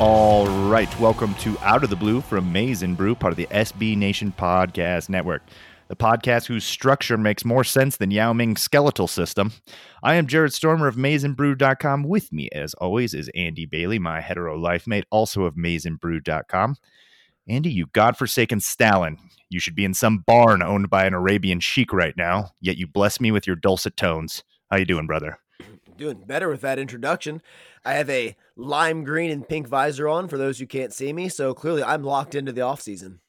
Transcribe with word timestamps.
All 0.00 0.46
right, 0.70 0.98
welcome 0.98 1.34
to 1.34 1.58
Out 1.58 1.84
of 1.84 1.90
the 1.90 1.94
Blue 1.94 2.22
from 2.22 2.50
Maize 2.50 2.82
n 2.82 2.94
Brew, 2.94 3.14
part 3.14 3.34
of 3.34 3.36
the 3.36 3.48
SB 3.50 3.98
Nation 3.98 4.32
Podcast 4.34 5.10
Network, 5.10 5.42
the 5.88 5.94
podcast 5.94 6.46
whose 6.46 6.64
structure 6.64 7.18
makes 7.18 7.44
more 7.44 7.64
sense 7.64 7.98
than 7.98 8.10
Yao 8.10 8.32
Ming's 8.32 8.62
skeletal 8.62 9.06
system. 9.06 9.52
I 10.02 10.14
am 10.14 10.26
Jared 10.26 10.54
Stormer 10.54 10.88
of 10.88 10.96
MaizenBrew.com. 10.96 12.04
With 12.04 12.32
me, 12.32 12.48
as 12.50 12.72
always, 12.72 13.12
is 13.12 13.30
Andy 13.34 13.66
Bailey, 13.66 13.98
my 13.98 14.22
hetero 14.22 14.58
life 14.58 14.86
mate, 14.86 15.04
also 15.10 15.44
of 15.44 15.56
MaizenBrew.com. 15.56 16.76
Andy, 17.46 17.70
you 17.70 17.84
godforsaken 17.92 18.60
Stalin. 18.60 19.18
You 19.50 19.60
should 19.60 19.74
be 19.74 19.84
in 19.84 19.92
some 19.92 20.24
barn 20.26 20.62
owned 20.62 20.88
by 20.88 21.04
an 21.04 21.12
Arabian 21.12 21.60
sheik 21.60 21.92
right 21.92 22.16
now, 22.16 22.52
yet 22.58 22.78
you 22.78 22.86
bless 22.86 23.20
me 23.20 23.32
with 23.32 23.46
your 23.46 23.56
dulcet 23.56 23.98
tones. 23.98 24.44
How 24.70 24.78
you 24.78 24.86
doing, 24.86 25.06
brother? 25.06 25.40
Doing 26.00 26.24
better 26.26 26.48
with 26.48 26.62
that 26.62 26.78
introduction. 26.78 27.42
I 27.84 27.92
have 27.92 28.08
a 28.08 28.34
lime 28.56 29.04
green 29.04 29.30
and 29.30 29.46
pink 29.46 29.68
visor 29.68 30.08
on 30.08 30.28
for 30.28 30.38
those 30.38 30.58
who 30.58 30.66
can't 30.66 30.94
see 30.94 31.12
me, 31.12 31.28
so 31.28 31.52
clearly 31.52 31.82
I'm 31.82 32.02
locked 32.02 32.34
into 32.34 32.52
the 32.52 32.62
off 32.62 32.80
season. 32.80 33.20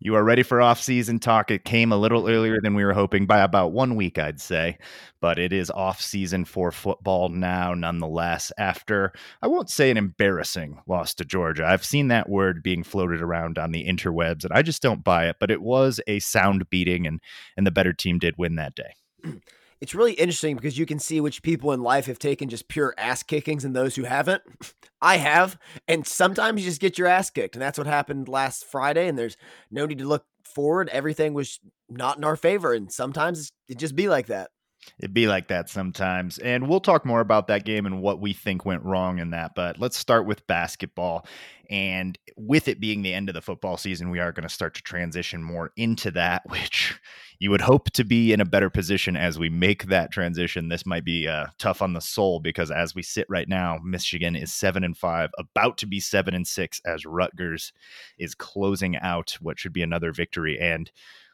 You 0.00 0.16
are 0.16 0.24
ready 0.24 0.42
for 0.42 0.60
off-season 0.60 1.20
talk. 1.20 1.52
It 1.52 1.64
came 1.64 1.92
a 1.92 1.96
little 1.96 2.28
earlier 2.28 2.58
than 2.60 2.74
we 2.74 2.84
were 2.84 2.94
hoping 2.94 3.26
by 3.26 3.38
about 3.38 3.70
one 3.70 3.94
week, 3.94 4.18
I'd 4.18 4.40
say, 4.40 4.76
but 5.20 5.38
it 5.38 5.52
is 5.52 5.70
off-season 5.70 6.46
for 6.46 6.72
football 6.72 7.28
now, 7.28 7.74
nonetheless. 7.74 8.50
After 8.58 9.12
I 9.40 9.46
won't 9.46 9.70
say 9.70 9.92
an 9.92 9.96
embarrassing 9.96 10.80
loss 10.88 11.14
to 11.14 11.24
Georgia, 11.24 11.64
I've 11.64 11.84
seen 11.84 12.08
that 12.08 12.28
word 12.28 12.60
being 12.60 12.82
floated 12.82 13.22
around 13.22 13.56
on 13.56 13.70
the 13.70 13.86
interwebs, 13.86 14.42
and 14.42 14.52
I 14.52 14.62
just 14.62 14.82
don't 14.82 15.04
buy 15.04 15.28
it. 15.28 15.36
But 15.38 15.52
it 15.52 15.62
was 15.62 16.00
a 16.08 16.18
sound 16.18 16.68
beating, 16.70 17.06
and 17.06 17.20
and 17.56 17.64
the 17.64 17.70
better 17.70 17.92
team 17.92 18.18
did 18.18 18.34
win 18.36 18.56
that 18.56 18.74
day. 18.74 18.94
it's 19.84 19.94
really 19.94 20.14
interesting 20.14 20.56
because 20.56 20.78
you 20.78 20.86
can 20.86 20.98
see 20.98 21.20
which 21.20 21.42
people 21.42 21.70
in 21.72 21.82
life 21.82 22.06
have 22.06 22.18
taken 22.18 22.48
just 22.48 22.68
pure 22.68 22.94
ass 22.96 23.22
kickings 23.22 23.66
and 23.66 23.76
those 23.76 23.94
who 23.94 24.04
haven't. 24.04 24.42
I 25.02 25.18
have. 25.18 25.58
And 25.86 26.06
sometimes 26.06 26.62
you 26.62 26.70
just 26.70 26.80
get 26.80 26.96
your 26.96 27.06
ass 27.06 27.28
kicked. 27.28 27.54
And 27.54 27.60
that's 27.60 27.76
what 27.76 27.86
happened 27.86 28.26
last 28.26 28.64
Friday. 28.64 29.08
And 29.08 29.18
there's 29.18 29.36
no 29.70 29.84
need 29.84 29.98
to 29.98 30.06
look 30.06 30.24
forward. 30.42 30.88
Everything 30.88 31.34
was 31.34 31.60
not 31.90 32.16
in 32.16 32.24
our 32.24 32.34
favor. 32.34 32.72
And 32.72 32.90
sometimes 32.90 33.52
it 33.68 33.76
just 33.76 33.94
be 33.94 34.08
like 34.08 34.28
that. 34.28 34.52
It'd 34.98 35.12
be 35.12 35.26
like 35.26 35.48
that 35.48 35.68
sometimes. 35.68 36.38
And 36.38 36.66
we'll 36.66 36.80
talk 36.80 37.04
more 37.04 37.20
about 37.20 37.48
that 37.48 37.66
game 37.66 37.84
and 37.84 38.00
what 38.00 38.22
we 38.22 38.32
think 38.32 38.64
went 38.64 38.84
wrong 38.84 39.18
in 39.18 39.32
that. 39.32 39.54
But 39.54 39.78
let's 39.78 39.98
start 39.98 40.24
with 40.24 40.46
basketball. 40.46 41.26
And 41.68 42.18
with 42.38 42.68
it 42.68 42.80
being 42.80 43.02
the 43.02 43.12
end 43.12 43.28
of 43.28 43.34
the 43.34 43.42
football 43.42 43.76
season, 43.76 44.08
we 44.08 44.18
are 44.18 44.32
going 44.32 44.48
to 44.48 44.54
start 44.54 44.76
to 44.76 44.82
transition 44.82 45.42
more 45.42 45.72
into 45.76 46.10
that, 46.12 46.40
which 46.48 46.98
you 47.38 47.50
would 47.50 47.60
hope 47.60 47.90
to 47.92 48.04
be 48.04 48.32
in 48.32 48.40
a 48.40 48.44
better 48.44 48.70
position 48.70 49.16
as 49.16 49.38
we 49.38 49.48
make 49.48 49.86
that 49.86 50.10
transition. 50.10 50.68
This 50.68 50.86
might 50.86 51.04
be 51.04 51.28
uh, 51.28 51.46
tough 51.58 51.82
on 51.82 51.92
the 51.92 52.00
soul 52.00 52.40
because 52.40 52.70
as 52.70 52.94
we 52.94 53.02
sit 53.02 53.26
right 53.28 53.48
now, 53.48 53.78
Michigan 53.84 54.36
is 54.36 54.52
seven 54.52 54.84
and 54.84 54.96
five, 54.96 55.30
about 55.38 55.78
to 55.78 55.86
be 55.86 56.00
seven 56.00 56.34
and 56.34 56.46
six 56.46 56.80
as 56.86 57.04
Rutgers 57.04 57.72
is 58.18 58.34
closing 58.34 58.96
out 58.96 59.36
what 59.40 59.58
should 59.58 59.72
be 59.72 59.82
another 59.82 60.12
victory. 60.12 60.58
And 60.60 60.90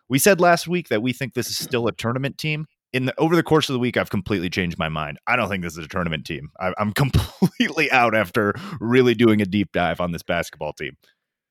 we 0.08 0.18
said 0.18 0.40
last 0.40 0.66
week 0.66 0.88
that 0.88 1.02
we 1.02 1.12
think 1.12 1.34
this 1.34 1.50
is 1.50 1.58
still 1.58 1.86
a 1.86 1.92
tournament 1.92 2.38
team 2.38 2.66
in 2.92 3.06
the 3.06 3.14
over 3.18 3.36
the 3.36 3.42
course 3.42 3.68
of 3.68 3.74
the 3.74 3.78
week, 3.78 3.96
I've 3.96 4.10
completely 4.10 4.50
changed 4.50 4.78
my 4.78 4.88
mind. 4.88 5.18
I 5.26 5.36
don't 5.36 5.48
think 5.48 5.62
this 5.62 5.76
is 5.76 5.84
a 5.84 5.88
tournament 5.88 6.26
team. 6.26 6.50
I, 6.58 6.72
am 6.78 6.92
completely 6.94 7.90
out 7.90 8.14
after 8.14 8.54
really 8.80 9.14
doing 9.14 9.40
a 9.40 9.46
deep 9.46 9.72
dive 9.72 10.00
on 10.00 10.12
this 10.12 10.22
basketball 10.22 10.72
team. 10.72 10.96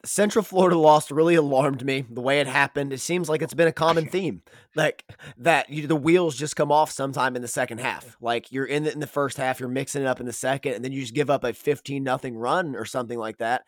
Central 0.05 0.43
Florida 0.43 0.77
loss 0.77 1.11
really 1.11 1.35
alarmed 1.35 1.85
me 1.85 2.05
the 2.09 2.21
way 2.21 2.39
it 2.39 2.47
happened. 2.47 2.93
It 2.93 3.01
seems 3.01 3.27
like 3.27 3.41
it's 3.41 3.53
been 3.53 3.67
a 3.67 3.73
common 3.73 4.05
theme, 4.09 4.41
like 4.75 5.03
that 5.37 5.69
you, 5.69 5.87
the 5.87 5.95
wheels 5.95 6.37
just 6.37 6.55
come 6.55 6.71
off 6.71 6.91
sometime 6.91 7.35
in 7.35 7.41
the 7.41 7.47
second 7.47 7.79
half. 7.79 8.15
Like 8.21 8.51
you're 8.51 8.65
in 8.65 8.83
the, 8.83 8.93
in 8.93 8.99
the 8.99 9.07
first 9.07 9.37
half, 9.37 9.59
you're 9.59 9.67
mixing 9.67 10.01
it 10.01 10.07
up 10.07 10.19
in 10.19 10.25
the 10.25 10.33
second, 10.33 10.73
and 10.73 10.85
then 10.85 10.93
you 10.93 11.01
just 11.01 11.13
give 11.13 11.29
up 11.29 11.43
a 11.43 11.53
15 11.53 12.01
nothing 12.01 12.37
run 12.37 12.75
or 12.75 12.85
something 12.85 13.19
like 13.19 13.37
that. 13.39 13.63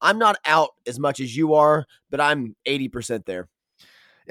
I'm 0.00 0.18
not 0.18 0.38
out 0.44 0.70
as 0.86 0.98
much 0.98 1.20
as 1.20 1.36
you 1.36 1.54
are, 1.54 1.86
but 2.10 2.20
I'm 2.20 2.56
80% 2.66 3.24
there. 3.24 3.48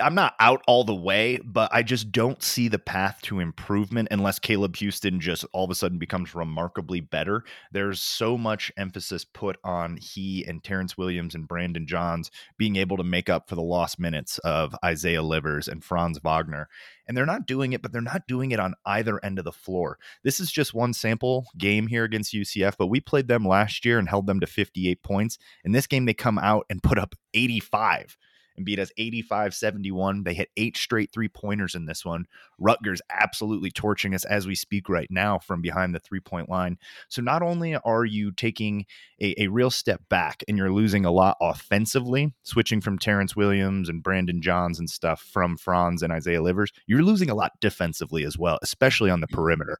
I'm 0.01 0.16
not 0.16 0.35
out 0.39 0.61
all 0.67 0.83
the 0.83 0.95
way, 0.95 1.39
but 1.44 1.69
I 1.73 1.81
just 1.81 2.11
don't 2.11 2.44
see 2.44 2.67
the 2.67 2.79
path 2.79 3.19
to 3.23 3.39
improvement 3.39 4.09
unless 4.11 4.39
Caleb 4.39 4.75
Houstan 4.75 5.19
just 5.19 5.45
all 5.53 5.63
of 5.63 5.72
a 5.72 5.75
sudden 5.75 5.97
becomes 5.97 6.35
remarkably 6.35 7.00
better. 7.00 7.44
There's 7.72 8.01
so 8.01 8.38
much 8.38 8.72
emphasis 8.75 9.23
put 9.23 9.57
on 9.63 9.97
he 9.97 10.44
and 10.45 10.61
Terrence 10.61 10.97
Williams 10.97 11.33
and 11.33 11.47
Brandon 11.47 11.88
Johns 11.88 12.29
being 12.57 12.75
able 12.75 12.97
to 12.97 13.03
make 13.03 13.29
up 13.29 13.47
for 13.47 13.56
the 13.56 13.61
lost 13.61 13.97
minutes 13.97 14.38
of 14.39 14.75
Isaiah 14.83 15.23
Livers 15.23 15.67
and 15.69 15.83
Franz 15.83 16.19
Wagner. 16.19 16.67
And 17.07 17.16
they're 17.16 17.25
not 17.25 17.47
doing 17.47 17.72
it, 17.72 17.81
but 17.81 17.94
they're 17.94 18.01
not 18.01 18.27
doing 18.27 18.51
it 18.51 18.59
on 18.59 18.73
either 18.85 19.23
end 19.23 19.39
of 19.39 19.45
the 19.45 19.51
floor. 19.51 19.97
This 20.23 20.39
is 20.41 20.51
just 20.51 20.73
one 20.73 20.91
sample 20.91 21.45
game 21.57 21.88
here 21.88 22.03
against 22.03 22.33
UCF, 22.33 22.75
but 22.77 22.88
we 22.88 23.00
played 23.00 23.27
them 23.27 23.47
last 23.47 23.85
year 23.85 23.97
and 23.97 24.09
held 24.09 24.27
them 24.27 24.41
to 24.41 24.47
58 24.47 25.03
points. 25.03 25.38
In 25.63 25.72
this 25.72 25.88
game, 25.88 26.06
they 26.06 26.13
come 26.13 26.38
out 26.38 26.66
and 26.69 26.83
put 26.83 27.00
up 27.00 27.16
85 27.33 28.17
and 28.58 28.66
beat 28.66 28.80
us 28.80 28.92
85 28.98 29.54
71. 29.54 30.24
They 30.24 30.34
hit 30.34 30.50
eight 30.58 30.78
straight 30.78 31.12
three 31.12 31.28
pointers 31.28 31.76
in 31.76 31.86
this 31.86 32.06
one. 32.06 32.26
Rutgers 32.58 33.02
absolutely 33.10 33.72
torching 33.72 34.14
us 34.14 34.26
as 34.26 34.48
we 34.48 34.56
speak 34.56 34.90
right 34.90 35.10
now 35.10 35.40
from 35.40 35.62
behind 35.62 35.94
the 35.94 36.00
three 36.00 36.20
point 36.20 36.50
line. 36.50 36.78
So 37.10 37.22
not 37.22 37.42
only 37.42 37.76
are 37.76 38.06
you 38.06 38.32
taking 38.32 38.86
a, 39.22 39.44
a 39.44 39.48
real 39.48 39.70
step 39.70 40.02
back 40.10 40.44
and 40.48 40.58
you're 40.58 40.72
losing 40.72 41.06
a 41.06 41.12
lot 41.12 41.38
offensively, 41.42 42.34
switching 42.44 42.82
from 42.82 43.00
Terrence 43.00 43.36
Williams 43.36 43.90
and 43.90 44.04
Brandon 44.04 44.42
Johns 44.42 44.80
and 44.80 44.90
stuff 44.90 45.22
from 45.22 45.58
Franz 45.58 46.02
and 46.02 46.14
Isaiah 46.14 46.42
Livers, 46.42 46.72
you're 46.88 47.04
losing 47.04 47.30
a 47.30 47.36
lot 47.36 47.60
defensively 47.60 48.24
as 48.24 48.38
well, 48.38 48.60
especially 48.62 49.10
on 49.10 49.22
the 49.22 49.28
mm-hmm. 49.28 49.36
perimeter 49.36 49.80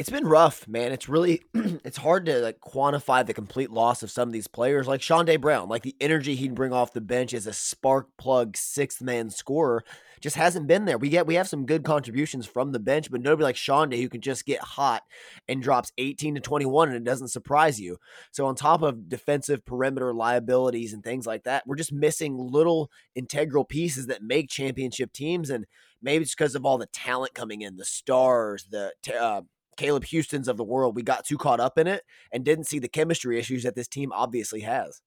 it's 0.00 0.08
been 0.08 0.26
rough, 0.26 0.66
man. 0.66 0.92
It's 0.92 1.10
really 1.10 1.42
it's 1.54 1.98
hard 1.98 2.24
to 2.24 2.38
like 2.40 2.58
quantify 2.60 3.24
the 3.24 3.34
complete 3.34 3.70
loss 3.70 4.02
of 4.02 4.10
some 4.10 4.30
of 4.30 4.32
these 4.32 4.46
players, 4.46 4.88
like 4.88 5.02
Chaundee 5.02 5.38
Brown. 5.38 5.68
Like 5.68 5.82
the 5.82 5.94
energy 6.00 6.36
he'd 6.36 6.54
bring 6.54 6.72
off 6.72 6.94
the 6.94 7.02
bench 7.02 7.34
as 7.34 7.46
a 7.46 7.52
spark 7.52 8.08
plug 8.16 8.56
sixth 8.56 9.02
man 9.02 9.28
scorer 9.28 9.84
just 10.22 10.36
hasn't 10.36 10.66
been 10.66 10.86
there. 10.86 10.96
We 10.96 11.10
get 11.10 11.26
we 11.26 11.34
have 11.34 11.50
some 11.50 11.66
good 11.66 11.84
contributions 11.84 12.46
from 12.46 12.72
the 12.72 12.78
bench, 12.78 13.10
but 13.10 13.20
nobody 13.20 13.44
like 13.44 13.56
Chaundee 13.56 14.00
who 14.00 14.08
can 14.08 14.22
just 14.22 14.46
get 14.46 14.60
hot 14.60 15.02
and 15.46 15.62
drops 15.62 15.92
18 15.98 16.36
to 16.36 16.40
21 16.40 16.88
and 16.88 16.96
it 16.96 17.04
doesn't 17.04 17.28
surprise 17.28 17.78
you. 17.78 17.98
So 18.30 18.46
on 18.46 18.54
top 18.54 18.80
of 18.80 19.06
defensive 19.06 19.66
perimeter 19.66 20.14
liabilities 20.14 20.94
and 20.94 21.04
things 21.04 21.26
like 21.26 21.44
that, 21.44 21.66
we're 21.66 21.76
just 21.76 21.92
missing 21.92 22.38
little 22.38 22.90
integral 23.14 23.66
pieces 23.66 24.06
that 24.06 24.22
make 24.22 24.48
championship 24.48 25.12
teams 25.12 25.50
and 25.50 25.66
maybe 26.00 26.22
it's 26.22 26.34
because 26.34 26.54
of 26.54 26.64
all 26.64 26.78
the 26.78 26.86
talent 26.86 27.34
coming 27.34 27.60
in, 27.60 27.76
the 27.76 27.84
stars, 27.84 28.66
the 28.70 28.92
uh, 29.20 29.42
Caleb 29.76 30.04
Houstans 30.04 30.48
of 30.48 30.56
the 30.56 30.64
world, 30.64 30.96
we 30.96 31.02
got 31.02 31.24
too 31.24 31.38
caught 31.38 31.60
up 31.60 31.78
in 31.78 31.86
it 31.86 32.02
and 32.32 32.44
didn't 32.44 32.64
see 32.64 32.78
the 32.78 32.88
chemistry 32.88 33.38
issues 33.38 33.62
that 33.62 33.74
this 33.74 33.88
team 33.88 34.12
obviously 34.12 34.60
has. 34.60 35.00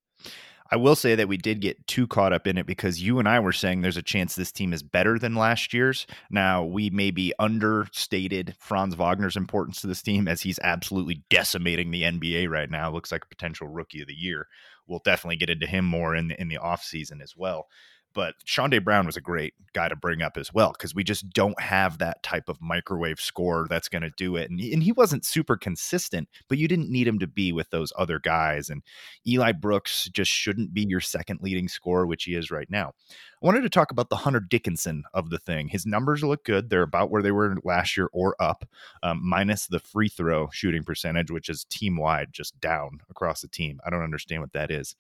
I 0.71 0.77
will 0.77 0.95
say 0.95 1.13
that 1.13 1.27
we 1.27 1.37
did 1.37 1.61
get 1.61 1.85
too 1.85 2.07
caught 2.07 2.33
up 2.33 2.47
in 2.47 2.57
it 2.57 2.65
because 2.65 3.01
you 3.01 3.19
and 3.19 3.27
I 3.27 3.39
were 3.39 3.51
saying 3.51 3.81
there's 3.81 3.97
a 3.97 4.01
chance 4.01 4.33
this 4.33 4.51
team 4.51 4.73
is 4.73 4.81
better 4.81 5.19
than 5.19 5.35
last 5.35 5.73
year's. 5.73 6.07
Now, 6.31 6.63
we 6.63 6.89
maybe 6.89 7.31
understated 7.37 8.55
Franz 8.57 8.95
Wagner's 8.95 9.37
importance 9.37 9.81
to 9.81 9.87
this 9.87 10.01
team 10.01 10.27
as 10.27 10.41
he's 10.41 10.59
absolutely 10.63 11.23
decimating 11.29 11.91
the 11.91 12.03
NBA 12.03 12.49
right 12.49 12.71
now. 12.71 12.89
Looks 12.89 13.11
like 13.11 13.25
a 13.25 13.29
potential 13.29 13.67
rookie 13.67 14.01
of 14.01 14.07
the 14.07 14.15
year. 14.15 14.47
We'll 14.87 15.01
definitely 15.05 15.37
get 15.37 15.51
into 15.51 15.67
him 15.67 15.85
more 15.85 16.15
in 16.15 16.29
the, 16.29 16.41
in 16.41 16.47
the 16.47 16.57
offseason 16.57 17.21
as 17.21 17.35
well. 17.37 17.67
But 18.13 18.35
Chaundee 18.45 18.83
Brown 18.83 19.05
was 19.05 19.17
a 19.17 19.21
great 19.21 19.53
guy 19.73 19.89
to 19.89 19.95
bring 19.95 20.21
up 20.21 20.37
as 20.37 20.53
well 20.53 20.71
because 20.71 20.93
we 20.93 21.03
just 21.03 21.29
don't 21.31 21.59
have 21.59 21.97
that 21.97 22.21
type 22.21 22.47
of 22.47 22.61
microwave 22.61 23.19
score 23.19 23.65
that's 23.69 23.89
going 23.89 24.03
to 24.03 24.11
do 24.17 24.35
it. 24.35 24.49
And 24.49 24.59
he, 24.59 24.73
and 24.73 24.83
he 24.83 24.91
wasn't 24.91 25.25
super 25.25 25.57
consistent, 25.57 26.29
but 26.47 26.57
you 26.57 26.67
didn't 26.67 26.91
need 26.91 27.07
him 27.07 27.19
to 27.19 27.27
be 27.27 27.51
with 27.51 27.69
those 27.71 27.91
other 27.97 28.19
guys. 28.19 28.69
And 28.69 28.83
Eli 29.27 29.51
Brooks 29.51 30.09
just 30.13 30.31
shouldn't 30.31 30.73
be 30.73 30.83
your 30.83 31.01
second 31.01 31.41
leading 31.41 31.67
scorer, 31.67 32.05
which 32.05 32.25
he 32.25 32.35
is 32.35 32.51
right 32.51 32.69
now. 32.69 32.93
I 33.09 33.45
wanted 33.45 33.61
to 33.61 33.69
talk 33.69 33.91
about 33.91 34.09
the 34.09 34.15
Hunter 34.15 34.39
Dickinson 34.39 35.03
of 35.13 35.29
the 35.29 35.39
thing. 35.39 35.67
His 35.67 35.85
numbers 35.85 36.23
look 36.23 36.45
good. 36.45 36.69
They're 36.69 36.81
about 36.81 37.11
where 37.11 37.21
they 37.21 37.31
were 37.31 37.57
last 37.63 37.97
year 37.97 38.09
or 38.13 38.35
up, 38.39 38.63
um, 39.01 39.21
minus 39.21 39.67
the 39.67 39.79
free 39.79 40.07
throw 40.07 40.49
shooting 40.53 40.83
percentage, 40.83 41.29
which 41.29 41.49
is 41.49 41.65
team 41.65 41.97
wide, 41.97 42.29
just 42.31 42.59
down 42.61 43.01
across 43.09 43.41
the 43.41 43.49
team. 43.49 43.81
I 43.85 43.89
don't 43.89 44.03
understand 44.03 44.41
what 44.41 44.53
that 44.53 44.71
is. 44.71 44.95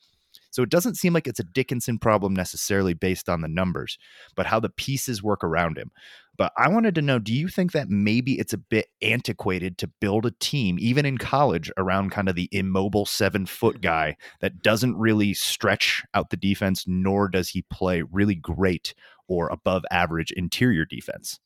So 0.53 0.61
it 0.61 0.69
doesn't 0.69 0.97
seem 0.97 1.13
like 1.13 1.25
it's 1.25 1.39
a 1.39 1.43
Dickinson 1.43 1.97
problem 1.97 2.35
necessarily 2.35 2.93
based 2.93 3.27
on 3.27 3.41
the 3.41 3.47
numbers, 3.47 3.97
but 4.35 4.45
how 4.45 4.59
the 4.59 4.69
pieces 4.69 5.23
work 5.23 5.43
around 5.43 5.79
him. 5.79 5.89
But 6.37 6.53
I 6.55 6.69
wanted 6.69 6.93
to 6.93 7.01
know 7.01 7.17
do 7.17 7.33
you 7.33 7.47
think 7.47 7.71
that 7.71 7.89
maybe 7.89 8.37
it's 8.37 8.53
a 8.53 8.59
bit 8.59 8.85
antiquated 9.01 9.79
to 9.79 9.91
build 9.99 10.27
a 10.27 10.31
team, 10.39 10.77
even 10.79 11.07
in 11.07 11.17
college, 11.17 11.71
around 11.75 12.11
kind 12.11 12.29
of 12.29 12.35
the 12.35 12.49
immobile 12.51 13.07
seven 13.07 13.47
foot 13.47 13.81
guy 13.81 14.15
that 14.41 14.61
doesn't 14.61 14.95
really 14.95 15.33
stretch 15.33 16.03
out 16.13 16.29
the 16.29 16.37
defense, 16.37 16.85
nor 16.85 17.29
does 17.29 17.49
he 17.49 17.63
play 17.63 18.03
really 18.03 18.35
great 18.35 18.93
or 19.27 19.49
above 19.49 19.83
average 19.89 20.31
interior 20.31 20.85
defense? 20.85 21.39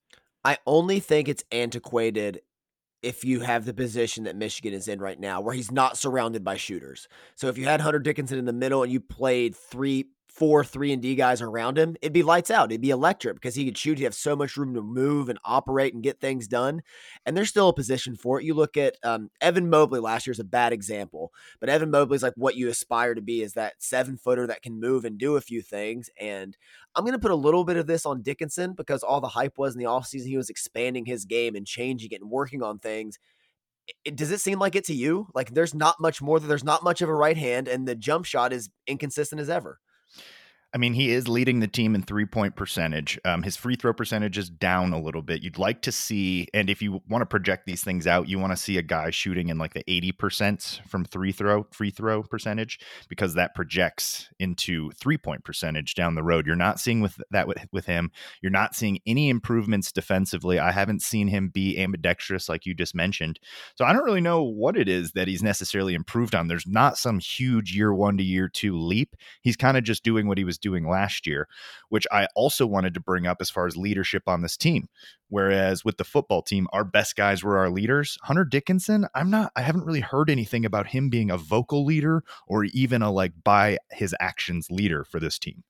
I 0.43 0.57
only 0.65 0.99
think 0.99 1.29
it's 1.29 1.45
antiquated 1.49 2.41
if 3.01 3.23
you 3.23 3.41
have 3.41 3.65
the 3.65 3.73
position 3.73 4.23
that 4.25 4.35
Michigan 4.35 4.73
is 4.73 4.87
in 4.87 4.99
right 4.99 5.19
now, 5.19 5.41
where 5.41 5.53
he's 5.53 5.71
not 5.71 5.97
surrounded 5.97 6.43
by 6.43 6.57
shooters. 6.57 7.07
So 7.35 7.47
if 7.47 7.57
you 7.57 7.65
had 7.65 7.81
Hunter 7.81 7.99
Dickinson 7.99 8.39
in 8.39 8.45
the 8.45 8.53
middle 8.53 8.83
and 8.83 8.91
you 8.91 8.99
played 8.99 9.55
three 9.55 10.07
four 10.37 10.63
three 10.63 10.93
and 10.93 11.01
D 11.01 11.15
guys 11.15 11.41
around 11.41 11.79
him, 11.79 11.95
it'd 11.99 12.13
be 12.13 12.21
lights 12.21 12.51
out. 12.51 12.71
It'd 12.71 12.79
be 12.79 12.91
electric 12.91 13.35
because 13.35 13.55
he 13.55 13.65
could 13.65 13.77
shoot. 13.77 13.97
He'd 13.97 14.03
have 14.03 14.13
so 14.13 14.35
much 14.35 14.55
room 14.55 14.75
to 14.75 14.81
move 14.83 15.29
and 15.29 15.39
operate 15.43 15.95
and 15.95 16.03
get 16.03 16.19
things 16.19 16.47
done. 16.47 16.81
And 17.25 17.35
there's 17.35 17.49
still 17.49 17.69
a 17.69 17.73
position 17.73 18.15
for 18.15 18.39
it. 18.39 18.45
You 18.45 18.53
look 18.53 18.77
at 18.77 18.97
um, 19.03 19.31
Evan 19.41 19.67
Mobley 19.67 19.99
last 19.99 20.27
year 20.27 20.31
is 20.31 20.39
a 20.39 20.43
bad 20.43 20.73
example, 20.73 21.33
but 21.59 21.69
Evan 21.69 21.89
Mobley's 21.89 22.21
like 22.21 22.35
what 22.35 22.55
you 22.55 22.69
aspire 22.69 23.15
to 23.15 23.21
be 23.21 23.41
is 23.41 23.53
that 23.53 23.73
seven 23.79 24.15
footer 24.15 24.45
that 24.45 24.61
can 24.61 24.79
move 24.79 25.05
and 25.05 25.17
do 25.17 25.37
a 25.37 25.41
few 25.41 25.63
things. 25.63 26.09
And 26.19 26.55
I'm 26.95 27.03
going 27.03 27.13
to 27.13 27.19
put 27.19 27.31
a 27.31 27.35
little 27.35 27.63
bit 27.63 27.77
of 27.77 27.87
this 27.87 28.05
on 28.05 28.21
Dickinson 28.21 28.73
because 28.73 29.01
all 29.01 29.21
the 29.21 29.27
hype 29.27 29.57
was 29.57 29.73
in 29.73 29.79
the 29.79 29.85
offseason. 29.85 30.27
He 30.27 30.37
was 30.37 30.51
expanding 30.51 31.05
his 31.05 31.25
game 31.25 31.55
and 31.55 31.65
changing 31.65 32.11
it 32.11 32.21
and 32.21 32.29
working 32.29 32.61
on 32.61 32.77
things 32.77 33.17
it, 34.03 34.15
does 34.15 34.31
it 34.31 34.41
seem 34.41 34.59
like 34.59 34.75
it 34.75 34.85
to 34.85 34.93
you? 34.93 35.27
Like 35.33 35.53
there's 35.53 35.73
not 35.73 35.99
much 35.99 36.21
more. 36.21 36.39
That 36.39 36.47
there's 36.47 36.63
not 36.63 36.83
much 36.83 37.01
of 37.01 37.09
a 37.09 37.15
right 37.15 37.37
hand, 37.37 37.67
and 37.67 37.87
the 37.87 37.95
jump 37.95 38.25
shot 38.25 38.53
is 38.53 38.69
inconsistent 38.85 39.41
as 39.41 39.49
ever. 39.49 39.79
I 40.73 40.77
mean, 40.77 40.93
he 40.93 41.11
is 41.11 41.29
leading 41.29 41.61
the 41.61 41.67
team 41.67 41.95
in 41.95 42.03
three 42.03 42.25
point 42.25 42.57
percentage. 42.57 43.17
Um, 43.23 43.41
his 43.41 43.55
free 43.55 43.77
throw 43.77 43.93
percentage 43.93 44.37
is 44.37 44.49
down 44.49 44.91
a 44.91 45.01
little 45.01 45.21
bit. 45.21 45.41
You'd 45.41 45.57
like 45.57 45.81
to 45.83 45.93
see, 45.93 46.49
and 46.53 46.69
if 46.69 46.81
you 46.81 47.01
want 47.07 47.21
to 47.21 47.25
project 47.25 47.65
these 47.65 47.83
things 47.83 48.05
out, 48.05 48.27
you 48.27 48.37
want 48.37 48.51
to 48.51 48.57
see 48.57 48.77
a 48.77 48.81
guy 48.81 49.09
shooting 49.09 49.47
in 49.47 49.57
like 49.57 49.73
the 49.73 49.83
80% 49.85 50.85
from 50.87 51.05
three 51.05 51.31
throw, 51.31 51.65
free 51.71 51.89
throw 51.89 52.21
percentage, 52.21 52.79
because 53.07 53.33
that 53.33 53.55
projects 53.55 54.29
into 54.39 54.91
three 54.91 55.17
point 55.17 55.45
percentage 55.45 55.95
down 55.95 56.15
the 56.15 56.23
road. 56.23 56.45
You're 56.45 56.57
not 56.57 56.81
seeing 56.81 56.99
with 56.99 57.21
that 57.31 57.47
with, 57.47 57.65
with 57.71 57.85
him. 57.85 58.11
You're 58.41 58.51
not 58.51 58.75
seeing 58.75 58.99
any 59.07 59.29
improvements 59.29 59.93
defensively. 59.93 60.59
I 60.59 60.73
haven't 60.73 61.01
seen 61.01 61.29
him 61.29 61.47
be 61.47 61.79
ambidextrous 61.79 62.49
like 62.49 62.65
you 62.65 62.73
just 62.73 62.93
mentioned. 62.93 63.39
So 63.75 63.85
I 63.85 63.93
don't 63.93 64.03
really 64.03 64.19
know 64.19 64.43
what 64.43 64.75
it 64.75 64.89
is 64.89 65.13
that 65.13 65.29
he's 65.29 65.41
necessarily 65.41 65.93
improved 65.93 66.35
on. 66.35 66.49
There's 66.49 66.67
not 66.67 66.97
some 66.97 67.19
huge 67.19 67.73
year 67.73 67.93
one 67.93 68.17
to 68.17 68.23
year 68.23 68.49
two 68.49 68.77
leap. 68.77 69.15
He's 69.41 69.55
kind 69.55 69.77
of 69.77 69.85
just 69.85 70.03
doing 70.03 70.27
what 70.27 70.37
he 70.37 70.43
was 70.43 70.56
was 70.57 70.59
doing 70.59 70.87
last 70.87 71.27
year, 71.27 71.47
which 71.89 72.07
I 72.11 72.27
also 72.35 72.65
wanted 72.65 72.93
to 72.95 72.99
bring 72.99 73.27
up 73.27 73.37
as 73.41 73.49
far 73.49 73.67
as 73.67 73.77
leadership 73.77 74.23
on 74.27 74.41
this 74.41 74.57
team. 74.57 74.89
Whereas 75.29 75.83
with 75.83 75.97
the 75.97 76.03
football 76.03 76.41
team, 76.41 76.67
our 76.71 76.83
best 76.83 77.15
guys 77.15 77.43
were 77.43 77.57
our 77.57 77.69
leaders. 77.69 78.17
Hunter 78.23 78.45
Dickinson, 78.45 79.07
I'm 79.13 79.29
not, 79.29 79.51
I 79.55 79.61
haven't 79.61 79.85
really 79.85 79.99
heard 80.01 80.29
anything 80.29 80.65
about 80.65 80.87
him 80.87 81.09
being 81.09 81.29
a 81.29 81.37
vocal 81.37 81.85
leader 81.85 82.23
or 82.47 82.63
even 82.65 83.01
a 83.01 83.11
like 83.11 83.33
by 83.43 83.77
his 83.91 84.15
actions 84.19 84.67
leader 84.71 85.03
for 85.03 85.19
this 85.19 85.37
team. 85.37 85.63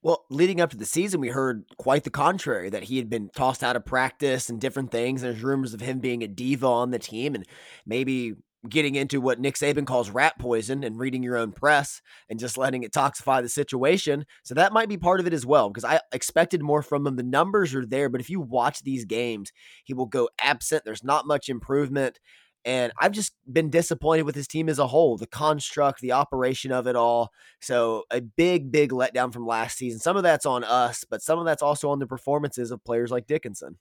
Well, 0.00 0.24
leading 0.30 0.60
up 0.60 0.70
to 0.70 0.76
the 0.76 0.86
season, 0.86 1.20
we 1.20 1.28
heard 1.28 1.64
quite 1.76 2.04
the 2.04 2.10
contrary 2.10 2.70
that 2.70 2.84
he 2.84 2.98
had 2.98 3.10
been 3.10 3.30
tossed 3.34 3.64
out 3.64 3.74
of 3.74 3.84
practice 3.84 4.48
and 4.48 4.60
different 4.60 4.92
things. 4.92 5.22
There's 5.22 5.42
rumors 5.42 5.74
of 5.74 5.80
him 5.80 5.98
being 5.98 6.22
a 6.22 6.28
diva 6.28 6.66
on 6.66 6.92
the 6.92 7.00
team 7.00 7.34
and 7.34 7.44
maybe 7.84 8.34
getting 8.68 8.96
into 8.96 9.20
what 9.20 9.38
Nick 9.38 9.54
Saban 9.54 9.86
calls 9.86 10.10
rat 10.10 10.38
poison 10.38 10.82
and 10.82 10.98
reading 10.98 11.22
your 11.22 11.36
own 11.36 11.52
press 11.52 12.00
and 12.28 12.38
just 12.38 12.58
letting 12.58 12.82
it 12.82 12.92
toxify 12.92 13.40
the 13.40 13.48
situation. 13.48 14.24
So 14.42 14.54
that 14.54 14.72
might 14.72 14.88
be 14.88 14.96
part 14.96 15.20
of 15.20 15.26
it 15.26 15.32
as 15.32 15.46
well, 15.46 15.68
because 15.68 15.84
I 15.84 16.00
expected 16.12 16.62
more 16.62 16.82
from 16.82 17.06
him. 17.06 17.16
The 17.16 17.22
numbers 17.22 17.74
are 17.74 17.86
there, 17.86 18.08
but 18.08 18.20
if 18.20 18.30
you 18.30 18.40
watch 18.40 18.82
these 18.82 19.04
games, 19.04 19.52
he 19.84 19.94
will 19.94 20.06
go 20.06 20.28
absent. 20.40 20.84
There's 20.84 21.04
not 21.04 21.26
much 21.26 21.48
improvement. 21.48 22.18
And 22.64 22.92
I've 23.00 23.12
just 23.12 23.34
been 23.50 23.70
disappointed 23.70 24.24
with 24.24 24.34
his 24.34 24.48
team 24.48 24.68
as 24.68 24.80
a 24.80 24.88
whole, 24.88 25.16
the 25.16 25.28
construct, 25.28 26.00
the 26.00 26.12
operation 26.12 26.72
of 26.72 26.86
it 26.86 26.96
all. 26.96 27.30
So 27.60 28.02
a 28.10 28.20
big, 28.20 28.72
big 28.72 28.90
letdown 28.90 29.32
from 29.32 29.46
last 29.46 29.78
season. 29.78 30.00
Some 30.00 30.16
of 30.16 30.24
that's 30.24 30.44
on 30.44 30.64
us, 30.64 31.04
but 31.08 31.22
some 31.22 31.38
of 31.38 31.44
that's 31.44 31.62
also 31.62 31.90
on 31.90 32.00
the 32.00 32.06
performances 32.06 32.70
of 32.72 32.84
players 32.84 33.10
like 33.10 33.28
Dickinson 33.28 33.78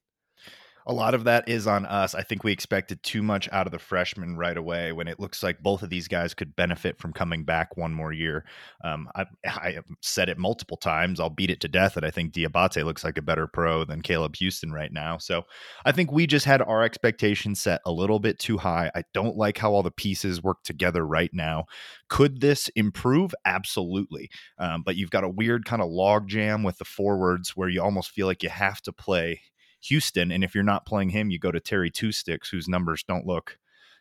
a 0.87 0.93
lot 0.93 1.13
of 1.13 1.25
that 1.25 1.49
is 1.49 1.67
on 1.67 1.85
us. 1.85 2.15
I 2.15 2.23
think 2.23 2.45
we 2.45 2.53
expected 2.53 3.03
too 3.03 3.21
much 3.21 3.49
out 3.51 3.67
of 3.67 3.73
the 3.73 3.79
freshman 3.79 4.37
right 4.37 4.55
away 4.55 4.93
when 4.93 5.09
it 5.09 5.19
looks 5.19 5.43
like 5.43 5.61
both 5.61 5.83
of 5.83 5.89
these 5.89 6.07
guys 6.07 6.33
could 6.33 6.55
benefit 6.55 6.97
from 6.97 7.11
coming 7.11 7.43
back 7.43 7.75
one 7.75 7.93
more 7.93 8.13
year. 8.13 8.45
Um, 8.85 9.09
I, 9.13 9.25
I, 9.45 9.71
have 9.71 9.85
said 10.01 10.29
it 10.29 10.37
multiple 10.37 10.77
times. 10.77 11.19
I'll 11.19 11.29
beat 11.29 11.51
it 11.51 11.59
to 11.61 11.67
death 11.67 11.95
that 11.95 12.05
I 12.05 12.09
think 12.09 12.33
Diabate 12.33 12.85
looks 12.85 13.03
like 13.03 13.17
a 13.17 13.21
better 13.21 13.47
pro 13.47 13.83
than 13.83 14.01
Caleb 14.01 14.35
Houstan 14.35 14.71
right 14.71 14.91
now. 14.91 15.17
So 15.17 15.43
I 15.83 15.91
think 15.91 16.09
we 16.09 16.25
just 16.25 16.45
had 16.45 16.61
our 16.61 16.83
expectations 16.83 17.61
set 17.61 17.81
a 17.85 17.91
little 17.91 18.19
bit 18.19 18.39
too 18.39 18.57
high. 18.57 18.89
I 18.95 19.03
don't 19.13 19.35
like 19.35 19.57
how 19.57 19.73
all 19.73 19.83
the 19.83 19.91
pieces 19.91 20.41
work 20.41 20.63
together 20.63 21.05
right 21.05 21.31
now. 21.33 21.65
Could 22.07 22.39
this 22.39 22.69
improve? 22.77 23.35
Absolutely. 23.43 24.29
Um, 24.57 24.83
but 24.83 24.95
you've 24.95 25.11
got 25.11 25.25
a 25.25 25.29
weird 25.29 25.65
kind 25.65 25.81
of 25.81 25.89
log 25.89 26.29
jam 26.29 26.63
with 26.63 26.77
the 26.77 26.85
forwards 26.85 27.57
where 27.57 27.67
you 27.67 27.81
almost 27.81 28.11
feel 28.11 28.25
like 28.25 28.41
you 28.41 28.49
have 28.49 28.81
to 28.83 28.93
play 28.93 29.41
Houstan. 29.83 30.33
And 30.33 30.43
if 30.43 30.53
you're 30.55 30.63
not 30.63 30.85
playing 30.85 31.09
him, 31.09 31.29
you 31.29 31.39
go 31.39 31.51
to 31.51 31.59
Terry 31.59 31.89
Two 31.89 32.11
Sticks, 32.11 32.49
whose 32.49 32.67
numbers 32.67 33.03
don't 33.03 33.25
look 33.25 33.57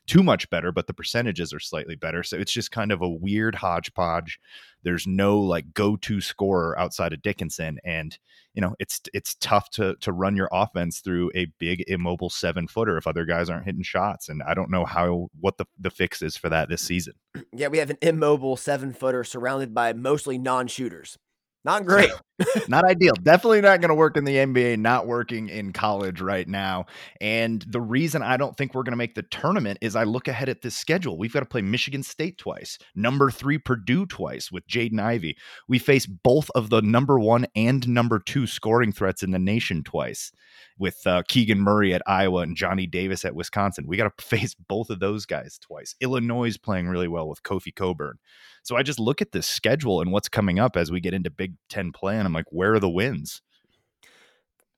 too 0.07 0.23
much 0.23 0.49
better, 0.51 0.73
but 0.73 0.87
the 0.87 0.95
percentages 0.95 1.53
are 1.53 1.61
slightly 1.61 1.97
better. 1.97 2.23
So 2.23 2.37
it's 2.37 2.53
just 2.53 2.71
kind 2.71 2.93
of 2.93 3.03
a 3.03 3.09
weird 3.09 3.57
hodgepodge. 3.57 4.39
There's 4.83 5.07
no 5.07 5.41
like 5.41 5.75
go-to 5.75 6.21
scorer 6.21 6.79
outside 6.79 7.13
of 7.13 7.23
Dickinson, 7.23 7.79
and 7.85 8.17
you 8.55 8.63
know 8.63 8.75
it's 8.79 9.01
it's 9.13 9.35
tough 9.37 9.71
to 9.71 9.97
to 10.01 10.13
run 10.13 10.37
your 10.37 10.49
offense 10.53 11.01
through 11.01 11.33
a 11.35 11.47
big 11.59 11.83
immobile 11.89 12.31
seven 12.31 12.69
footer 12.69 12.97
if 12.97 13.07
other 13.07 13.25
guys 13.25 13.51
aren't 13.51 13.67
hitting 13.67 13.83
shots. 13.83 14.29
And 14.29 14.43
I 14.45 14.55
don't 14.55 14.71
know 14.71 14.85
how 14.85 15.29
what 15.41 15.59
the 15.59 15.67
the 15.79 15.91
fix 15.91 16.23
is 16.23 16.37
for 16.37 16.49
that 16.49 16.69
this 16.69 16.83
season. 16.83 17.15
Yeah, 17.53 17.69
we 17.69 17.79
have 17.79 17.91
an 17.91 17.99
immobile 18.03 18.57
seven 18.57 18.93
footer 18.93 19.25
surrounded 19.25 19.75
by 19.75 19.93
mostly 19.93 20.37
non-shooters. 20.37 21.17
Not 21.67 21.85
great. 21.85 22.13
not 22.69 22.85
ideal. 22.85 23.15
Definitely 23.21 23.61
not 23.61 23.81
going 23.81 23.89
to 23.89 23.97
work 23.97 24.17
in 24.17 24.25
the 24.25 24.37
NBA, 24.37 24.79
not 24.79 25.09
working 25.09 25.49
in 25.49 25.73
college 25.73 26.21
right 26.21 26.47
now. 26.47 26.87
And 27.21 27.61
the 27.67 27.81
reason 27.81 28.23
I 28.23 28.37
don't 28.37 28.57
think 28.57 28.73
we're 28.73 28.85
going 28.85 28.93
to 28.93 28.97
make 28.97 29.17
the 29.17 29.25
tournament 29.25 29.79
is 29.81 29.97
I 29.97 30.05
look 30.05 30.29
ahead 30.29 30.49
at 30.49 30.63
this 30.63 30.77
schedule. 30.77 31.19
We've 31.19 31.33
got 31.33 31.41
to 31.41 31.47
play 31.47 31.63
Michigan 31.63 32.05
State 32.05 32.39
twice, 32.39 32.79
number 32.95 33.33
three 33.33 33.59
Purdue 33.59 34.07
twice 34.07 34.53
with 34.53 34.69
Jaden 34.69 35.01
Ivey. 35.01 35.37
We 35.67 35.81
face 35.81 36.07
both 36.07 36.51
of 36.55 36.71
the 36.71 36.83
number 36.83 37.19
one 37.19 37.47
and 37.57 37.89
number 37.89 38.21
two 38.21 38.47
scoring 38.47 38.93
threats 38.93 39.25
in 39.25 39.33
the 39.33 39.41
nation 39.41 39.83
twice 39.83 40.31
with 40.79 41.05
uh, 41.05 41.25
Keegan 41.27 41.61
Murray 41.61 41.93
at 41.93 42.03
Iowa 42.07 42.43
and 42.43 42.57
Johnny 42.57 42.87
Davis 42.87 43.25
at 43.25 43.35
Wisconsin. 43.35 43.89
We 43.89 43.97
got 43.97 44.17
to 44.17 44.25
face 44.25 44.55
both 44.55 44.91
of 44.91 45.01
those 45.01 45.27
guys 45.27 45.59
twice. 45.59 45.97
Illinois 46.01 46.47
is 46.47 46.59
playing 46.59 46.87
really 46.87 47.09
well 47.09 47.29
with 47.29 47.43
Kofi 47.43 47.75
Cockburn. 47.75 48.19
So 48.67 48.75
I 48.75 48.83
just 48.83 48.99
look 48.99 49.23
at 49.23 49.31
this 49.31 49.47
schedule 49.47 50.01
and 50.01 50.11
what's 50.11 50.29
coming 50.29 50.59
up 50.59 50.77
as 50.77 50.91
we 50.91 50.99
get 50.99 51.15
into 51.15 51.31
Big 51.31 51.55
Ten 51.69 51.93
play, 51.93 52.17
and 52.19 52.27
I'm 52.27 52.33
like, 52.33 52.47
where 52.51 52.75
are 52.75 52.81
the 52.81 52.91
wins? 52.91 53.41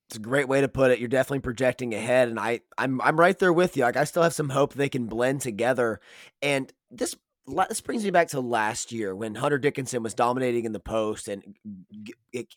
It's 0.08 0.16
a 0.16 0.20
great 0.20 0.46
way 0.46 0.60
to 0.60 0.68
put 0.68 0.90
it. 0.90 0.98
You're 0.98 1.08
definitely 1.08 1.40
projecting 1.40 1.94
ahead, 1.94 2.28
and 2.28 2.38
I, 2.38 2.60
I'm, 2.76 3.00
I'm 3.00 3.18
right 3.18 3.38
there 3.38 3.52
with 3.52 3.78
you. 3.78 3.84
Like 3.84 3.96
I 3.96 4.04
still 4.04 4.22
have 4.22 4.34
some 4.34 4.50
hope 4.50 4.74
they 4.74 4.90
can 4.90 5.06
blend 5.06 5.40
together. 5.40 6.00
And 6.42 6.70
this, 6.90 7.16
this 7.46 7.80
brings 7.80 8.04
me 8.04 8.10
back 8.10 8.28
to 8.28 8.40
last 8.40 8.92
year 8.92 9.16
when 9.16 9.34
Hunter 9.34 9.58
Dickinson 9.58 10.02
was 10.02 10.12
dominating 10.12 10.66
in 10.66 10.72
the 10.72 10.80
post 10.80 11.26
and 11.26 11.56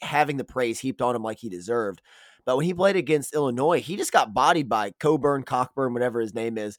having 0.01 0.35
the 0.35 0.43
praise 0.43 0.81
heaped 0.81 1.01
on 1.01 1.15
him 1.15 1.23
like 1.23 1.39
he 1.39 1.47
deserved. 1.47 2.01
But 2.45 2.57
when 2.57 2.65
he 2.65 2.73
played 2.73 2.97
against 2.97 3.33
Illinois, 3.33 3.79
he 3.79 3.95
just 3.95 4.11
got 4.11 4.33
bodied 4.33 4.67
by 4.67 4.91
Coburn, 4.99 5.43
Cockburn, 5.43 5.93
whatever 5.93 6.19
his 6.19 6.33
name 6.33 6.57
is, 6.57 6.77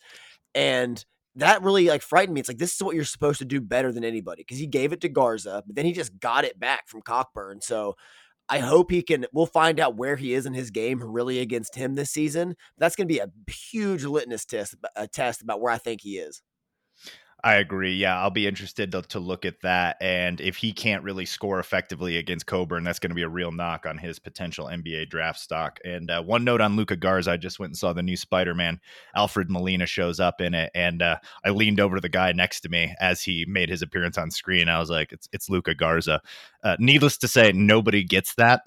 and 0.55 1.03
that 1.37 1.63
really 1.63 1.87
like 1.89 2.03
frightened 2.03 2.35
me. 2.35 2.41
It's 2.41 2.49
like 2.49 2.59
this 2.59 2.75
is 2.75 2.83
what 2.83 2.95
you're 2.95 3.05
supposed 3.05 3.39
to 3.39 3.45
do 3.45 3.61
better 3.61 3.93
than 3.93 4.05
anybody 4.05 4.43
because 4.43 4.59
he 4.59 4.67
gave 4.67 4.93
it 4.93 5.01
to 5.03 5.09
Garza, 5.09 5.63
but 5.67 5.77
then 5.77 5.87
he 5.87 5.93
just 5.93 6.19
got 6.21 6.45
it 6.45 6.59
back 6.61 6.89
from 6.89 7.03
Cockburn. 7.03 7.61
So 7.61 7.97
I 8.49 8.59
hope 8.59 8.91
he 8.91 9.03
can. 9.03 9.27
We'll 9.33 9.47
find 9.47 9.81
out 9.81 9.97
where 9.97 10.17
he 10.17 10.35
is 10.35 10.47
in 10.47 10.53
his 10.53 10.71
game 10.71 11.03
really 11.03 11.39
against 11.41 11.75
him 11.75 11.95
this 11.95 12.11
season. 12.11 12.55
That's 12.77 12.97
going 12.97 13.09
to 13.09 13.15
be 13.15 13.21
a 13.21 13.31
huge 13.51 14.05
litmus 14.05 14.45
test, 14.45 14.75
a 14.97 15.09
test 15.09 15.43
about 15.43 15.61
where 15.61 15.73
I 15.73 15.79
think 15.79 16.03
he 16.03 16.19
is. 16.19 16.43
I 17.45 17.57
agree. 17.57 17.95
Yeah, 17.95 18.21
I'll 18.21 18.31
be 18.31 18.47
interested 18.47 18.93
to, 18.93 19.03
to 19.03 19.19
look 19.19 19.45
at 19.45 19.61
that. 19.63 19.97
And 20.01 20.41
if 20.41 20.57
he 20.57 20.73
can't 20.73 21.03
really 21.03 21.27
score 21.27 21.59
effectively 21.59 22.17
against 22.19 22.47
Coburn, 22.47 22.85
that's 22.85 23.01
going 23.01 23.11
to 23.11 23.17
be 23.17 23.23
a 23.23 23.29
real 23.29 23.51
knock 23.51 23.85
on 23.85 23.99
his 23.99 24.21
potential 24.21 24.67
NBA 24.67 25.11
draft 25.11 25.41
stock. 25.41 25.81
And 25.85 26.09
uh, 26.09 26.23
one 26.23 26.45
note 26.45 26.61
on 26.61 26.77
Luka 26.77 26.95
Garza, 26.95 27.33
I 27.33 27.37
just 27.37 27.59
went 27.59 27.71
and 27.71 27.77
saw 27.77 27.93
the 27.93 28.03
new 28.03 28.17
Spider 28.17 28.55
Man. 28.55 28.79
Alfred 29.17 29.51
Molina 29.51 29.87
shows 29.87 30.21
up 30.21 30.41
in 30.41 30.55
it, 30.55 30.71
and 30.77 31.03
uh, 31.03 31.17
I 31.45 31.51
leaned 31.51 31.81
over 31.81 31.97
to 31.97 32.01
the 32.01 32.09
guy 32.09 32.31
next 32.31 32.61
to 32.61 32.69
me 32.69 32.95
as 33.01 33.25
he 33.25 33.45
made 33.49 33.69
his 33.69 33.83
appearance 33.83 34.19
on 34.19 34.31
screen. 34.31 34.69
I 34.69 34.79
was 34.79 34.89
like, 34.91 35.13
"It's 35.13 35.29
it's 35.33 35.51
Luka 35.51 35.75
Garza." 35.75 36.21
Uh, 36.63 36.77
needless 36.79 37.19
to 37.19 37.29
say, 37.29 37.51
nobody 37.51 38.05
gets 38.05 38.37
that, 38.37 38.63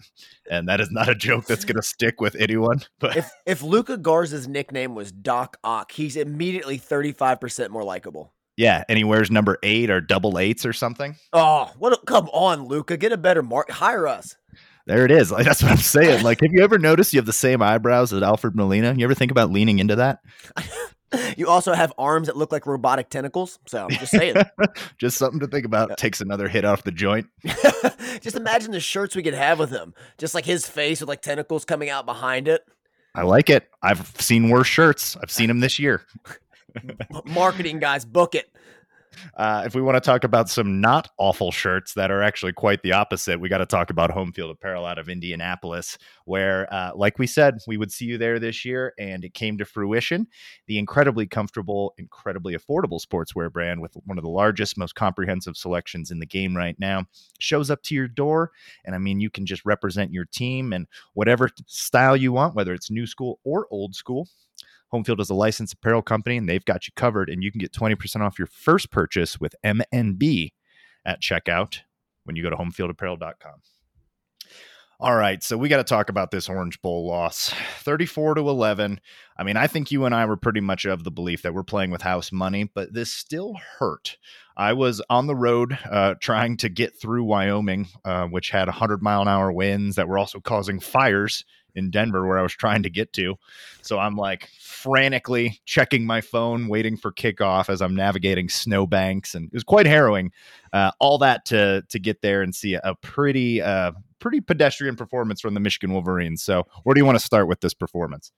and 0.51 0.67
that 0.67 0.81
is 0.81 0.91
not 0.91 1.07
a 1.07 1.15
joke 1.15 1.45
that's 1.45 1.63
going 1.63 1.77
to 1.77 1.81
stick 1.81 2.19
with 2.19 2.35
anyone. 2.35 2.81
But 2.99 3.15
if 3.15 3.31
if 3.45 3.63
Luka 3.63 3.95
Garza's 3.95 4.49
nickname 4.49 4.95
was 4.95 5.13
Doc 5.13 5.57
Ock, 5.63 5.93
he's 5.93 6.17
immediately 6.17 6.77
thirty 6.77 7.13
five 7.13 7.39
percent 7.39 7.71
more 7.71 7.83
likable. 7.83 8.33
Yeah, 8.57 8.83
and 8.87 8.97
he 8.97 9.03
wears 9.03 9.29
number 9.29 9.57
eight 9.63 9.89
or 9.89 9.99
double 9.99 10.39
eights 10.39 10.65
or 10.65 10.73
something. 10.73 11.15
Oh, 11.33 11.71
what? 11.77 11.93
A, 11.93 11.97
come 12.05 12.29
on, 12.29 12.65
Luka, 12.67 12.95
get 12.97 13.11
a 13.11 13.17
better 13.17 13.43
mark. 13.43 13.69
Hire 13.69 14.07
us. 14.07 14.35
There 14.85 15.03
it 15.03 15.11
is. 15.11 15.31
Like 15.31 15.45
that's 15.45 15.61
what 15.61 15.71
I'm 15.71 15.77
saying. 15.77 16.23
Like, 16.23 16.41
have 16.41 16.53
you 16.53 16.63
ever 16.63 16.77
noticed 16.77 17.13
you 17.13 17.19
have 17.19 17.25
the 17.25 17.33
same 17.33 17.61
eyebrows 17.61 18.13
as 18.13 18.21
Alfred 18.21 18.55
Molina? 18.55 18.93
You 18.97 19.05
ever 19.05 19.15
think 19.15 19.31
about 19.31 19.51
leaning 19.51 19.79
into 19.79 19.95
that? 19.97 20.19
you 21.37 21.47
also 21.47 21.73
have 21.73 21.91
arms 21.97 22.27
that 22.27 22.37
look 22.37 22.51
like 22.51 22.65
robotic 22.65 23.09
tentacles. 23.09 23.59
So 23.67 23.85
I'm 23.85 23.89
just 23.89 24.11
saying. 24.11 24.35
just 24.97 25.17
something 25.17 25.39
to 25.39 25.47
think 25.47 25.65
about. 25.65 25.97
Takes 25.97 26.21
another 26.21 26.47
hit 26.47 26.65
off 26.65 26.83
the 26.83 26.91
joint. 26.91 27.27
just 28.21 28.35
imagine 28.35 28.71
the 28.71 28.79
shirts 28.79 29.15
we 29.15 29.23
could 29.23 29.33
have 29.33 29.59
with 29.59 29.71
him. 29.71 29.93
Just 30.17 30.33
like 30.33 30.45
his 30.45 30.67
face 30.67 31.01
with 31.01 31.09
like 31.09 31.21
tentacles 31.21 31.65
coming 31.65 31.89
out 31.89 32.05
behind 32.05 32.47
it. 32.47 32.65
I 33.15 33.21
like 33.21 33.49
it. 33.49 33.69
I've 33.81 34.07
seen 34.19 34.49
worse 34.49 34.67
shirts. 34.67 35.15
I've 35.23 35.31
seen 35.31 35.47
them 35.47 35.61
this 35.61 35.79
year. 35.79 36.01
Marketing 37.25 37.79
guys, 37.79 38.05
book 38.05 38.35
it. 38.35 38.49
Uh, 39.37 39.63
if 39.65 39.75
we 39.75 39.81
want 39.81 39.95
to 39.95 40.01
talk 40.01 40.23
about 40.23 40.49
some 40.49 40.81
not 40.81 41.09
awful 41.17 41.51
shirts 41.51 41.93
that 41.93 42.11
are 42.11 42.21
actually 42.21 42.53
quite 42.53 42.81
the 42.83 42.91
opposite, 42.91 43.39
we 43.39 43.49
got 43.49 43.59
to 43.59 43.65
talk 43.65 43.89
about 43.89 44.11
Home 44.11 44.31
Field 44.31 44.51
Apparel 44.51 44.85
out 44.85 44.97
of 44.97 45.09
Indianapolis, 45.09 45.97
where, 46.25 46.71
uh, 46.73 46.91
like 46.95 47.19
we 47.19 47.27
said, 47.27 47.59
we 47.67 47.77
would 47.77 47.91
see 47.91 48.05
you 48.05 48.17
there 48.17 48.39
this 48.39 48.65
year, 48.65 48.93
and 48.99 49.23
it 49.23 49.33
came 49.33 49.57
to 49.57 49.65
fruition. 49.65 50.27
The 50.67 50.77
incredibly 50.77 51.27
comfortable, 51.27 51.93
incredibly 51.97 52.55
affordable 52.55 52.99
sportswear 53.01 53.51
brand 53.51 53.81
with 53.81 53.95
one 54.05 54.17
of 54.17 54.23
the 54.23 54.29
largest, 54.29 54.77
most 54.77 54.95
comprehensive 54.95 55.57
selections 55.57 56.11
in 56.11 56.19
the 56.19 56.25
game 56.25 56.55
right 56.55 56.77
now 56.79 57.05
shows 57.39 57.69
up 57.69 57.83
to 57.83 57.95
your 57.95 58.07
door. 58.07 58.51
And 58.85 58.95
I 58.95 58.97
mean, 58.97 59.19
you 59.19 59.29
can 59.29 59.45
just 59.45 59.65
represent 59.65 60.13
your 60.13 60.25
team 60.25 60.73
and 60.73 60.87
whatever 61.13 61.49
style 61.67 62.17
you 62.17 62.31
want, 62.31 62.55
whether 62.55 62.73
it's 62.73 62.91
new 62.91 63.07
school 63.07 63.39
or 63.43 63.67
old 63.71 63.95
school. 63.95 64.27
Homefield 64.93 65.19
is 65.19 65.29
a 65.29 65.35
licensed 65.35 65.73
apparel 65.73 66.01
company 66.01 66.37
and 66.37 66.47
they've 66.47 66.65
got 66.65 66.87
you 66.87 66.93
covered. 66.95 67.29
And 67.29 67.43
you 67.43 67.51
can 67.51 67.59
get 67.59 67.73
20% 67.73 68.21
off 68.21 68.39
your 68.39 68.47
first 68.47 68.91
purchase 68.91 69.39
with 69.39 69.55
MNB 69.63 70.53
at 71.05 71.21
checkout 71.21 71.79
when 72.23 72.35
you 72.35 72.43
go 72.43 72.49
to 72.49 72.55
homefieldapparel.com. 72.55 73.61
All 74.97 75.15
right, 75.15 75.43
so 75.43 75.57
we 75.57 75.67
got 75.67 75.77
to 75.77 75.83
talk 75.83 76.07
about 76.07 76.31
this 76.31 76.47
Orange 76.47 76.81
Bowl 76.81 77.05
loss 77.05 77.53
34 77.79 78.35
to 78.35 78.49
11. 78.49 79.01
I 79.37 79.43
mean, 79.43 79.57
I 79.57 79.67
think 79.67 79.91
you 79.91 80.05
and 80.05 80.15
I 80.15 80.25
were 80.25 80.37
pretty 80.37 80.61
much 80.61 80.85
of 80.85 81.03
the 81.03 81.11
belief 81.11 81.41
that 81.41 81.53
we're 81.53 81.63
playing 81.63 81.91
with 81.91 82.01
house 82.01 82.31
money, 82.31 82.71
but 82.73 82.93
this 82.93 83.11
still 83.11 83.55
hurt. 83.77 84.15
I 84.55 84.71
was 84.71 85.01
on 85.09 85.27
the 85.27 85.35
road 85.35 85.77
uh, 85.91 86.15
trying 86.21 86.55
to 86.57 86.69
get 86.69 86.97
through 86.97 87.25
Wyoming, 87.25 87.89
uh, 88.05 88.27
which 88.27 88.51
had 88.51 88.69
100 88.69 89.01
mile 89.01 89.21
an 89.21 89.27
hour 89.27 89.51
winds 89.51 89.97
that 89.97 90.07
were 90.07 90.17
also 90.17 90.39
causing 90.39 90.79
fires 90.79 91.43
in 91.75 91.91
Denver 91.91 92.25
where 92.25 92.39
I 92.39 92.41
was 92.41 92.53
trying 92.53 92.83
to 92.83 92.89
get 92.89 93.13
to. 93.13 93.35
So 93.81 93.99
I'm 93.99 94.15
like 94.15 94.49
frantically 94.59 95.59
checking 95.65 96.05
my 96.05 96.21
phone, 96.21 96.67
waiting 96.67 96.97
for 96.97 97.11
kickoff 97.11 97.69
as 97.69 97.81
I'm 97.81 97.95
navigating 97.95 98.49
snowbanks, 98.49 99.35
and 99.35 99.47
it 99.47 99.53
was 99.53 99.63
quite 99.63 99.85
harrowing. 99.85 100.31
Uh, 100.73 100.91
all 100.99 101.17
that 101.19 101.45
to 101.45 101.83
to 101.89 101.99
get 101.99 102.21
there 102.21 102.41
and 102.41 102.53
see 102.53 102.75
a 102.75 102.95
pretty 103.01 103.61
uh, 103.61 103.91
pretty 104.19 104.41
pedestrian 104.41 104.95
performance 104.95 105.41
from 105.41 105.53
the 105.53 105.59
Michigan 105.59 105.93
Wolverines. 105.93 106.41
So 106.41 106.65
where 106.83 106.93
do 106.93 106.99
you 106.99 107.05
want 107.05 107.19
to 107.19 107.25
start 107.25 107.47
with 107.47 107.61
this 107.61 107.73
performance? 107.73 108.31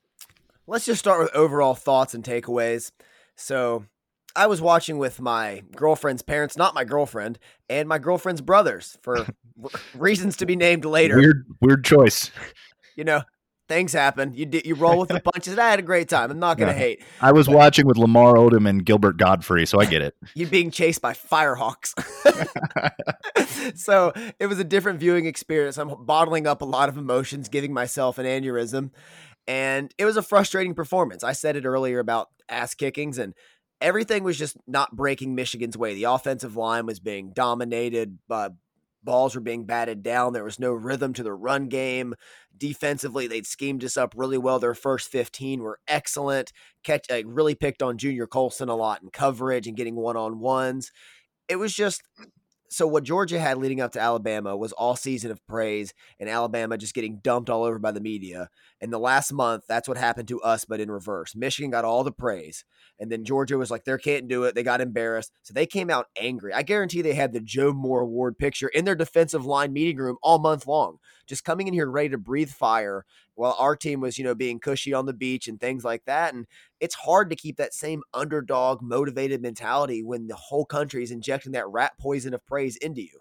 Let's 0.68 0.86
just 0.86 1.00
start 1.00 1.20
with 1.20 1.34
overall 1.34 1.76
thoughts 1.76 2.14
and 2.14 2.24
takeaways. 2.24 2.92
So 3.36 3.86
I 4.36 4.48
was 4.48 4.62
watching 4.62 4.98
with 4.98 5.22
my 5.22 5.64
girlfriend's 5.76 6.22
parents, 6.22 6.58
not 6.58 6.76
my 6.76 6.84
girlfriend, 6.84 7.40
and 7.70 7.88
my 7.88 8.00
girlfriend's 8.00 8.42
brothers 8.42 8.98
for 9.02 9.26
reasons 9.96 10.38
to 10.38 10.46
be 10.46 10.56
named 10.56 10.86
later. 10.86 11.18
Weird, 11.18 11.46
weird 11.62 11.86
choice 11.86 12.32
you 12.98 13.06
know, 13.06 13.22
things 13.68 13.94
happen. 13.94 14.34
You 14.34 14.50
you 14.66 14.76
roll 14.76 15.00
with 15.00 15.10
the 15.10 15.20
punches. 15.34 15.54
And 15.54 15.62
I 15.62 15.70
had 15.70 15.80
a 15.80 15.84
great 15.84 16.10
time. 16.10 16.32
I'm 16.32 16.40
not 16.40 16.58
gonna 16.58 16.72
yeah. 16.72 16.78
hate. 16.78 17.04
I 17.22 17.32
was 17.32 17.48
but, 17.48 17.56
watching 17.56 17.86
with 17.86 17.98
Lamar 17.98 18.34
Odom 18.34 18.68
and 18.68 18.86
Gilbert 18.86 19.18
Gottfried, 19.18 19.70
so 19.70 19.80
I 19.80 19.86
get 19.86 20.02
it. 20.02 20.16
You're 20.36 20.50
being 20.50 20.72
chased 20.72 21.02
by 21.02 21.14
firehawks. 21.14 21.94
so 23.78 24.14
it 24.40 24.48
was 24.48 24.60
a 24.60 24.64
different 24.64 25.00
viewing 25.00 25.26
experience. 25.26 25.78
I'm 25.78 26.06
bottling 26.06 26.48
up 26.48 26.62
a 26.62 26.66
lot 26.66 26.90
of 26.90 26.98
emotions, 26.98 27.50
giving 27.50 27.74
myself 27.74 28.18
an 28.18 28.26
aneurysm, 28.26 28.92
and 29.48 29.94
it 29.98 30.06
was 30.06 30.18
a 30.18 30.24
frustrating 30.24 30.74
performance. 30.74 31.24
I 31.24 31.34
said 31.34 31.56
it 31.56 31.66
earlier 31.66 32.00
about 32.00 32.30
ass 32.50 32.74
kickings 32.74 33.18
and. 33.18 33.34
Everything 33.80 34.24
was 34.24 34.40
just 34.40 34.58
not 34.66 34.96
breaking 34.96 35.36
Michigan's 35.36 35.78
way. 35.78 35.94
The 35.94 36.06
offensive 36.06 36.56
line 36.56 36.88
was 36.88 37.00
being 37.00 37.32
dominated 37.32 38.18
by 38.28 38.50
balls 39.08 39.36
were 39.36 39.42
being 39.42 39.64
batted 39.64 40.04
down. 40.04 40.34
There 40.34 40.44
was 40.44 40.60
no 40.60 40.74
rhythm 40.74 41.14
to 41.14 41.24
the 41.24 41.34
run 41.34 41.70
game. 41.70 42.14
Defensively, 42.56 43.26
they'd 43.26 43.48
schemed 43.48 43.86
us 43.86 43.96
up 43.96 44.14
really 44.18 44.38
well. 44.38 44.60
Their 44.60 44.76
first 44.76 45.10
15 45.10 45.62
were 45.62 45.80
excellent. 45.88 46.52
Catch, 46.84 47.10
uh, 47.10 47.22
really 47.26 47.56
picked 47.56 47.82
on 47.82 47.98
Junior 47.98 48.28
Colson 48.28 48.68
a 48.68 48.76
lot 48.76 49.02
in 49.02 49.10
coverage 49.10 49.66
and 49.66 49.78
getting 49.78 49.96
one 49.96 50.18
on 50.18 50.40
ones. 50.40 50.92
It 51.48 51.56
was 51.56 51.74
just 51.74 52.04
so 52.70 52.86
what 52.86 53.04
Georgia 53.04 53.40
had 53.40 53.58
leading 53.58 53.80
up 53.80 53.94
to 53.94 54.00
Alabama 54.00 54.56
was 54.58 54.74
all 54.74 54.96
season 54.96 55.32
of 55.32 55.46
praise 55.48 55.94
and 56.20 56.30
Alabama 56.30 56.78
just 56.78 56.94
getting 56.94 57.20
dumped 57.24 57.50
all 57.50 57.64
over 57.64 57.80
by 57.80 57.92
the 57.92 58.02
media. 58.02 58.50
And 58.82 58.92
the 58.92 59.00
last 59.00 59.32
month, 59.32 59.64
that's 59.68 59.88
what 59.88 59.98
happened 59.98 60.28
to 60.28 60.42
us, 60.42 60.66
but 60.66 60.80
in 60.80 60.92
reverse. 60.92 61.36
Michigan 61.36 61.72
got 61.72 61.86
all 61.86 62.04
the 62.04 62.12
praise. 62.12 62.66
And 63.00 63.12
then 63.12 63.24
Georgia 63.24 63.58
was 63.58 63.72
like, 63.72 63.86
they 63.86 63.98
can't 63.98 64.28
do 64.28 64.44
it. 64.44 64.56
They 64.56 64.64
got 64.64 64.82
embarrassed. 64.82 65.32
So 65.44 65.54
they 65.54 65.66
came 65.66 65.90
out 65.90 66.08
angry. 66.20 66.54
I 66.54 66.64
guarantee 66.64 67.02
they 67.02 67.14
had 67.14 67.32
the 67.32 67.40
Joe 67.40 67.72
Moore 67.72 68.02
Award 68.02 68.38
picture 68.38 68.68
in 68.68 68.86
their 68.86 68.96
defensive 68.96 69.46
line 69.46 69.72
meeting 69.72 69.98
room 69.98 70.18
all 70.22 70.40
month 70.40 70.68
long, 70.68 70.98
just 71.26 71.46
coming 71.46 71.68
in 71.68 71.74
here 71.74 71.90
ready 71.90 72.10
to 72.10 72.18
breathe 72.18 72.50
fire 72.50 73.06
while 73.38 73.56
our 73.60 73.76
team 73.76 74.02
was, 74.02 74.18
you 74.18 74.24
know, 74.24 74.34
being 74.34 74.60
cushy 74.60 74.94
on 74.94 75.06
the 75.06 75.14
beach 75.14 75.48
and 75.48 75.60
things 75.60 75.86
like 75.86 76.04
that. 76.06 76.34
And 76.34 76.48
it's 76.80 76.96
hard 76.96 77.30
to 77.30 77.36
keep 77.36 77.58
that 77.58 77.74
same 77.74 78.02
underdog 78.14 78.82
motivated 78.82 79.42
mentality 79.42 80.02
when 80.04 80.28
the 80.28 80.36
whole 80.36 80.66
country 80.66 81.04
is 81.04 81.12
injecting 81.12 81.52
that 81.52 81.68
rat 81.70 81.94
poison 82.00 82.34
of 82.34 82.44
praise 82.48 82.78
into 82.78 83.02
you. 83.02 83.20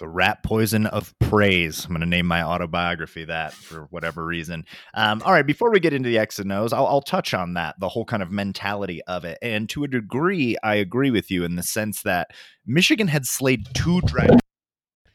The 0.00 0.08
rat 0.08 0.42
poison 0.42 0.86
of 0.86 1.14
praise. 1.20 1.84
I'm 1.84 1.90
going 1.90 2.00
to 2.00 2.06
name 2.06 2.26
my 2.26 2.42
autobiography 2.42 3.26
that 3.26 3.52
for 3.52 3.86
whatever 3.90 4.24
reason. 4.24 4.64
Um, 4.94 5.22
all 5.24 5.32
right, 5.32 5.46
before 5.46 5.70
we 5.70 5.78
get 5.78 5.92
into 5.92 6.08
the 6.08 6.18
X 6.18 6.40
and 6.40 6.50
O's, 6.50 6.72
I'll, 6.72 6.86
I'll 6.86 7.02
touch 7.02 7.32
on 7.32 7.54
that, 7.54 7.78
the 7.78 7.88
whole 7.88 8.04
kind 8.04 8.22
of 8.22 8.32
mentality 8.32 9.02
of 9.06 9.24
it. 9.24 9.38
And 9.40 9.68
to 9.70 9.84
a 9.84 9.88
degree, 9.88 10.56
I 10.64 10.76
agree 10.76 11.10
with 11.10 11.30
you 11.30 11.44
in 11.44 11.54
the 11.54 11.62
sense 11.62 12.02
that 12.02 12.30
Michigan 12.66 13.08
had 13.08 13.26
slayed 13.26 13.68
two 13.72 14.00
dragons. 14.00 14.40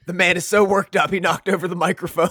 The 0.05 0.13
man 0.13 0.37
is 0.37 0.45
so 0.45 0.63
worked 0.63 0.95
up, 0.95 1.11
he 1.11 1.19
knocked 1.19 1.49
over 1.49 1.67
the 1.67 1.75
microphone 1.75 2.29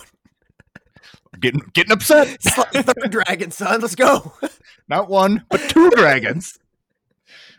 getting 1.44 1.70
getting 1.72 1.92
upset. 1.92 2.42
Third 2.42 3.10
dragon, 3.10 3.50
son. 3.50 3.80
Let's 3.80 3.94
go. 3.94 4.32
Not 4.88 5.08
one, 5.08 5.44
but 5.50 5.60
two 5.68 5.90
dragons. 5.90 6.58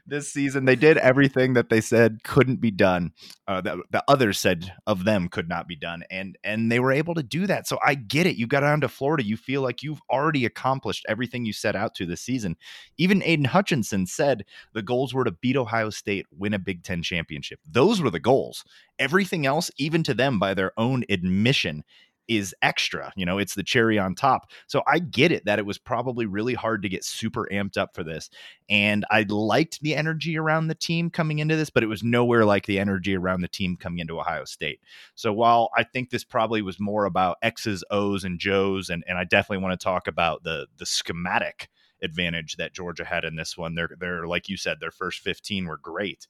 This 0.07 0.31
season, 0.31 0.65
they 0.65 0.75
did 0.75 0.97
everything 0.97 1.55
that 1.55 1.69
they 1.69 1.81
said 1.81 2.23
couldn't 2.23 2.61
be 2.61 2.69
done. 2.69 3.11
Uh, 3.47 3.61
that 3.61 3.77
the 3.89 4.03
others 4.07 4.39
said 4.39 4.71
of 4.85 5.03
them 5.03 5.27
could 5.27 5.49
not 5.49 5.67
be 5.67 5.75
done, 5.75 6.03
and 6.11 6.37
and 6.43 6.71
they 6.71 6.79
were 6.79 6.91
able 6.91 7.15
to 7.15 7.23
do 7.23 7.47
that. 7.47 7.67
So 7.67 7.79
I 7.83 7.95
get 7.95 8.27
it. 8.27 8.35
You 8.35 8.45
got 8.45 8.59
down 8.59 8.81
to 8.81 8.87
Florida. 8.87 9.25
You 9.25 9.35
feel 9.35 9.63
like 9.63 9.81
you've 9.81 10.01
already 10.09 10.45
accomplished 10.45 11.05
everything 11.09 11.43
you 11.43 11.53
set 11.53 11.75
out 11.75 11.95
to 11.95 12.05
this 12.05 12.21
season. 12.21 12.55
Even 12.97 13.21
Aiden 13.21 13.47
Hutchinson 13.47 14.05
said 14.05 14.45
the 14.73 14.83
goals 14.83 15.11
were 15.11 15.23
to 15.23 15.31
beat 15.31 15.57
Ohio 15.57 15.89
State, 15.89 16.27
win 16.31 16.53
a 16.53 16.59
Big 16.59 16.83
Ten 16.83 17.01
championship. 17.01 17.59
Those 17.67 17.99
were 17.99 18.11
the 18.11 18.19
goals. 18.19 18.63
Everything 18.99 19.47
else, 19.47 19.71
even 19.77 20.03
to 20.03 20.13
them 20.13 20.37
by 20.37 20.53
their 20.53 20.71
own 20.77 21.03
admission, 21.09 21.83
is 22.27 22.55
extra. 22.61 23.11
You 23.15 23.25
know, 23.25 23.37
it's 23.37 23.55
the 23.55 23.63
cherry 23.63 23.99
on 23.99 24.15
top. 24.15 24.49
So 24.67 24.81
I 24.87 24.99
get 24.99 25.31
it 25.31 25.45
that 25.45 25.59
it 25.59 25.65
was 25.65 25.77
probably 25.77 26.25
really 26.25 26.53
hard 26.53 26.81
to 26.81 26.89
get 26.89 27.03
super 27.03 27.47
amped 27.51 27.77
up 27.77 27.93
for 27.93 28.03
this. 28.03 28.29
And 28.69 29.05
I 29.11 29.25
liked 29.29 29.79
the 29.81 29.95
energy 29.95 30.37
around 30.37 30.67
the 30.67 30.75
team 30.75 31.09
coming 31.09 31.39
into 31.39 31.55
this, 31.55 31.69
but 31.69 31.83
it 31.83 31.87
was 31.87 32.03
nowhere 32.03 32.45
like 32.45 32.65
the 32.65 32.79
energy 32.79 33.15
around 33.15 33.41
the 33.41 33.47
team 33.47 33.77
coming 33.77 33.99
into 33.99 34.19
Ohio 34.19 34.45
State. 34.45 34.79
So 35.15 35.31
while 35.31 35.69
I 35.77 35.83
think 35.83 36.09
this 36.09 36.23
probably 36.23 36.61
was 36.61 36.79
more 36.79 37.05
about 37.05 37.37
X's, 37.41 37.83
O's, 37.91 38.23
and 38.23 38.39
Joe's, 38.39 38.89
and, 38.89 39.03
and 39.07 39.17
I 39.17 39.23
definitely 39.23 39.63
want 39.63 39.79
to 39.79 39.83
talk 39.83 40.07
about 40.07 40.43
the 40.43 40.67
the 40.77 40.85
schematic 40.85 41.69
advantage 42.01 42.55
that 42.57 42.73
Georgia 42.73 43.05
had 43.05 43.25
in 43.25 43.35
this 43.35 43.57
one. 43.57 43.75
They're 43.75 43.91
they're 43.99 44.27
like 44.27 44.49
you 44.49 44.57
said, 44.57 44.79
their 44.79 44.91
first 44.91 45.19
15 45.19 45.65
were 45.65 45.77
great. 45.77 46.27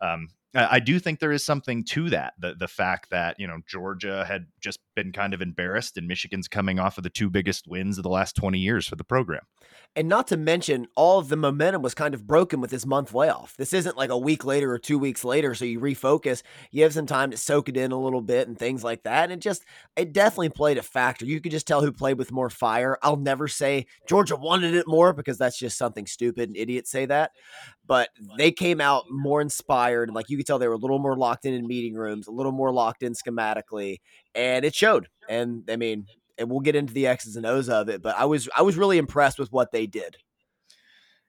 Um, 0.00 0.28
I 0.54 0.80
do 0.80 0.98
think 0.98 1.18
there 1.18 1.32
is 1.32 1.44
something 1.44 1.84
to 1.84 2.08
that. 2.08 2.32
The 2.38 2.54
the 2.54 2.68
fact 2.68 3.10
that, 3.10 3.38
you 3.38 3.46
know, 3.46 3.58
Georgia 3.66 4.24
had 4.24 4.46
just 4.60 4.78
been 4.96 5.12
kind 5.12 5.34
of 5.34 5.42
embarrassed 5.42 5.98
and 5.98 6.08
Michigan's 6.08 6.48
coming 6.48 6.78
off 6.78 6.96
of 6.96 7.04
the 7.04 7.10
two 7.10 7.28
biggest 7.28 7.68
wins 7.68 7.98
of 7.98 8.02
the 8.02 8.08
last 8.08 8.34
20 8.34 8.58
years 8.58 8.86
for 8.86 8.96
the 8.96 9.04
program. 9.04 9.42
And 9.94 10.08
not 10.08 10.26
to 10.28 10.36
mention 10.38 10.86
all 10.96 11.18
of 11.18 11.28
the 11.28 11.36
momentum 11.36 11.82
was 11.82 11.94
kind 11.94 12.14
of 12.14 12.26
broken 12.26 12.60
with 12.60 12.70
this 12.70 12.86
month 12.86 13.12
layoff. 13.12 13.56
This 13.58 13.74
isn't 13.74 13.96
like 13.96 14.10
a 14.10 14.18
week 14.18 14.44
later 14.44 14.72
or 14.72 14.78
2 14.78 14.98
weeks 14.98 15.22
later 15.22 15.54
so 15.54 15.66
you 15.66 15.80
refocus, 15.80 16.42
you 16.70 16.82
have 16.82 16.94
some 16.94 17.06
time 17.06 17.30
to 17.30 17.36
soak 17.36 17.68
it 17.68 17.76
in 17.76 17.92
a 17.92 18.00
little 18.00 18.22
bit 18.22 18.48
and 18.48 18.58
things 18.58 18.82
like 18.82 19.02
that. 19.02 19.24
And 19.24 19.32
it 19.32 19.40
just 19.40 19.64
it 19.96 20.14
definitely 20.14 20.48
played 20.48 20.78
a 20.78 20.82
factor. 20.82 21.26
You 21.26 21.42
could 21.42 21.52
just 21.52 21.66
tell 21.66 21.82
who 21.82 21.92
played 21.92 22.16
with 22.16 22.32
more 22.32 22.50
fire. 22.50 22.96
I'll 23.02 23.16
never 23.16 23.48
say 23.48 23.86
Georgia 24.08 24.36
wanted 24.36 24.74
it 24.74 24.88
more 24.88 25.12
because 25.12 25.36
that's 25.36 25.58
just 25.58 25.76
something 25.76 26.06
stupid 26.06 26.48
and 26.48 26.56
idiots 26.56 26.90
say 26.90 27.04
that 27.04 27.32
but 27.88 28.10
they 28.36 28.52
came 28.52 28.80
out 28.80 29.06
more 29.10 29.40
inspired. 29.40 30.10
Like 30.10 30.28
you 30.28 30.36
could 30.38 30.46
tell 30.46 30.58
they 30.58 30.68
were 30.68 30.74
a 30.74 30.78
little 30.78 30.98
more 30.98 31.16
locked 31.16 31.44
in 31.44 31.54
in 31.54 31.66
meeting 31.66 31.94
rooms, 31.94 32.26
a 32.26 32.32
little 32.32 32.52
more 32.52 32.72
locked 32.72 33.02
in 33.02 33.12
schematically, 33.12 33.98
and 34.34 34.64
it 34.64 34.74
showed. 34.74 35.08
And 35.28 35.64
I 35.70 35.76
mean, 35.76 36.06
and 36.38 36.50
we'll 36.50 36.60
get 36.60 36.76
into 36.76 36.94
the 36.94 37.06
X's 37.06 37.36
and 37.36 37.44
O's 37.44 37.68
of 37.68 37.88
it, 37.88 38.02
but 38.02 38.16
I 38.16 38.24
was 38.24 38.48
I 38.56 38.62
was 38.62 38.76
really 38.76 38.98
impressed 38.98 39.38
with 39.38 39.52
what 39.52 39.72
they 39.72 39.86
did. 39.86 40.16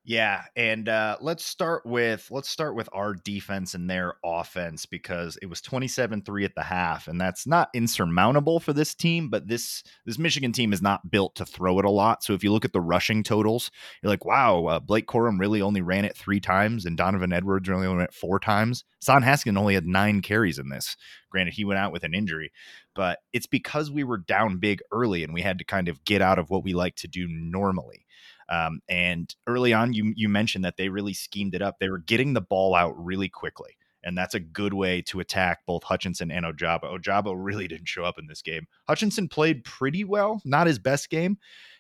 Yeah, 0.09 0.45
and 0.55 0.89
uh, 0.89 1.17
let's 1.21 1.45
start 1.45 1.85
with 1.85 2.29
let's 2.31 2.49
start 2.49 2.73
with 2.73 2.89
our 2.93 3.13
defense 3.13 3.75
and 3.75 3.87
their 3.87 4.15
offense 4.25 4.87
because 4.87 5.37
it 5.39 5.45
was 5.45 5.61
27-3 5.61 6.45
at 6.45 6.55
the 6.55 6.63
half 6.63 7.07
and 7.07 7.21
that's 7.21 7.45
not 7.45 7.69
insurmountable 7.75 8.59
for 8.59 8.73
this 8.73 8.95
team, 8.95 9.29
but 9.29 9.47
this 9.47 9.83
this 10.07 10.17
Michigan 10.17 10.51
team 10.51 10.73
is 10.73 10.81
not 10.81 11.11
built 11.11 11.35
to 11.35 11.45
throw 11.45 11.77
it 11.77 11.85
a 11.85 11.91
lot. 11.91 12.23
So 12.23 12.33
if 12.33 12.43
you 12.43 12.51
look 12.51 12.65
at 12.65 12.73
the 12.73 12.81
rushing 12.81 13.21
totals, 13.21 13.69
you're 14.01 14.09
like, 14.09 14.25
"Wow, 14.25 14.65
uh, 14.65 14.79
Blake 14.79 15.05
Corum 15.05 15.39
really 15.39 15.61
only 15.61 15.81
ran 15.81 16.05
it 16.05 16.17
3 16.17 16.39
times 16.39 16.87
and 16.87 16.97
Donovan 16.97 17.31
Edwards 17.31 17.69
really 17.69 17.85
only 17.85 17.99
ran 17.99 18.05
it 18.07 18.13
4 18.15 18.39
times." 18.39 18.85
Hassan 19.01 19.21
Haskin 19.21 19.59
only 19.59 19.75
had 19.75 19.85
9 19.85 20.23
carries 20.23 20.57
in 20.57 20.69
this. 20.69 20.97
Granted, 21.29 21.53
he 21.53 21.65
went 21.65 21.77
out 21.77 21.91
with 21.91 22.03
an 22.03 22.15
injury, 22.15 22.51
but 22.95 23.19
it's 23.31 23.45
because 23.45 23.91
we 23.91 24.03
were 24.03 24.17
down 24.17 24.57
big 24.57 24.81
early 24.91 25.23
and 25.23 25.35
we 25.35 25.43
had 25.43 25.59
to 25.59 25.63
kind 25.63 25.87
of 25.87 26.03
get 26.03 26.23
out 26.23 26.39
of 26.39 26.49
what 26.49 26.63
we 26.63 26.73
like 26.73 26.95
to 26.95 27.07
do 27.07 27.27
normally. 27.29 28.07
Um, 28.49 28.81
and 28.89 29.33
early 29.47 29.73
on, 29.73 29.93
you 29.93 30.13
you 30.15 30.27
mentioned 30.27 30.65
that 30.65 30.77
they 30.77 30.89
really 30.89 31.13
schemed 31.13 31.55
it 31.55 31.61
up. 31.61 31.77
They 31.79 31.89
were 31.89 31.99
getting 31.99 32.33
the 32.33 32.41
ball 32.41 32.75
out 32.75 32.93
really 32.97 33.29
quickly. 33.29 33.77
And 34.03 34.17
that's 34.17 34.33
a 34.33 34.39
good 34.39 34.73
way 34.73 35.01
to 35.03 35.19
attack 35.19 35.65
both 35.65 35.83
Hutchinson 35.83 36.31
and 36.31 36.45
Ojabo. 36.45 36.97
Ojabo 36.97 37.35
really 37.37 37.67
didn't 37.69 37.87
show 37.87 38.03
up 38.03 38.17
in 38.17 38.27
this 38.27 38.41
game. 38.41 38.67
Hutchinson 38.87 39.27
played 39.27 39.63
pretty 39.63 40.03
well, 40.03 40.41
not 40.45 40.67
his 40.67 40.79
best 40.79 41.09
game, 41.09 41.37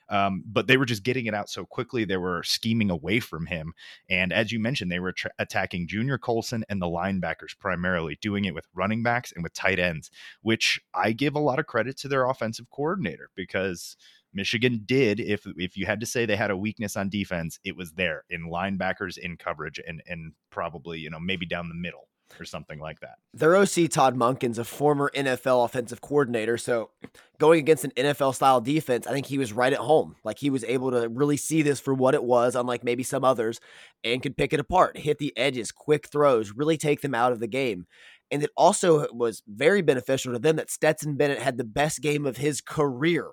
um, 0.09 0.43
but 0.45 0.67
they 0.67 0.77
were 0.77 0.85
just 0.85 1.03
getting 1.03 1.27
it 1.27 1.33
out 1.33 1.49
so 1.49 1.65
quickly. 1.65 2.03
They 2.03 2.17
were 2.17 2.43
scheming 2.43 2.89
away 2.89 3.19
from 3.19 3.45
him. 3.45 3.73
And 4.09 4.33
as 4.33 4.51
you 4.51 4.59
mentioned, 4.59 4.91
they 4.91 4.99
were 4.99 5.13
tra- 5.13 5.31
attacking 5.39 5.87
Junior 5.87 6.17
Colson 6.17 6.65
and 6.67 6.81
the 6.81 6.87
linebackers 6.87 7.57
primarily, 7.57 8.17
doing 8.21 8.45
it 8.45 8.55
with 8.55 8.67
running 8.73 9.03
backs 9.03 9.31
and 9.31 9.43
with 9.43 9.53
tight 9.53 9.79
ends, 9.79 10.09
which 10.41 10.81
I 10.93 11.11
give 11.11 11.35
a 11.35 11.39
lot 11.39 11.59
of 11.59 11.67
credit 11.67 11.97
to 11.99 12.07
their 12.07 12.27
offensive 12.27 12.69
coordinator 12.69 13.29
because. 13.35 13.95
Michigan 14.33 14.81
did, 14.85 15.19
if 15.19 15.45
if 15.57 15.77
you 15.77 15.85
had 15.85 15.99
to 15.99 16.05
say 16.05 16.25
they 16.25 16.35
had 16.35 16.51
a 16.51 16.57
weakness 16.57 16.95
on 16.95 17.09
defense, 17.09 17.59
it 17.63 17.75
was 17.75 17.93
there 17.93 18.23
in 18.29 18.49
linebackers 18.49 19.17
in 19.17 19.37
coverage 19.37 19.79
and 19.85 20.01
and 20.07 20.33
probably, 20.49 20.99
you 20.99 21.09
know, 21.09 21.19
maybe 21.19 21.45
down 21.45 21.69
the 21.69 21.75
middle 21.75 22.09
or 22.39 22.45
something 22.45 22.79
like 22.79 22.99
that. 22.99 23.15
Their 23.33 23.55
OC 23.55 23.89
Todd 23.89 24.15
Monken's 24.15 24.59
a 24.59 24.63
former 24.63 25.11
NFL 25.15 25.65
offensive 25.65 26.01
coordinator, 26.01 26.57
so 26.57 26.91
going 27.39 27.59
against 27.59 27.85
an 27.85 27.91
NFL 27.91 28.35
style 28.35 28.61
defense, 28.61 29.07
I 29.07 29.11
think 29.11 29.25
he 29.25 29.37
was 29.37 29.53
right 29.53 29.73
at 29.73 29.79
home. 29.79 30.15
Like 30.23 30.39
he 30.39 30.49
was 30.49 30.63
able 30.65 30.91
to 30.91 31.07
really 31.07 31.37
see 31.37 31.61
this 31.61 31.79
for 31.79 31.93
what 31.93 32.13
it 32.13 32.23
was, 32.23 32.55
unlike 32.55 32.83
maybe 32.83 33.03
some 33.03 33.23
others, 33.23 33.59
and 34.03 34.21
could 34.21 34.37
pick 34.37 34.53
it 34.53 34.59
apart, 34.59 34.97
hit 34.97 35.17
the 35.17 35.35
edges, 35.37 35.71
quick 35.71 36.09
throws, 36.09 36.51
really 36.55 36.77
take 36.77 37.01
them 37.01 37.15
out 37.15 37.31
of 37.31 37.39
the 37.39 37.47
game. 37.47 37.87
And 38.31 38.43
it 38.43 38.51
also 38.55 39.07
was 39.11 39.41
very 39.47 39.81
beneficial 39.81 40.33
to 40.33 40.39
them 40.39 40.57
that 40.57 40.69
Stetson 40.69 41.15
Bennett 41.15 41.39
had 41.39 41.57
the 41.57 41.63
best 41.63 42.01
game 42.01 42.27
of 42.27 42.37
his 42.37 42.61
career 42.61 43.31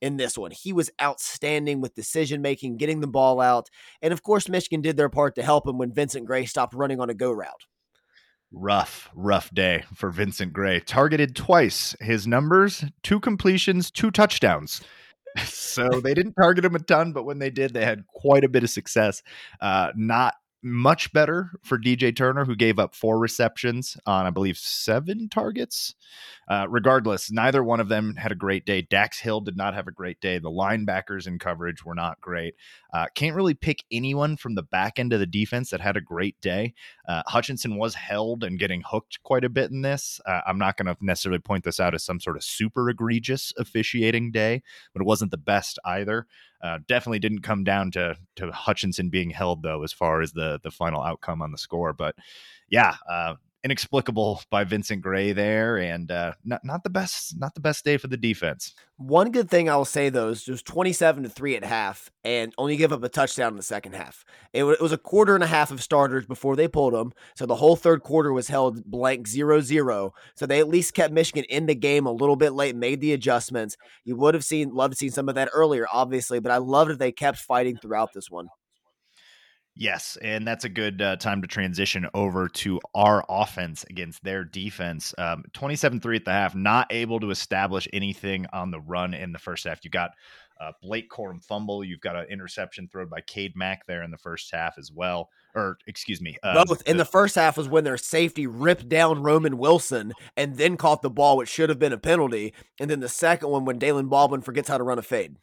in 0.00 0.16
this 0.16 0.36
one. 0.36 0.50
He 0.50 0.72
was 0.72 0.90
outstanding 1.00 1.80
with 1.80 1.94
decision 1.94 2.42
making, 2.42 2.76
getting 2.76 3.00
the 3.00 3.06
ball 3.06 3.40
out. 3.40 3.68
And 4.02 4.12
of 4.12 4.22
course, 4.22 4.48
Michigan 4.48 4.80
did 4.80 4.96
their 4.96 5.08
part 5.08 5.34
to 5.36 5.42
help 5.42 5.66
him 5.66 5.78
when 5.78 5.92
Vincent 5.92 6.26
Gray 6.26 6.46
stopped 6.46 6.74
running 6.74 7.00
on 7.00 7.10
a 7.10 7.14
go 7.14 7.30
route 7.30 7.64
rough, 8.52 9.10
rough 9.14 9.52
day 9.52 9.84
for 9.94 10.10
Vincent 10.10 10.52
Gray. 10.52 10.80
Targeted 10.80 11.36
twice. 11.36 11.94
His 12.00 12.26
numbers 12.26 12.84
two 13.02 13.20
completions, 13.20 13.90
two 13.90 14.10
touchdowns. 14.10 14.80
so 15.44 15.88
they 16.02 16.14
didn't 16.14 16.34
target 16.34 16.64
him 16.64 16.74
a 16.74 16.78
ton, 16.78 17.12
but 17.12 17.24
when 17.24 17.38
they 17.38 17.50
did, 17.50 17.74
they 17.74 17.84
had 17.84 18.06
quite 18.06 18.44
a 18.44 18.48
bit 18.48 18.64
of 18.64 18.70
success. 18.70 19.22
Uh, 19.60 19.92
not 19.94 20.34
much 20.62 21.12
better 21.12 21.50
for 21.62 21.78
DJ 21.78 22.16
Turner, 22.16 22.44
who 22.44 22.56
gave 22.56 22.78
up 22.78 22.94
four 22.94 23.18
receptions 23.18 23.96
on, 24.06 24.26
I 24.26 24.30
believe, 24.30 24.56
seven 24.56 25.28
targets. 25.28 25.94
Uh, 26.48 26.66
regardless, 26.68 27.30
neither 27.30 27.62
one 27.62 27.80
of 27.80 27.88
them 27.88 28.14
had 28.16 28.30
a 28.32 28.36
great 28.36 28.64
day. 28.64 28.80
Dax 28.82 29.18
Hill 29.18 29.40
did 29.40 29.56
not 29.56 29.74
have 29.74 29.88
a 29.88 29.92
great 29.92 30.20
day. 30.20 30.38
The 30.38 30.50
linebackers 30.50 31.26
in 31.26 31.38
coverage 31.38 31.84
were 31.84 31.94
not 31.94 32.20
great. 32.20 32.54
Uh, 32.92 33.06
can't 33.14 33.34
really 33.34 33.54
pick 33.54 33.84
anyone 33.90 34.36
from 34.36 34.54
the 34.54 34.62
back 34.62 34.98
end 34.98 35.12
of 35.12 35.20
the 35.20 35.26
defense 35.26 35.70
that 35.70 35.80
had 35.80 35.96
a 35.96 36.00
great 36.00 36.40
day. 36.40 36.74
Uh, 37.08 37.22
Hutchinson 37.26 37.76
was 37.76 37.94
held 37.94 38.44
and 38.44 38.58
getting 38.58 38.82
hooked 38.86 39.22
quite 39.22 39.44
a 39.44 39.48
bit 39.48 39.70
in 39.70 39.82
this. 39.82 40.20
Uh, 40.24 40.40
I'm 40.46 40.58
not 40.58 40.76
going 40.76 40.86
to 40.86 40.96
necessarily 41.00 41.40
point 41.40 41.64
this 41.64 41.80
out 41.80 41.94
as 41.94 42.04
some 42.04 42.20
sort 42.20 42.36
of 42.36 42.44
super 42.44 42.88
egregious 42.88 43.52
officiating 43.58 44.30
day, 44.30 44.62
but 44.92 45.02
it 45.02 45.06
wasn't 45.06 45.32
the 45.32 45.36
best 45.36 45.78
either. 45.84 46.26
Uh, 46.62 46.78
definitely 46.88 47.18
didn't 47.18 47.42
come 47.42 47.64
down 47.64 47.90
to 47.90 48.16
to 48.36 48.50
Hutchinson 48.50 49.10
being 49.10 49.30
held 49.30 49.62
though, 49.62 49.82
as 49.82 49.92
far 49.92 50.22
as 50.22 50.32
the 50.32 50.58
the 50.62 50.70
final 50.70 51.02
outcome 51.02 51.42
on 51.42 51.52
the 51.52 51.58
score. 51.58 51.92
But 51.92 52.14
yeah, 52.68 52.96
inexplicable 53.66 54.40
by 54.48 54.62
Vincent 54.62 55.02
Gray 55.02 55.32
there, 55.32 55.76
and 55.76 56.08
uh, 56.12 56.34
not 56.44 56.64
not 56.64 56.84
the 56.84 56.90
best 56.90 57.36
not 57.36 57.52
the 57.54 57.60
best 57.60 57.84
day 57.84 57.96
for 57.96 58.06
the 58.06 58.16
defense. 58.16 58.72
One 58.96 59.32
good 59.32 59.50
thing 59.50 59.68
I 59.68 59.74
will 59.74 59.84
say 59.84 60.08
though 60.08 60.28
is 60.28 60.44
just 60.44 60.64
twenty 60.64 60.92
seven 60.92 61.24
to 61.24 61.28
three 61.28 61.56
at 61.56 61.64
half, 61.64 62.08
and 62.22 62.54
only 62.58 62.76
give 62.76 62.92
up 62.92 63.02
a 63.02 63.08
touchdown 63.08 63.50
in 63.50 63.56
the 63.56 63.64
second 63.64 63.96
half. 63.96 64.24
It, 64.52 64.60
w- 64.60 64.76
it, 64.76 64.80
was 64.80 64.92
a 64.92 64.98
quarter 64.98 65.34
and 65.34 65.42
a 65.42 65.48
half 65.48 65.72
of 65.72 65.82
starters 65.82 66.26
before 66.26 66.54
they 66.54 66.68
pulled 66.68 66.94
them, 66.94 67.12
so 67.34 67.44
the 67.44 67.56
whole 67.56 67.74
third 67.74 68.04
quarter 68.04 68.32
was 68.32 68.46
held 68.46 68.84
blank 68.84 69.26
0-0. 69.26 70.10
So 70.36 70.46
they 70.46 70.60
at 70.60 70.68
least 70.68 70.94
kept 70.94 71.12
Michigan 71.12 71.44
in 71.48 71.66
the 71.66 71.74
game 71.74 72.06
a 72.06 72.12
little 72.12 72.36
bit 72.36 72.52
late, 72.52 72.76
made 72.76 73.00
the 73.00 73.14
adjustments. 73.14 73.76
You 74.04 74.14
would 74.16 74.34
have 74.34 74.44
seen 74.44 74.72
loved 74.72 74.92
to 74.92 74.98
see 74.98 75.10
some 75.10 75.28
of 75.28 75.34
that 75.34 75.50
earlier, 75.52 75.86
obviously, 75.92 76.38
but 76.38 76.52
I 76.52 76.58
loved 76.58 76.92
that 76.92 76.98
they 77.00 77.10
kept 77.10 77.38
fighting 77.38 77.76
throughout 77.76 78.12
this 78.14 78.30
one. 78.30 78.46
Yes, 79.78 80.16
and 80.22 80.46
that's 80.46 80.64
a 80.64 80.70
good 80.70 81.02
uh, 81.02 81.16
time 81.16 81.42
to 81.42 81.48
transition 81.48 82.06
over 82.14 82.48
to 82.48 82.80
our 82.94 83.22
offense 83.28 83.84
against 83.90 84.24
their 84.24 84.42
defense. 84.42 85.14
Um, 85.18 85.44
27-3 85.52 86.16
at 86.16 86.24
the 86.24 86.32
half, 86.32 86.54
not 86.54 86.86
able 86.90 87.20
to 87.20 87.30
establish 87.30 87.86
anything 87.92 88.46
on 88.54 88.70
the 88.70 88.80
run 88.80 89.12
in 89.12 89.32
the 89.32 89.38
first 89.38 89.64
half. 89.64 89.84
You 89.84 89.90
got 89.90 90.12
uh, 90.58 90.72
Blake 90.80 91.10
Corum 91.10 91.44
fumble. 91.44 91.84
You've 91.84 92.00
got 92.00 92.16
an 92.16 92.24
interception 92.30 92.88
thrown 92.88 93.08
by 93.08 93.20
Cade 93.20 93.54
Mack 93.54 93.86
there 93.86 94.02
in 94.02 94.10
the 94.10 94.16
first 94.16 94.50
half 94.50 94.78
as 94.78 94.90
well. 94.90 95.28
Or 95.54 95.76
excuse 95.86 96.22
me, 96.22 96.38
uh, 96.42 96.64
both 96.64 96.82
in 96.86 96.96
the, 96.96 97.04
the 97.04 97.10
first 97.10 97.34
half 97.34 97.58
was 97.58 97.68
when 97.68 97.84
their 97.84 97.98
safety 97.98 98.46
ripped 98.46 98.88
down 98.88 99.22
Roman 99.22 99.58
Wilson 99.58 100.14
and 100.38 100.56
then 100.56 100.78
caught 100.78 101.02
the 101.02 101.10
ball, 101.10 101.36
which 101.36 101.50
should 101.50 101.68
have 101.68 101.78
been 101.78 101.92
a 101.92 101.98
penalty. 101.98 102.54
And 102.80 102.90
then 102.90 103.00
the 103.00 103.10
second 103.10 103.50
one 103.50 103.66
when 103.66 103.78
Daylen 103.78 104.08
Baldwin 104.08 104.40
forgets 104.40 104.68
how 104.68 104.78
to 104.78 104.84
run 104.84 104.98
a 104.98 105.02
fade. 105.02 105.36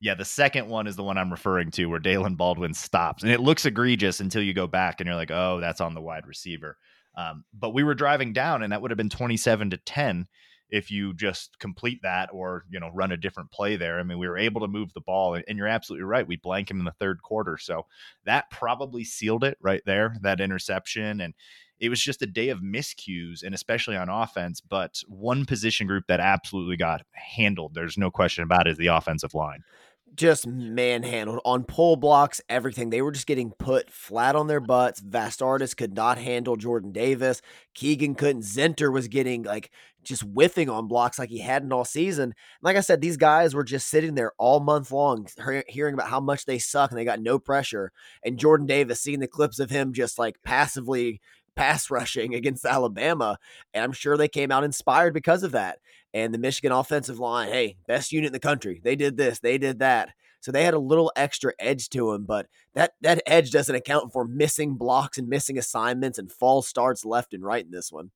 Yeah, 0.00 0.14
the 0.14 0.24
second 0.24 0.68
one 0.68 0.86
is 0.86 0.96
the 0.96 1.02
one 1.02 1.18
I'm 1.18 1.30
referring 1.30 1.70
to 1.72 1.86
where 1.86 2.00
Daylen 2.00 2.36
Baldwin 2.36 2.72
stops. 2.72 3.22
And 3.22 3.30
it 3.30 3.40
looks 3.40 3.66
egregious 3.66 4.20
until 4.20 4.42
you 4.42 4.54
go 4.54 4.66
back 4.66 5.00
and 5.00 5.06
you're 5.06 5.16
like, 5.16 5.30
oh, 5.30 5.60
that's 5.60 5.80
on 5.80 5.94
the 5.94 6.00
wide 6.00 6.26
receiver. 6.26 6.78
Um, 7.16 7.44
but 7.52 7.74
we 7.74 7.84
were 7.84 7.94
driving 7.94 8.32
down 8.32 8.62
and 8.62 8.72
that 8.72 8.80
would 8.80 8.90
have 8.90 8.98
been 8.98 9.10
27 9.10 9.70
to 9.70 9.76
10 9.76 10.26
if 10.70 10.90
you 10.90 11.12
just 11.12 11.58
complete 11.58 12.00
that 12.02 12.30
or, 12.32 12.64
you 12.70 12.80
know, 12.80 12.90
run 12.94 13.12
a 13.12 13.16
different 13.16 13.50
play 13.50 13.76
there. 13.76 13.98
I 13.98 14.02
mean, 14.04 14.18
we 14.18 14.28
were 14.28 14.38
able 14.38 14.60
to 14.62 14.68
move 14.68 14.92
the 14.94 15.00
ball 15.00 15.34
and 15.34 15.58
you're 15.58 15.66
absolutely 15.66 16.04
right. 16.04 16.26
We 16.26 16.36
blank 16.36 16.70
him 16.70 16.78
in 16.78 16.84
the 16.84 16.92
third 16.92 17.20
quarter. 17.22 17.58
So 17.58 17.86
that 18.24 18.50
probably 18.50 19.04
sealed 19.04 19.44
it 19.44 19.58
right 19.60 19.82
there, 19.84 20.16
that 20.22 20.40
interception. 20.40 21.20
And 21.20 21.34
it 21.80 21.88
was 21.88 22.00
just 22.00 22.22
a 22.22 22.26
day 22.26 22.50
of 22.50 22.60
miscues 22.60 23.42
and 23.42 23.54
especially 23.54 23.96
on 23.96 24.08
offense. 24.08 24.60
But 24.60 25.02
one 25.08 25.44
position 25.44 25.86
group 25.86 26.04
that 26.08 26.20
absolutely 26.20 26.76
got 26.76 27.02
handled, 27.12 27.74
there's 27.74 27.98
no 27.98 28.10
question 28.10 28.44
about 28.44 28.66
it, 28.66 28.72
is 28.72 28.78
the 28.78 28.88
offensive 28.88 29.34
line 29.34 29.64
just 30.14 30.46
manhandled 30.46 31.40
on 31.44 31.64
pull 31.64 31.96
blocks, 31.96 32.40
everything. 32.48 32.90
They 32.90 33.02
were 33.02 33.12
just 33.12 33.26
getting 33.26 33.52
put 33.52 33.90
flat 33.90 34.36
on 34.36 34.46
their 34.46 34.60
butts. 34.60 35.00
Vastardis 35.00 35.76
could 35.76 35.94
not 35.94 36.18
handle 36.18 36.56
Jordan 36.56 36.92
Davis. 36.92 37.42
Keegan 37.74 38.14
couldn't. 38.14 38.42
Zinter 38.42 38.92
was 38.92 39.08
getting 39.08 39.44
like 39.44 39.70
just 40.02 40.22
whiffing 40.22 40.68
on 40.68 40.88
blocks 40.88 41.18
like 41.18 41.28
he 41.28 41.38
hadn't 41.38 41.72
all 41.72 41.84
season. 41.84 42.34
Like 42.62 42.76
I 42.76 42.80
said, 42.80 43.00
these 43.00 43.16
guys 43.16 43.54
were 43.54 43.64
just 43.64 43.88
sitting 43.88 44.14
there 44.14 44.32
all 44.38 44.60
month 44.60 44.90
long, 44.90 45.26
hearing 45.68 45.94
about 45.94 46.08
how 46.08 46.20
much 46.20 46.46
they 46.46 46.58
suck 46.58 46.90
and 46.90 46.98
they 46.98 47.04
got 47.04 47.20
no 47.20 47.38
pressure. 47.38 47.92
And 48.24 48.38
Jordan 48.38 48.66
Davis, 48.66 49.00
seeing 49.00 49.20
the 49.20 49.28
clips 49.28 49.58
of 49.58 49.70
him 49.70 49.92
just 49.92 50.18
like 50.18 50.42
passively 50.42 51.20
pass 51.56 51.90
rushing 51.90 52.34
against 52.36 52.64
Alabama. 52.64 53.38
And 53.74 53.84
I'm 53.84 53.92
sure 53.92 54.16
they 54.16 54.28
came 54.28 54.50
out 54.50 54.64
inspired 54.64 55.14
because 55.14 55.42
of 55.42 55.52
that. 55.52 55.78
And 56.12 56.34
the 56.34 56.38
Michigan 56.38 56.72
offensive 56.72 57.18
line, 57.18 57.48
hey, 57.48 57.76
best 57.86 58.12
unit 58.12 58.28
in 58.28 58.32
the 58.32 58.40
country. 58.40 58.80
They 58.82 58.96
did 58.96 59.16
this, 59.16 59.38
they 59.38 59.58
did 59.58 59.78
that. 59.80 60.10
So 60.40 60.50
they 60.50 60.64
had 60.64 60.74
a 60.74 60.78
little 60.78 61.12
extra 61.16 61.52
edge 61.58 61.90
to 61.90 62.12
them, 62.12 62.24
but 62.24 62.46
that 62.74 62.92
that 63.02 63.22
edge 63.26 63.50
doesn't 63.50 63.74
account 63.74 64.12
for 64.12 64.24
missing 64.24 64.74
blocks 64.74 65.18
and 65.18 65.28
missing 65.28 65.58
assignments 65.58 66.18
and 66.18 66.32
false 66.32 66.66
starts 66.66 67.04
left 67.04 67.34
and 67.34 67.44
right 67.44 67.64
in 67.64 67.70
this 67.70 67.92
one 67.92 68.10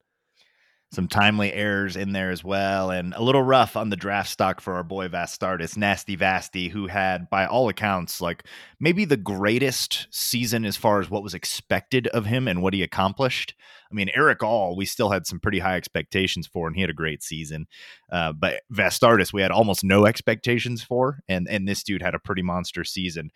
some 0.95 1.09
timely 1.09 1.53
errors 1.53 1.97
in 1.97 2.13
there 2.13 2.31
as 2.31 2.45
well, 2.45 2.91
and 2.91 3.13
a 3.15 3.23
little 3.23 3.43
rough 3.43 3.77
on 3.77 3.91
the 3.91 3.97
draft 3.97 4.31
stock 4.31 4.61
for 4.61 4.75
our 4.75 4.85
boy 4.85 5.09
Vastardis, 5.09 5.77
Nasty 5.77 6.17
Vasty, 6.17 6.69
who 6.69 6.87
had, 6.87 7.29
by 7.29 7.47
all 7.47 7.69
accounts, 7.69 8.21
like 8.21 8.45
maybe 8.81 9.05
the 9.05 9.17
greatest 9.17 10.07
season 10.11 10.65
as 10.65 10.77
far 10.77 11.01
as 11.01 11.11
what 11.11 11.23
was 11.23 11.35
expected 11.35 12.07
of 12.09 12.27
him 12.27 12.47
and 12.47 12.63
what 12.63 12.75
he 12.75 12.83
accomplished. 12.83 13.55
I 13.91 13.95
mean, 13.95 14.11
Erick 14.15 14.43
All, 14.43 14.77
we 14.77 14.87
still 14.87 15.11
had 15.11 15.27
some 15.27 15.39
pretty 15.41 15.59
high 15.59 15.77
expectations 15.77 16.47
for, 16.47 16.67
and 16.67 16.75
he 16.75 16.81
had 16.81 16.91
a 16.91 16.95
great 16.95 17.23
season. 17.23 17.67
Uh, 18.11 18.33
but 18.33 18.63
Vastardis, 18.73 19.33
we 19.33 19.43
had 19.43 19.51
almost 19.51 19.85
no 19.85 20.07
expectations 20.07 20.83
for, 20.83 21.21
and 21.29 21.49
and 21.49 21.69
this 21.69 21.83
dude 21.83 22.03
had 22.03 22.15
a 22.15 22.19
pretty 22.19 22.43
monster 22.43 22.85
season 22.85 23.31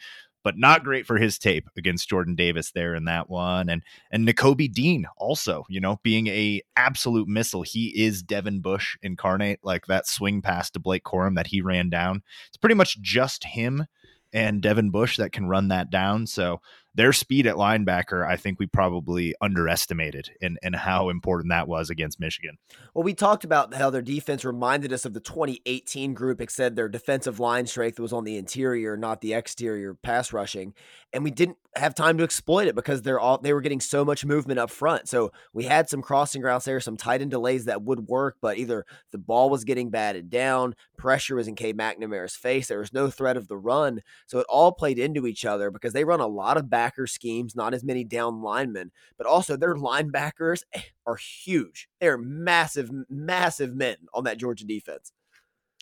but 0.44 0.58
not 0.58 0.84
great 0.84 1.06
for 1.06 1.18
his 1.18 1.38
tape 1.38 1.68
against 1.76 2.08
Jordan 2.08 2.34
Davis 2.34 2.70
there 2.70 2.94
in 2.94 3.04
that 3.04 3.28
one. 3.28 3.68
And 3.68 3.82
and 4.10 4.26
Nakobe 4.26 4.72
Dean 4.72 5.06
also, 5.16 5.64
you 5.68 5.80
know, 5.80 6.00
being 6.02 6.26
a 6.28 6.62
absolute 6.76 7.28
missile. 7.28 7.62
He 7.62 7.88
is 8.02 8.22
Devin 8.22 8.60
Bush 8.60 8.96
incarnate, 9.02 9.60
like 9.62 9.86
that 9.86 10.06
swing 10.06 10.42
pass 10.42 10.70
to 10.70 10.80
Blake 10.80 11.04
Corum 11.04 11.36
that 11.36 11.48
he 11.48 11.60
ran 11.60 11.90
down. 11.90 12.22
It's 12.48 12.56
pretty 12.56 12.74
much 12.74 13.00
just 13.00 13.44
him 13.44 13.86
and 14.32 14.60
Devin 14.60 14.90
Bush 14.90 15.16
that 15.16 15.32
can 15.32 15.46
run 15.46 15.68
that 15.68 15.90
down. 15.90 16.26
So 16.26 16.60
their 16.98 17.12
speed 17.12 17.46
at 17.46 17.54
linebacker, 17.54 18.28
I 18.28 18.36
think 18.36 18.58
we 18.58 18.66
probably 18.66 19.32
underestimated 19.40 20.32
and 20.42 20.58
and 20.64 20.74
how 20.74 21.10
important 21.10 21.50
that 21.50 21.68
was 21.68 21.90
against 21.90 22.18
Michigan. 22.18 22.58
Well, 22.92 23.04
we 23.04 23.14
talked 23.14 23.44
about 23.44 23.72
how 23.72 23.88
their 23.88 24.02
defense 24.02 24.44
reminded 24.44 24.92
us 24.92 25.04
of 25.04 25.14
the 25.14 25.20
2018 25.20 26.12
group, 26.12 26.40
except 26.40 26.74
their 26.74 26.88
defensive 26.88 27.38
line 27.38 27.68
strength 27.68 28.00
was 28.00 28.12
on 28.12 28.24
the 28.24 28.36
interior, 28.36 28.96
not 28.96 29.20
the 29.20 29.32
exterior 29.32 29.94
pass 29.94 30.32
rushing. 30.32 30.74
And 31.12 31.24
we 31.24 31.30
didn't 31.30 31.56
have 31.74 31.94
time 31.94 32.18
to 32.18 32.24
exploit 32.24 32.66
it 32.66 32.74
because 32.74 33.02
they're 33.02 33.20
all 33.20 33.38
they 33.38 33.52
were 33.52 33.60
getting 33.60 33.80
so 33.80 34.04
much 34.04 34.24
movement 34.24 34.58
up 34.58 34.70
front. 34.70 35.08
So 35.08 35.32
we 35.52 35.64
had 35.64 35.88
some 35.88 36.02
crossing 36.02 36.42
routes 36.42 36.64
there, 36.64 36.80
some 36.80 36.96
tight 36.96 37.22
end 37.22 37.30
delays 37.30 37.64
that 37.66 37.82
would 37.82 38.08
work, 38.08 38.36
but 38.40 38.58
either 38.58 38.84
the 39.10 39.18
ball 39.18 39.48
was 39.48 39.64
getting 39.64 39.90
batted 39.90 40.28
down, 40.28 40.74
pressure 40.96 41.36
was 41.36 41.48
in 41.48 41.54
Cade 41.54 41.76
McNamara's 41.76 42.36
face, 42.36 42.68
there 42.68 42.80
was 42.80 42.92
no 42.92 43.10
threat 43.10 43.36
of 43.36 43.48
the 43.48 43.56
run. 43.56 44.02
So 44.26 44.38
it 44.38 44.46
all 44.48 44.72
played 44.72 44.98
into 44.98 45.26
each 45.26 45.44
other 45.44 45.70
because 45.70 45.92
they 45.92 46.04
run 46.04 46.20
a 46.20 46.26
lot 46.26 46.56
of 46.56 46.70
backer 46.70 47.06
schemes, 47.06 47.56
not 47.56 47.74
as 47.74 47.84
many 47.84 48.04
down 48.04 48.42
linemen, 48.42 48.90
but 49.16 49.26
also 49.26 49.56
their 49.56 49.76
linebackers 49.76 50.62
eh, 50.72 50.82
are 51.06 51.16
huge. 51.16 51.88
They're 52.00 52.18
massive, 52.18 52.90
massive 53.08 53.74
men 53.74 53.96
on 54.12 54.24
that 54.24 54.38
Georgia 54.38 54.66
defense. 54.66 55.12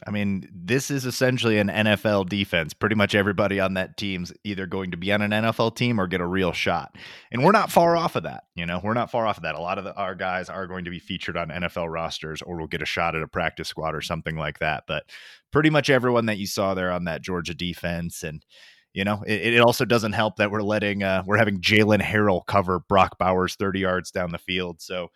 I 0.07 0.11
mean, 0.11 0.47
this 0.53 0.91
is 0.91 1.07
essentially 1.07 1.59
an 1.59 1.69
NFL 1.69 2.29
defense. 2.29 2.75
Pretty 2.75 2.95
much 2.95 3.15
everybody 3.15 3.61
on 3.61 3.75
that 3.75 3.97
team's 3.97 4.31
either 4.45 4.67
going 4.67 4.91
to 4.91 4.99
be 4.99 5.11
on 5.11 5.23
an 5.23 5.31
NFL 5.31 5.75
team 5.75 5.99
or 5.99 6.07
get 6.07 6.21
a 6.21 6.27
real 6.27 6.53
shot. 6.53 6.97
And 7.33 7.43
we're 7.43 7.53
not 7.53 7.73
far 7.73 7.97
off 7.97 8.15
of 8.15 8.25
that. 8.25 8.45
You 8.55 8.67
know, 8.67 8.79
we're 8.85 8.93
not 8.93 9.11
far 9.11 9.27
off 9.27 9.39
of 9.39 9.45
that. 9.45 9.55
A 9.55 9.61
lot 9.61 9.79
of 9.79 9.85
the, 9.85 9.95
our 9.95 10.15
guys 10.15 10.51
are 10.51 10.67
going 10.67 10.85
to 10.85 10.91
be 10.91 10.99
featured 10.99 11.39
on 11.39 11.49
NFL 11.49 11.91
rosters 11.91 12.43
or 12.43 12.59
we'll 12.59 12.67
get 12.67 12.83
a 12.83 12.87
shot 12.87 13.17
at 13.17 13.23
a 13.23 13.29
practice 13.29 13.69
squad 13.69 13.95
or 13.95 14.03
something 14.03 14.37
like 14.37 14.59
that. 14.59 14.85
But 14.87 15.05
pretty 15.51 15.71
much 15.71 15.89
everyone 15.89 16.27
that 16.27 16.37
you 16.37 16.47
saw 16.47 16.75
there 16.75 16.93
on 16.93 17.05
that 17.05 17.23
Georgia 17.23 17.55
defense 17.55 18.23
and 18.23 18.45
you 18.93 19.05
know, 19.05 19.23
it, 19.27 19.55
it 19.55 19.61
also 19.61 19.85
doesn't 19.85 20.13
help 20.13 20.37
that 20.37 20.51
we're 20.51 20.63
letting 20.63 21.03
uh, 21.03 21.23
we're 21.27 21.37
having 21.37 21.61
Jaylen 21.61 22.01
Harrell 22.01 22.45
cover 22.47 22.81
Brock 22.81 23.19
Bowers 23.19 23.55
30 23.55 23.81
yards 23.81 24.11
down 24.11 24.33
the 24.33 24.39
field. 24.39 24.81
So 24.81 25.09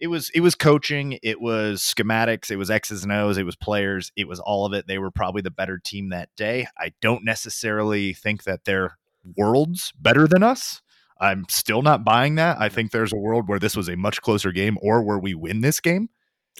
it 0.00 0.08
was 0.08 0.30
it 0.30 0.40
was 0.40 0.54
coaching, 0.54 1.18
it 1.22 1.40
was 1.40 1.80
schematics, 1.80 2.50
it 2.50 2.56
was 2.56 2.70
X's 2.70 3.04
and 3.04 3.12
O's, 3.12 3.38
it 3.38 3.44
was 3.44 3.56
players, 3.56 4.12
it 4.16 4.28
was 4.28 4.40
all 4.40 4.66
of 4.66 4.72
it. 4.72 4.86
They 4.86 4.98
were 4.98 5.10
probably 5.10 5.42
the 5.42 5.50
better 5.50 5.78
team 5.78 6.10
that 6.10 6.28
day. 6.36 6.66
I 6.78 6.92
don't 7.00 7.24
necessarily 7.24 8.12
think 8.12 8.44
that 8.44 8.64
they're 8.64 8.98
worlds 9.36 9.92
better 9.98 10.26
than 10.26 10.42
us. 10.42 10.82
I'm 11.20 11.44
still 11.48 11.82
not 11.82 12.04
buying 12.04 12.34
that. 12.36 12.58
I 12.58 12.66
mm-hmm. 12.66 12.74
think 12.74 12.90
there's 12.90 13.12
a 13.12 13.16
world 13.18 13.48
where 13.48 13.58
this 13.58 13.76
was 13.76 13.88
a 13.88 13.96
much 13.96 14.20
closer 14.20 14.52
game 14.52 14.76
or 14.82 15.02
where 15.02 15.18
we 15.18 15.34
win 15.34 15.60
this 15.60 15.80
game. 15.80 16.08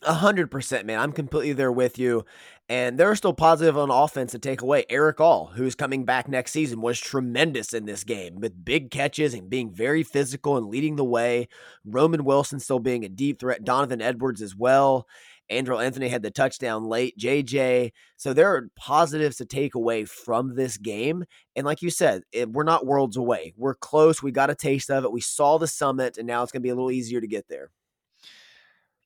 A 0.02 0.14
hundred 0.14 0.50
percent, 0.50 0.86
man. 0.86 0.98
I'm 0.98 1.12
completely 1.12 1.52
there 1.52 1.70
with 1.72 1.98
you. 1.98 2.24
And 2.68 2.98
there 2.98 3.10
are 3.10 3.16
still 3.16 3.34
positive 3.34 3.76
on 3.76 3.90
offense 3.90 4.32
to 4.32 4.38
take 4.38 4.62
away. 4.62 4.86
Erick 4.88 5.20
All, 5.20 5.48
who's 5.54 5.74
coming 5.74 6.06
back 6.06 6.28
next 6.28 6.52
season, 6.52 6.80
was 6.80 6.98
tremendous 6.98 7.74
in 7.74 7.84
this 7.84 8.04
game 8.04 8.36
with 8.36 8.64
big 8.64 8.90
catches 8.90 9.34
and 9.34 9.50
being 9.50 9.70
very 9.70 10.02
physical 10.02 10.56
and 10.56 10.68
leading 10.68 10.96
the 10.96 11.04
way. 11.04 11.48
Roman 11.84 12.24
Wilson 12.24 12.58
still 12.60 12.78
being 12.78 13.04
a 13.04 13.08
deep 13.10 13.38
threat. 13.38 13.64
Donovan 13.64 14.00
Edwards 14.00 14.40
as 14.40 14.56
well. 14.56 15.06
Andrew 15.50 15.78
Anthony 15.78 16.08
had 16.08 16.22
the 16.22 16.30
touchdown 16.30 16.84
late. 16.84 17.18
JJ. 17.18 17.92
So 18.16 18.32
there 18.32 18.54
are 18.54 18.70
positives 18.76 19.36
to 19.36 19.44
take 19.44 19.74
away 19.74 20.06
from 20.06 20.54
this 20.54 20.78
game. 20.78 21.24
And 21.54 21.66
like 21.66 21.82
you 21.82 21.90
said, 21.90 22.22
it, 22.32 22.50
we're 22.50 22.64
not 22.64 22.86
worlds 22.86 23.18
away. 23.18 23.52
We're 23.58 23.74
close. 23.74 24.22
We 24.22 24.32
got 24.32 24.48
a 24.48 24.54
taste 24.54 24.90
of 24.90 25.04
it. 25.04 25.12
We 25.12 25.20
saw 25.20 25.58
the 25.58 25.66
summit, 25.66 26.16
and 26.16 26.26
now 26.26 26.42
it's 26.42 26.50
going 26.50 26.62
to 26.62 26.66
be 26.66 26.70
a 26.70 26.74
little 26.74 26.90
easier 26.90 27.20
to 27.20 27.26
get 27.26 27.48
there. 27.48 27.70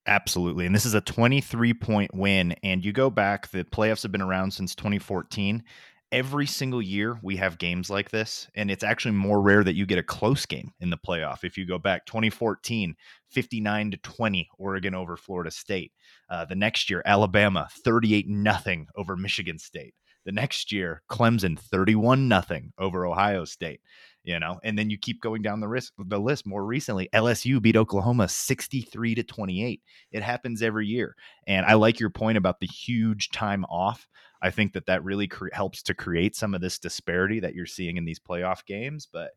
Absolutely. 0.09 0.65
And 0.65 0.75
this 0.75 0.87
is 0.87 0.95
a 0.95 1.03
23 1.03 1.75
point 1.75 2.15
win. 2.15 2.57
And 2.63 2.83
you 2.83 2.93
go 2.93 3.11
back, 3.11 3.51
the 3.51 3.65
playoffs 3.65 4.03
have 4.03 4.11
been 4.11 4.23
around 4.23 4.53
since 4.53 4.75
2014. 4.75 5.63
Every 6.11 6.47
single 6.47 6.81
year 6.81 7.19
we 7.23 7.37
have 7.37 7.59
games 7.59 7.91
like 7.91 8.11
this. 8.11 8.49
And 8.57 8.71
it's 8.71 8.83
actually 8.83 9.13
more 9.13 9.43
rare 9.43 9.63
that 9.63 9.75
you 9.75 9.85
get 9.85 9.99
a 9.99 10.03
close 10.03 10.47
game 10.47 10.73
in 10.81 10.89
the 10.89 10.97
playoff. 10.97 11.45
If 11.45 11.59
you 11.59 11.67
go 11.67 11.79
back 11.79 12.07
2014, 12.07 12.97
59 13.29 13.91
to 13.91 13.97
20, 13.99 14.49
Oregon 14.59 14.95
over 14.95 15.19
Florida 15.19 15.51
State. 15.51 15.93
Uh, 16.31 16.47
the 16.47 16.57
next 16.57 16.89
year, 16.89 17.03
Alabama 17.05 17.69
38 17.85 18.27
nothing 18.27 18.87
over 18.97 19.15
Michigan 19.15 19.59
State. 19.59 19.93
The 20.25 20.33
next 20.33 20.73
year, 20.73 21.03
Clemson 21.11 21.59
31 21.59 22.29
nothing 22.29 22.73
over 22.79 23.07
Ohio 23.07 23.45
State 23.45 23.81
you 24.29 24.39
know 24.39 24.61
and 24.63 24.79
then 24.79 24.91
you 24.91 24.99
keep 24.99 25.23
going 25.23 25.41
down 25.41 25.59
the 25.59 25.67
risk 25.67 25.95
the 25.99 26.21
list 26.21 26.47
more 26.47 26.65
recently 26.65 27.09
lsu 27.15 27.61
beat 27.61 27.77
oklahoma 27.77 28.29
63 28.29 29.15
to 29.15 29.23
28 29.23 29.81
it 30.13 30.23
happens 30.23 30.63
every 30.63 30.87
year 30.87 31.17
and 31.47 31.65
i 31.65 31.73
like 31.73 31.99
your 31.99 32.11
point 32.11 32.37
about 32.37 32.61
the 32.61 32.67
huge 32.67 33.31
time 33.31 33.65
off. 33.65 34.07
I 34.41 34.51
think 34.51 34.75
that 34.75 34.87
that 34.87 35.03
really 35.03 35.27
cre- 35.27 35.49
helps 35.53 35.83
to 35.85 35.95
create 35.95 36.37
some 36.37 36.55
of 36.55 36.61
this 36.61 36.79
disparity 36.79 37.41
that 37.41 37.55
you're 37.55 37.67
seeing 37.67 37.97
in 37.97 38.05
these 38.05 38.21
playoff 38.21 38.65
games 38.67 39.09
but 39.11 39.31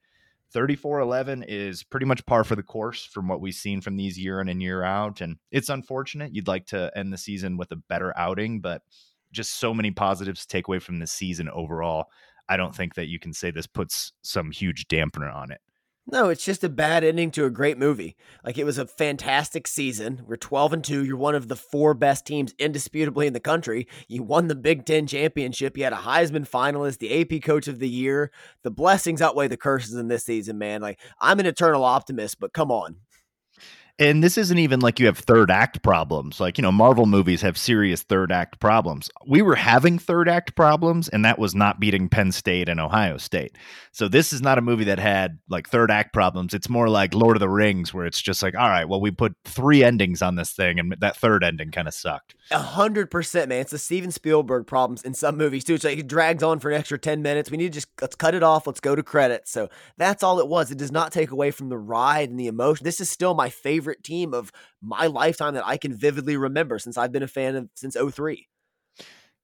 34-11 0.53 1.45
is 1.47 1.81
pretty 1.81 2.05
much 2.05 2.25
par 2.25 2.43
for 2.43 2.57
the 2.57 2.61
course 2.61 3.05
from 3.05 3.29
what 3.29 3.39
we've 3.39 3.55
seen 3.55 3.79
from 3.79 3.95
these 3.95 4.19
year 4.19 4.41
in 4.41 4.49
and 4.49 4.61
year 4.61 4.83
out 4.83 5.21
and 5.21 5.37
it's 5.51 5.69
unfortunate 5.69 6.35
you'd 6.35 6.49
like 6.49 6.65
to 6.67 6.91
end 6.95 7.13
the 7.13 7.17
season 7.17 7.57
with 7.57 7.71
a 7.71 7.77
better 7.77 8.13
outing 8.17 8.59
but 8.59 8.81
just 9.31 9.59
so 9.59 9.73
many 9.73 9.91
positives 9.91 10.41
to 10.41 10.47
take 10.47 10.67
away 10.67 10.79
from 10.79 10.99
the 10.99 11.07
season 11.07 11.49
overall 11.49 12.07
I 12.49 12.57
don't 12.57 12.75
think 12.75 12.95
that 12.95 13.07
you 13.07 13.19
can 13.19 13.33
say 13.33 13.51
this 13.51 13.67
puts 13.67 14.13
some 14.21 14.51
huge 14.51 14.87
dampener 14.87 15.33
on 15.33 15.51
it. 15.51 15.61
No, 16.07 16.29
it's 16.29 16.43
just 16.43 16.63
a 16.63 16.69
bad 16.69 17.03
ending 17.03 17.29
to 17.31 17.45
a 17.45 17.51
great 17.51 17.77
movie. 17.77 18.15
Like 18.43 18.57
it 18.57 18.63
was 18.63 18.79
a 18.79 18.87
fantastic 18.87 19.67
season. 19.67 20.23
We're 20.25 20.35
12 20.35 20.73
and 20.73 20.83
2. 20.83 21.05
You're 21.05 21.15
one 21.15 21.35
of 21.35 21.47
the 21.47 21.55
four 21.55 21.93
best 21.93 22.25
teams 22.25 22.53
indisputably 22.57 23.27
in 23.27 23.33
the 23.33 23.39
country. 23.39 23.87
You 24.07 24.23
won 24.23 24.47
the 24.47 24.55
Big 24.55 24.85
10 24.85 25.05
championship. 25.07 25.77
You 25.77 25.83
had 25.83 25.93
a 25.93 25.97
Heisman 25.97 26.49
finalist, 26.49 26.97
the 26.97 27.21
AP 27.21 27.43
coach 27.43 27.67
of 27.67 27.79
the 27.79 27.87
year. 27.87 28.31
The 28.63 28.71
blessings 28.71 29.21
outweigh 29.21 29.47
the 29.47 29.57
curses 29.57 29.93
in 29.93 30.07
this 30.07 30.25
season, 30.25 30.57
man. 30.57 30.81
Like 30.81 30.99
I'm 31.19 31.39
an 31.39 31.45
eternal 31.45 31.83
optimist, 31.83 32.39
but 32.39 32.51
come 32.51 32.71
on 32.71 32.97
and 33.99 34.23
this 34.23 34.37
isn't 34.37 34.57
even 34.57 34.79
like 34.79 34.99
you 34.99 35.05
have 35.05 35.17
third 35.17 35.51
act 35.51 35.83
problems. 35.83 36.39
Like, 36.39 36.57
you 36.57 36.61
know, 36.61 36.71
Marvel 36.71 37.05
movies 37.05 37.41
have 37.41 37.57
serious 37.57 38.03
third 38.03 38.31
act 38.31 38.59
problems. 38.59 39.09
We 39.27 39.41
were 39.41 39.55
having 39.55 39.99
third 39.99 40.27
act 40.27 40.55
problems, 40.55 41.09
and 41.09 41.23
that 41.25 41.39
was 41.39 41.53
not 41.53 41.79
beating 41.79 42.09
Penn 42.09 42.31
State 42.31 42.69
and 42.69 42.79
Ohio 42.79 43.17
State. 43.17 43.57
So 43.91 44.07
this 44.07 44.33
is 44.33 44.41
not 44.41 44.57
a 44.57 44.61
movie 44.61 44.85
that 44.85 44.99
had 44.99 45.39
like 45.49 45.67
third 45.67 45.91
act 45.91 46.13
problems. 46.13 46.53
It's 46.53 46.69
more 46.69 46.89
like 46.89 47.13
Lord 47.13 47.35
of 47.35 47.41
the 47.41 47.49
Rings, 47.49 47.93
where 47.93 48.05
it's 48.05 48.21
just 48.21 48.41
like, 48.41 48.55
all 48.55 48.69
right, 48.69 48.87
well, 48.87 49.01
we 49.01 49.11
put 49.11 49.35
three 49.45 49.83
endings 49.83 50.21
on 50.21 50.35
this 50.35 50.51
thing, 50.51 50.79
and 50.79 50.95
that 50.99 51.17
third 51.17 51.43
ending 51.43 51.71
kind 51.71 51.87
of 51.87 51.93
sucked. 51.93 52.35
A 52.51 52.59
hundred 52.59 53.11
percent, 53.11 53.49
man. 53.49 53.61
It's 53.61 53.71
the 53.71 53.77
Steven 53.77 54.11
Spielberg 54.11 54.67
problems 54.67 55.03
in 55.03 55.13
some 55.13 55.37
movies 55.37 55.63
too. 55.63 55.75
It's 55.75 55.83
like 55.83 55.99
it 55.99 56.07
drags 56.07 56.43
on 56.43 56.59
for 56.59 56.69
an 56.69 56.77
extra 56.77 56.97
ten 56.97 57.21
minutes. 57.21 57.51
We 57.51 57.57
need 57.57 57.73
to 57.73 57.79
just 57.79 57.87
let's 58.01 58.15
cut 58.15 58.35
it 58.35 58.43
off. 58.43 58.67
Let's 58.67 58.79
go 58.79 58.95
to 58.95 59.03
credits. 59.03 59.51
So 59.51 59.69
that's 59.97 60.23
all 60.23 60.39
it 60.39 60.47
was. 60.47 60.71
It 60.71 60.77
does 60.77 60.91
not 60.91 61.11
take 61.11 61.31
away 61.31 61.51
from 61.51 61.69
the 61.69 61.77
ride 61.77 62.29
and 62.29 62.39
the 62.39 62.47
emotion. 62.47 62.83
This 62.83 62.99
is 62.99 63.09
still 63.09 63.33
my 63.33 63.49
favorite 63.49 63.90
team 63.95 64.33
of 64.33 64.51
my 64.81 65.07
lifetime 65.07 65.53
that 65.55 65.65
I 65.65 65.77
can 65.77 65.95
vividly 65.95 66.37
remember 66.37 66.79
since 66.79 66.97
I've 66.97 67.11
been 67.11 67.23
a 67.23 67.27
fan 67.27 67.55
of 67.55 67.69
since 67.75 67.95
03. 67.95 68.47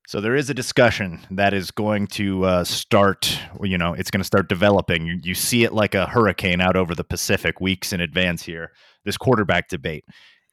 So 0.07 0.21
there 0.21 0.36
is 0.36 0.49
a 0.49 0.53
discussion 0.53 1.19
that 1.31 1.53
is 1.53 1.69
going 1.69 2.07
to 2.07 2.45
uh, 2.45 2.63
start. 2.63 3.39
You 3.62 3.77
know, 3.77 3.93
it's 3.93 4.10
going 4.10 4.21
to 4.21 4.27
start 4.27 4.47
developing. 4.47 5.05
You, 5.05 5.19
you 5.21 5.36
see 5.36 5.65
it 5.65 5.73
like 5.73 5.95
a 5.95 6.05
hurricane 6.05 6.62
out 6.62 6.77
over 6.77 6.95
the 6.95 7.03
Pacific 7.03 7.60
weeks 7.60 7.91
in 7.91 7.99
advance 7.99 8.43
here. 8.43 8.71
This 9.03 9.17
quarterback 9.17 9.67
debate 9.67 10.05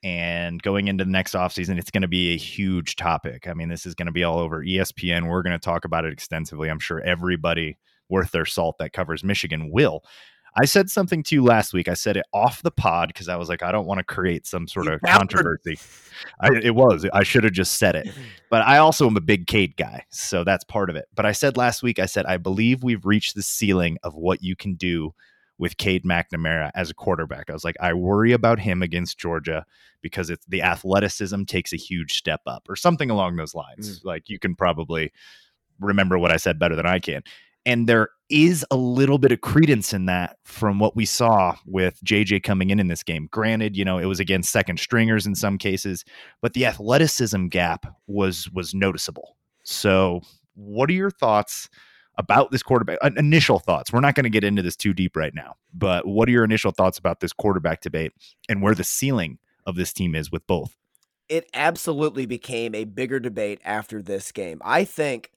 and 0.05 0.63
going 0.63 0.87
into 0.89 1.03
the 1.03 1.11
next 1.11 1.35
offseason 1.35 1.79
it's 1.79 1.91
going 1.91 2.03
to 2.03 2.09
be 2.09 2.35
a 2.35 2.37
huge 2.37 2.95
topic 2.95 3.49
i 3.49 3.55
mean 3.55 3.69
this 3.69 3.87
is 3.87 3.95
going 3.95 4.07
to 4.07 4.13
be 4.13 4.23
all 4.23 4.39
over 4.39 4.63
espn 4.63 5.29
we're 5.29 5.43
going 5.43 5.59
to 5.59 5.65
talk 5.65 5.85
about 5.85 6.05
it 6.05 6.13
extensively 6.13 6.69
i'm 6.69 6.79
sure 6.79 7.01
everybody 7.01 7.79
worth 8.11 8.31
their 8.31 8.45
salt 8.45 8.77
that 8.79 8.93
covers 8.93 9.25
michigan 9.25 9.71
will 9.73 10.03
i 10.57 10.65
said 10.65 10.91
something 10.91 11.23
to 11.23 11.35
you 11.35 11.43
last 11.43 11.73
week 11.73 11.89
i 11.89 11.95
said 11.95 12.17
it 12.17 12.25
off 12.33 12.63
the 12.63 12.71
pod 12.71 13.09
because 13.09 13.29
i 13.29 13.37
was 13.37 13.49
like 13.49 13.63
i 13.63 13.73
don't 13.73 13.87
want 13.87 13.99
to 13.99 14.05
create 14.05 14.47
some 14.47 14.67
sort 14.67 14.87
of 14.87 15.01
controversy 15.03 15.79
I, 16.41 16.49
it 16.63 16.75
was 16.75 17.07
i 17.13 17.23
should 17.23 17.45
have 17.45 17.53
just 17.53 17.77
said 17.79 17.97
it 17.97 18.09
but 18.51 18.63
i 18.63 18.79
also 18.79 19.07
am 19.07 19.17
a 19.17 19.21
big 19.21 19.47
cade 19.47 19.77
guy 19.77 20.05
so 20.11 20.45
that's 20.45 20.65
part 20.65 20.91
of 20.91 20.97
it 20.97 21.07
but 21.15 21.27
i 21.27 21.33
said 21.33 21.57
last 21.57 21.83
week 21.83 21.99
i 21.99 22.07
said 22.07 22.27
i 22.27 22.37
believe 22.37 22.83
we've 22.83 23.05
reached 23.05 23.35
the 23.35 23.43
ceiling 23.43 23.99
of 24.03 24.15
what 24.15 24.43
you 24.43 24.57
can 24.57 24.75
do 24.75 25.15
with 25.59 25.77
Cade 25.77 26.05
McNamara 26.05 26.71
as 26.75 26.91
a 26.91 26.95
quarterback. 26.95 27.49
I 27.49 27.53
was 27.53 27.65
like, 27.65 27.77
I 27.81 27.93
worry 27.93 28.33
about 28.33 28.59
him 28.59 28.83
against 28.83 29.19
Georgia 29.19 29.65
because 30.03 30.31
it's 30.31 30.45
the 30.47 30.63
athleticism 30.63 31.45
takes 31.45 31.73
a 31.73 31.77
huge 31.77 32.15
step 32.15 32.41
up 32.47 32.67
or 32.69 32.77
something 32.77 33.11
along 33.11 33.37
those 33.37 33.55
lines. 33.55 34.01
Mm. 34.01 34.05
Like 34.05 34.29
you 34.29 34.39
can 34.39 34.55
probably 34.55 35.13
remember 35.81 36.19
what 36.19 36.33
I 36.33 36.37
said 36.37 36.59
better 36.59 36.77
than 36.77 36.87
I 36.87 36.99
can. 36.99 37.23
And 37.67 37.89
there 37.89 38.09
is 38.29 38.65
a 38.71 38.77
little 38.77 39.19
bit 39.19 39.33
of 39.33 39.41
credence 39.41 39.93
in 39.93 40.07
that 40.07 40.39
from 40.45 40.79
what 40.79 40.97
we 40.97 41.05
saw 41.05 41.57
with 41.67 41.99
JJ 42.05 42.43
coming 42.43 42.71
in 42.71 42.81
in 42.81 42.89
this 42.89 43.03
game. 43.03 43.29
Granted, 43.31 43.77
you 43.77 43.85
know, 43.85 43.99
it 43.99 44.07
was 44.07 44.21
against 44.21 44.51
second 44.51 44.79
stringers 44.79 45.27
in 45.27 45.35
some 45.35 45.59
cases, 45.59 46.05
but 46.41 46.53
the 46.55 46.67
athleticism 46.67 47.49
gap 47.49 47.87
was 48.07 48.51
was 48.51 48.75
noticeable. 48.75 49.37
So, 49.63 50.21
what 50.55 50.89
are 50.91 50.95
your 50.95 51.11
thoughts 51.11 51.69
about 52.17 52.51
this 52.51 52.63
quarterback? 52.63 52.99
Uh, 53.03 53.11
initial 53.17 53.59
thoughts. 53.59 53.93
We're 53.93 54.01
not 54.01 54.15
going 54.15 54.25
to 54.25 54.31
get 54.31 54.45
into 54.45 54.63
this 54.63 54.77
too 54.77 54.95
deep 54.95 55.17
right 55.17 55.35
now, 55.35 55.57
but 55.73 56.07
what 56.07 56.29
are 56.29 56.33
your 56.33 56.45
initial 56.45 56.71
thoughts 56.71 56.99
about 56.99 57.21
this 57.21 57.33
quarterback 57.33 57.81
debate 57.81 58.13
and 58.49 58.63
where 58.63 58.75
the 58.75 58.85
ceiling 58.85 59.39
of 59.67 59.77
this 59.77 59.93
team 59.93 60.15
is 60.15 60.31
with 60.31 60.47
both? 60.47 60.77
It 61.29 61.49
absolutely 61.55 62.27
became 62.27 62.75
a 62.75 62.85
bigger 62.85 63.19
debate 63.19 63.61
after 63.65 64.03
this 64.03 64.31
game. 64.31 64.61
I 64.63 64.85
think 64.85 65.31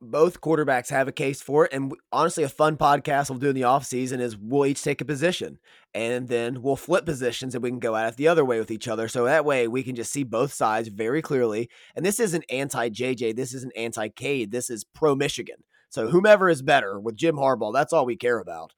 both 0.00 0.40
quarterbacks 0.40 0.90
have 0.90 1.08
a 1.08 1.12
case 1.12 1.42
for 1.42 1.66
it. 1.66 1.72
And 1.72 1.92
honestly, 2.10 2.42
a 2.42 2.48
fun 2.48 2.76
podcast 2.76 3.28
we'll 3.28 3.38
do 3.38 3.50
in 3.50 3.54
the 3.54 3.62
offseason 3.62 4.20
is 4.20 4.36
we'll 4.36 4.66
each 4.66 4.82
take 4.82 5.00
a 5.00 5.04
position 5.04 5.58
and 5.94 6.28
then 6.28 6.62
we'll 6.62 6.76
flip 6.76 7.04
positions 7.04 7.54
and 7.54 7.62
we 7.62 7.70
can 7.70 7.78
go 7.78 7.96
at 7.96 8.12
it 8.12 8.16
the 8.16 8.28
other 8.28 8.44
way 8.44 8.58
with 8.58 8.70
each 8.70 8.88
other. 8.88 9.08
So 9.08 9.24
that 9.24 9.44
way 9.44 9.68
we 9.68 9.82
can 9.82 9.94
just 9.94 10.12
see 10.12 10.24
both 10.24 10.52
sides 10.52 10.88
very 10.88 11.20
clearly. 11.20 11.68
And 11.94 12.04
this 12.04 12.18
isn't 12.18 12.44
anti 12.48 12.88
JJ. 12.88 13.36
This 13.36 13.52
isn't 13.54 13.76
anti 13.76 14.08
Cade. 14.08 14.50
This 14.50 14.70
is 14.70 14.84
pro 14.84 15.14
Michigan. 15.14 15.56
So 15.90 16.08
whomever 16.08 16.48
is 16.48 16.62
better 16.62 16.98
with 16.98 17.16
Jim 17.16 17.36
Harbaugh, 17.36 17.72
that's 17.72 17.92
all 17.92 18.06
we 18.06 18.16
care 18.16 18.38
about. 18.38 18.72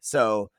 So 0.00 0.50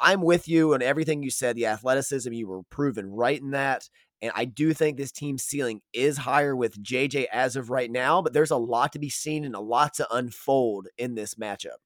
I'm 0.00 0.22
with 0.22 0.48
you 0.48 0.74
on 0.74 0.82
everything 0.82 1.22
you 1.22 1.30
said. 1.30 1.56
The 1.56 1.66
athleticism, 1.66 2.32
you 2.32 2.48
were 2.48 2.62
proven 2.70 3.10
right 3.10 3.40
in 3.40 3.50
that. 3.50 3.88
And 4.22 4.32
I 4.34 4.46
do 4.46 4.72
think 4.72 4.96
this 4.96 5.12
team's 5.12 5.42
ceiling 5.42 5.80
is 5.92 6.18
higher 6.18 6.56
with 6.56 6.82
JJ 6.82 7.26
as 7.32 7.56
of 7.56 7.70
right 7.70 7.90
now, 7.90 8.22
but 8.22 8.32
there's 8.32 8.50
a 8.50 8.56
lot 8.56 8.92
to 8.92 8.98
be 8.98 9.10
seen 9.10 9.44
and 9.44 9.54
a 9.54 9.60
lot 9.60 9.94
to 9.94 10.14
unfold 10.14 10.88
in 10.96 11.14
this 11.14 11.34
matchup 11.34 11.78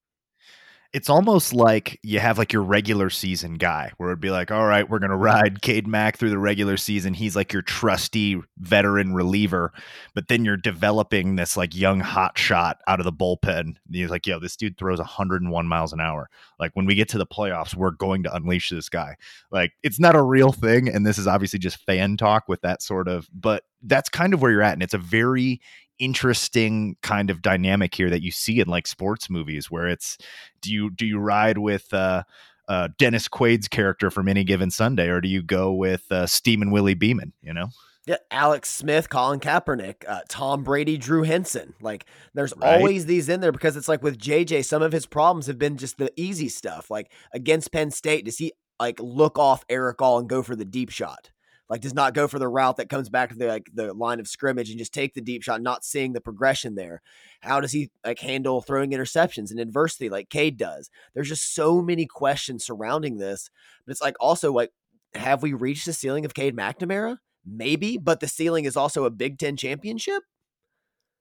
it's 0.92 1.09
almost 1.09 1.53
like 1.53 2.00
you 2.03 2.18
have 2.18 2.37
like 2.37 2.53
your 2.53 2.62
regular 2.62 3.11
season 3.11 3.55
guy 3.55 3.92
where 3.96 4.11
it'd 4.11 4.20
be 4.20 4.31
like, 4.31 4.50
all 4.50 4.66
right, 4.66 4.88
we're 4.88 4.98
going 4.98 5.11
to 5.11 5.16
ride 5.16 5.62
Cade 5.62 5.87
Mack 5.87 6.16
through 6.16 6.31
the 6.31 6.38
regular 6.38 6.76
season. 6.76 7.14
He's 7.14 7.37
like 7.37 7.53
your 7.53 7.62
trusty 7.62 8.40
veteran 8.59 9.14
reliever. 9.14 9.72
But 10.14 10.26
then 10.26 10.44
you're 10.44 10.57
developing 10.57 11.37
this 11.37 11.57
like 11.57 11.76
young 11.76 12.00
hot 12.00 12.37
shot 12.37 12.81
out 12.88 12.98
of 12.98 13.05
the 13.05 13.12
bullpen. 13.12 13.76
He's 13.90 14.11
like, 14.11 14.26
yo, 14.26 14.40
this 14.40 14.57
dude 14.57 14.79
throws 14.79 14.98
101 14.98 15.66
miles 15.66 15.92
an 15.92 16.00
hour. 16.00 16.29
Like 16.59 16.72
when 16.74 16.87
we 16.87 16.96
get 16.96 17.09
to 17.11 17.18
the 17.18 17.26
playoffs, 17.26 17.76
we're 17.76 17.92
going 17.92 18.24
to 18.24 18.35
unleash 18.35 18.70
this 18.70 18.88
guy. 18.88 19.14
Like 19.53 19.72
it's 19.85 20.00
not 20.00 20.16
a 20.16 20.22
real 20.22 20.50
thing. 20.50 20.88
And 20.88 21.07
this 21.07 21.18
is 21.18 21.29
obviously 21.29 21.61
just 21.61 21.85
fan 21.87 22.16
talk 22.16 22.48
with 22.48 22.62
that 22.62 22.83
sort 22.83 23.07
of, 23.07 23.29
but 23.33 23.62
that's 23.83 24.09
kind 24.09 24.35
of 24.35 24.42
where 24.42 24.50
you're 24.50 24.62
at. 24.62 24.72
And 24.72 24.83
it's 24.83 24.94
a 24.94 24.98
very 24.98 25.61
interesting 26.00 26.96
kind 27.02 27.30
of 27.30 27.42
dynamic 27.42 27.94
here 27.94 28.10
that 28.10 28.22
you 28.22 28.32
see 28.32 28.58
in 28.58 28.66
like 28.66 28.86
sports 28.86 29.30
movies 29.30 29.70
where 29.70 29.86
it's 29.86 30.18
do 30.60 30.72
you 30.72 30.90
do 30.90 31.06
you 31.06 31.18
ride 31.18 31.58
with 31.58 31.92
uh, 31.94 32.24
uh, 32.68 32.88
Dennis 32.98 33.28
Quaid's 33.28 33.68
character 33.68 34.10
from 34.10 34.28
any 34.28 34.44
given 34.44 34.70
Sunday, 34.70 35.08
or 35.08 35.20
do 35.20 35.28
you 35.28 35.42
go 35.42 35.72
with 35.72 36.04
uh, 36.10 36.26
Steamin' 36.26 36.70
Willie 36.70 36.94
Beeman? 36.94 37.32
You 37.42 37.52
know, 37.52 37.68
yeah, 38.06 38.16
Alex 38.30 38.70
Smith, 38.70 39.10
Colin 39.10 39.40
Kaepernick, 39.40 40.04
uh, 40.08 40.22
Tom 40.28 40.64
Brady, 40.64 40.96
Drew 40.96 41.22
Henson. 41.22 41.74
Like, 41.80 42.06
there's 42.32 42.54
right. 42.56 42.76
always 42.76 43.06
these 43.06 43.28
in 43.28 43.40
there 43.40 43.52
because 43.52 43.76
it's 43.76 43.88
like 43.88 44.02
with 44.02 44.18
JJ, 44.18 44.64
some 44.64 44.82
of 44.82 44.92
his 44.92 45.06
problems 45.06 45.46
have 45.46 45.58
been 45.58 45.76
just 45.76 45.98
the 45.98 46.10
easy 46.16 46.48
stuff. 46.48 46.90
Like 46.90 47.12
against 47.34 47.72
Penn 47.72 47.90
State, 47.90 48.24
does 48.24 48.38
he 48.38 48.52
like 48.80 48.98
look 49.00 49.38
off 49.38 49.64
Erick 49.68 50.00
All 50.00 50.18
and 50.18 50.28
go 50.28 50.42
for 50.42 50.56
the 50.56 50.64
deep 50.64 50.90
shot? 50.90 51.30
Like 51.70 51.80
does 51.80 51.94
not 51.94 52.14
go 52.14 52.26
for 52.26 52.40
the 52.40 52.48
route 52.48 52.76
that 52.76 52.90
comes 52.90 53.09
back 53.09 53.30
to 53.30 53.37
the 53.37 53.46
like 53.46 53.70
the 53.72 53.94
line 53.94 54.18
of 54.18 54.26
scrimmage 54.26 54.70
and 54.70 54.78
just 54.78 54.92
take 54.92 55.14
the 55.14 55.20
deep 55.20 55.42
shot, 55.42 55.62
not 55.62 55.85
seeing 55.85 56.12
the 56.12 56.20
progression 56.20 56.74
there. 56.74 57.00
How 57.40 57.61
does 57.61 57.70
he 57.70 57.90
like 58.04 58.18
handle 58.18 58.61
throwing 58.61 58.90
interceptions 58.90 59.52
and 59.52 59.61
adversity 59.61 60.09
like 60.09 60.28
Cade 60.28 60.56
does? 60.56 60.90
There's 61.14 61.28
just 61.28 61.54
so 61.54 61.80
many 61.80 62.06
questions 62.06 62.66
surrounding 62.66 63.18
this. 63.18 63.50
But 63.87 63.92
it's 63.92 64.02
like 64.02 64.16
also 64.18 64.52
like, 64.52 64.72
have 65.14 65.42
we 65.42 65.52
reached 65.52 65.87
the 65.87 65.92
ceiling 65.92 66.24
of 66.24 66.35
Cade 66.35 66.56
McNamara? 66.56 67.18
Maybe, 67.46 67.96
but 67.96 68.18
the 68.18 68.28
ceiling 68.28 68.64
is 68.64 68.76
also 68.76 69.04
a 69.04 69.11
Big 69.11 69.38
Ten 69.38 69.56
championship. 69.56 70.24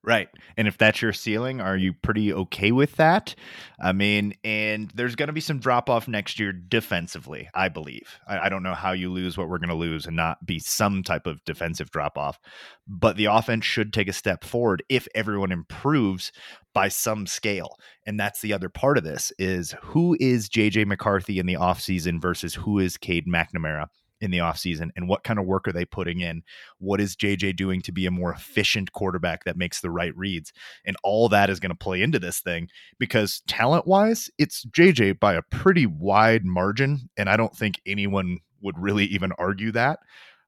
Right. 0.02 0.30
And 0.56 0.66
if 0.66 0.78
that's 0.78 1.02
your 1.02 1.12
ceiling, 1.12 1.60
are 1.60 1.76
you 1.76 1.92
pretty 1.92 2.32
okay 2.32 2.72
with 2.72 2.96
that? 2.96 3.36
I 3.82 3.92
mean, 3.92 4.34
and 4.46 4.90
there's 4.96 5.16
going 5.16 5.28
to 5.28 5.34
be 5.34 5.42
some 5.42 5.60
drop 5.60 5.90
off 5.90 6.08
next 6.08 6.40
year 6.40 6.54
defensively, 6.54 7.50
I 7.54 7.68
believe. 7.68 8.18
I, 8.26 8.40
I, 8.40 8.50
don't 8.50 8.64
know 8.64 8.74
how 8.74 8.94
you 8.94 9.12
lose 9.12 9.38
what 9.38 9.50
we're 9.50 9.58
going 9.58 9.70
to 9.70 9.76
lose 9.76 10.06
and 10.06 10.16
not 10.16 10.46
be 10.46 10.58
some 10.58 11.04
type 11.04 11.28
of 11.28 11.44
defensive 11.44 11.92
drop 11.92 12.18
off. 12.18 12.40
But 12.88 13.18
the 13.18 13.26
offense 13.26 13.66
should 13.66 13.92
take 13.92 14.08
a 14.08 14.14
step 14.14 14.46
forward 14.46 14.84
if 14.88 15.06
everyone 15.16 15.52
improves 15.52 16.32
by 16.74 16.88
some 16.88 17.28
scale. 17.28 17.76
And 18.08 18.18
that's 18.18 18.40
the 18.40 18.54
other 18.54 18.70
part 18.70 18.98
of 18.98 19.04
this 19.04 19.34
is 19.38 19.76
who 19.82 20.16
is 20.20 20.48
JJ 20.48 20.86
McCarthy 20.86 21.40
in 21.40 21.46
the 21.46 21.56
offseason 21.56 22.22
versus 22.22 22.56
who 22.56 22.80
is 22.80 22.96
Cade 22.96 23.28
McNamara 23.28 23.88
in 24.22 24.32
the 24.32 24.40
offseason 24.40 24.90
and 24.96 25.08
what 25.08 25.24
kind 25.24 25.40
of 25.40 25.46
work 25.46 25.68
are 25.68 25.72
they 25.72 25.86
putting 25.86 26.22
in? 26.22 26.44
What 26.80 27.00
is 27.02 27.16
JJ 27.16 27.56
doing 27.56 27.82
to 27.82 27.92
be 27.92 28.06
a 28.06 28.12
more 28.12 28.34
efficient 28.34 28.92
quarterback 28.92 29.44
that 29.46 29.58
makes 29.58 29.82
the 29.82 29.92
right 29.92 30.16
reads? 30.16 30.54
And 30.86 30.98
all 31.04 31.30
that 31.30 31.50
is 31.50 31.60
going 31.60 31.72
to 31.72 31.76
play 31.76 32.02
into 32.02 32.20
this 32.20 32.40
thing 32.40 32.70
because 32.98 33.42
talent 33.48 33.88
wise, 33.88 34.30
it's 34.38 34.66
JJ 34.66 35.20
by 35.20 35.36
a 35.36 35.42
pretty 35.42 35.86
wide 35.86 36.46
margin. 36.46 37.10
And 37.18 37.30
I 37.30 37.38
don't 37.38 37.56
think 37.56 37.82
anyone 37.86 38.40
would 38.62 38.78
really 38.78 39.06
even 39.06 39.32
argue 39.38 39.72
that. 39.72 40.00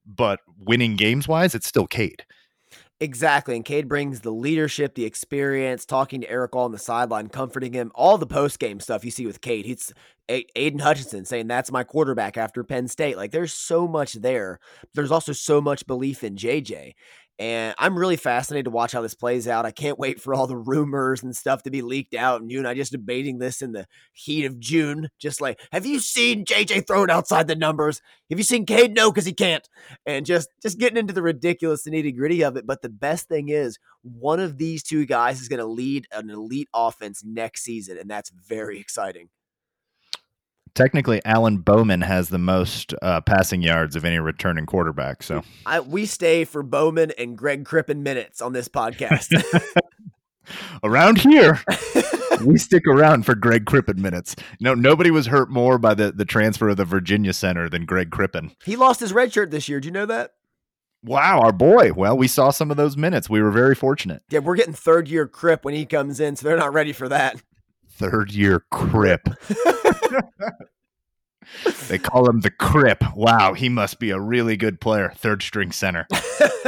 But 0.06 0.40
winning 0.58 0.96
games 0.96 1.28
wise, 1.28 1.56
it's 1.56 1.68
still 1.68 1.88
Cade. 1.88 2.26
Exactly. 3.02 3.56
And 3.56 3.66
Cade 3.66 3.88
brings 3.90 4.22
the 4.22 4.32
leadership, 4.32 4.94
the 4.94 5.06
experience, 5.06 5.86
talking 5.86 6.22
to 6.22 6.30
Erick 6.30 6.56
All 6.56 6.66
on 6.66 6.72
the 6.72 6.78
sideline, 6.78 7.30
comforting 7.30 7.74
him, 7.74 7.92
all 7.96 8.20
the 8.20 8.28
post 8.28 8.60
game 8.60 8.80
stuff 8.80 9.04
you 9.04 9.10
see 9.10 9.26
with 9.26 9.42
Cade. 9.42 9.66
He's 9.66 9.92
Aiden 10.30 10.80
Hutchinson 10.80 11.26
saying 11.26 11.48
that's 11.48 11.72
my 11.72 11.84
quarterback 11.84 12.38
after 12.38 12.64
Penn 12.64 12.88
State. 12.88 13.18
Like 13.18 13.32
there's 13.32 13.54
so 13.54 13.88
much 13.88 14.14
there. 14.14 14.60
There's 14.94 15.12
also 15.12 15.34
so 15.34 15.60
much 15.60 15.88
belief 15.88 16.24
in 16.24 16.36
JJ. 16.36 16.94
And 17.42 17.74
I'm 17.80 17.98
really 17.98 18.18
fascinated 18.18 18.66
to 18.66 18.70
watch 18.70 18.92
how 18.92 19.02
this 19.02 19.16
plays 19.16 19.48
out. 19.48 19.66
I 19.66 19.72
can't 19.72 19.98
wait 19.98 20.22
for 20.22 20.32
all 20.32 20.46
the 20.46 20.56
rumors 20.56 21.24
and 21.24 21.36
stuff 21.36 21.64
to 21.64 21.72
be 21.72 21.82
leaked 21.82 22.14
out. 22.14 22.40
And 22.40 22.52
you 22.52 22.60
and 22.60 22.68
I 22.68 22.76
just 22.76 22.92
debating 22.92 23.40
this 23.40 23.64
in 23.64 23.72
the 23.72 23.88
heat 24.14 24.46
of 24.46 24.60
June. 24.60 25.10
Just 25.18 25.42
like, 25.42 25.60
have 25.72 25.84
you 25.84 26.00
seen 26.00 26.46
JJ 26.46 26.86
throw 26.86 27.02
it 27.02 27.10
outside 27.10 27.48
the 27.48 27.56
numbers? 27.56 28.00
Have 28.30 28.38
you 28.38 28.44
seen 28.44 28.68
Cade? 28.68 28.94
No, 28.94 29.12
because 29.12 29.26
he 29.26 29.34
can't. 29.34 29.68
And 30.06 30.24
just 30.24 30.50
just 30.62 30.78
getting 30.78 30.98
into 31.00 31.14
the 31.14 31.24
ridiculous 31.24 31.88
and 31.88 31.96
nitty 31.96 32.16
gritty 32.16 32.44
of 32.44 32.58
it. 32.58 32.68
But 32.68 32.84
the 32.84 32.90
best 32.90 33.28
thing 33.28 33.50
is, 33.50 33.80
one 34.04 34.40
of 34.40 34.60
these 34.60 34.84
two 34.84 35.08
guys 35.08 35.42
is 35.42 35.48
going 35.48 35.62
to 35.62 35.66
lead 35.66 36.06
an 36.12 36.30
elite 36.30 36.70
offense 36.76 37.24
next 37.26 37.64
season, 37.64 37.98
and 37.98 38.08
that's 38.08 38.30
very 38.30 38.80
exciting. 38.80 39.30
Technically, 40.74 41.22
Alan 41.26 41.58
Bowman 41.58 42.02
has 42.02 42.30
the 42.30 42.38
most 42.38 42.94
uh, 43.02 43.20
passing 43.22 43.62
yards 43.62 43.96
of 43.96 44.06
any 44.06 44.20
returning 44.20 44.66
quarterback. 44.66 45.22
So 45.22 45.44
I, 45.66 45.82
we 45.82 46.06
stay 46.06 46.46
for 46.46 46.64
Bowman 46.64 47.12
and 47.18 47.38
Greg 47.38 47.66
Crippen 47.66 48.04
minutes 48.04 48.42
on 48.42 48.54
this 48.54 48.70
podcast. 48.70 49.32
around 50.84 51.20
here, 51.20 51.60
we 52.46 52.58
stick 52.58 52.88
around 52.88 53.26
for 53.26 53.36
Greg 53.36 53.66
Crippen 53.66 54.02
minutes. 54.02 54.36
No, 54.60 54.74
nobody 54.74 55.12
was 55.12 55.28
hurt 55.28 55.50
more 55.50 55.78
by 55.78 55.94
the, 55.94 56.12
the 56.12 56.26
transfer 56.26 56.70
of 56.70 56.78
the 56.78 56.86
Virginia 56.86 57.34
Center 57.34 57.70
than 57.70 57.86
Greg 57.86 58.10
Crippen. 58.10 58.52
He 58.64 58.76
lost 58.76 59.02
his 59.02 59.14
red 59.14 59.34
shirt 59.34 59.52
this 59.52 59.68
year. 59.68 59.80
Do 59.80 59.88
you 59.88 59.92
know 59.92 60.06
that? 60.06 60.32
Wow, 61.04 61.40
our 61.40 61.52
boy. 61.52 61.94
Well, 61.94 62.16
we 62.16 62.28
saw 62.28 62.52
some 62.52 62.70
of 62.70 62.78
those 62.78 62.96
minutes. 62.96 63.30
We 63.30 63.42
were 63.42 63.52
very 63.52 63.74
fortunate. 63.74 64.22
Yeah, 64.30 64.40
we're 64.40 64.56
getting 64.56 64.74
third 64.74 65.08
year 65.08 65.28
Crip 65.28 65.66
when 65.66 65.74
he 65.74 65.86
comes 65.86 66.20
in, 66.20 66.36
so 66.36 66.48
they're 66.48 66.58
not 66.58 66.74
ready 66.74 66.94
for 66.94 67.10
that 67.10 67.42
third 68.02 68.32
year 68.32 68.66
Crip. 68.72 69.30
they 71.88 71.98
call 71.98 72.30
him 72.30 72.42
the 72.42 72.52
Crip. 72.52 73.04
Wow, 73.16 73.54
he 73.54 73.70
must 73.70 74.00
be 74.00 74.12
a 74.12 74.20
really 74.20 74.58
good 74.58 74.82
player, 74.82 75.12
third 75.16 75.44
string 75.44 75.72
center. 75.72 76.08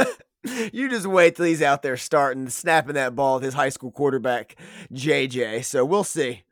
you 0.72 0.88
just 0.88 1.06
wait 1.06 1.36
till 1.36 1.46
he's 1.46 1.62
out 1.62 1.82
there 1.82 1.96
starting, 1.96 2.48
snapping 2.48 2.94
that 2.94 3.14
ball 3.14 3.36
with 3.36 3.44
his 3.44 3.54
high 3.54 3.68
school 3.68 3.90
quarterback, 3.90 4.56
JJ. 4.92 5.64
So 5.64 5.84
we'll 5.84 6.04
see. 6.04 6.42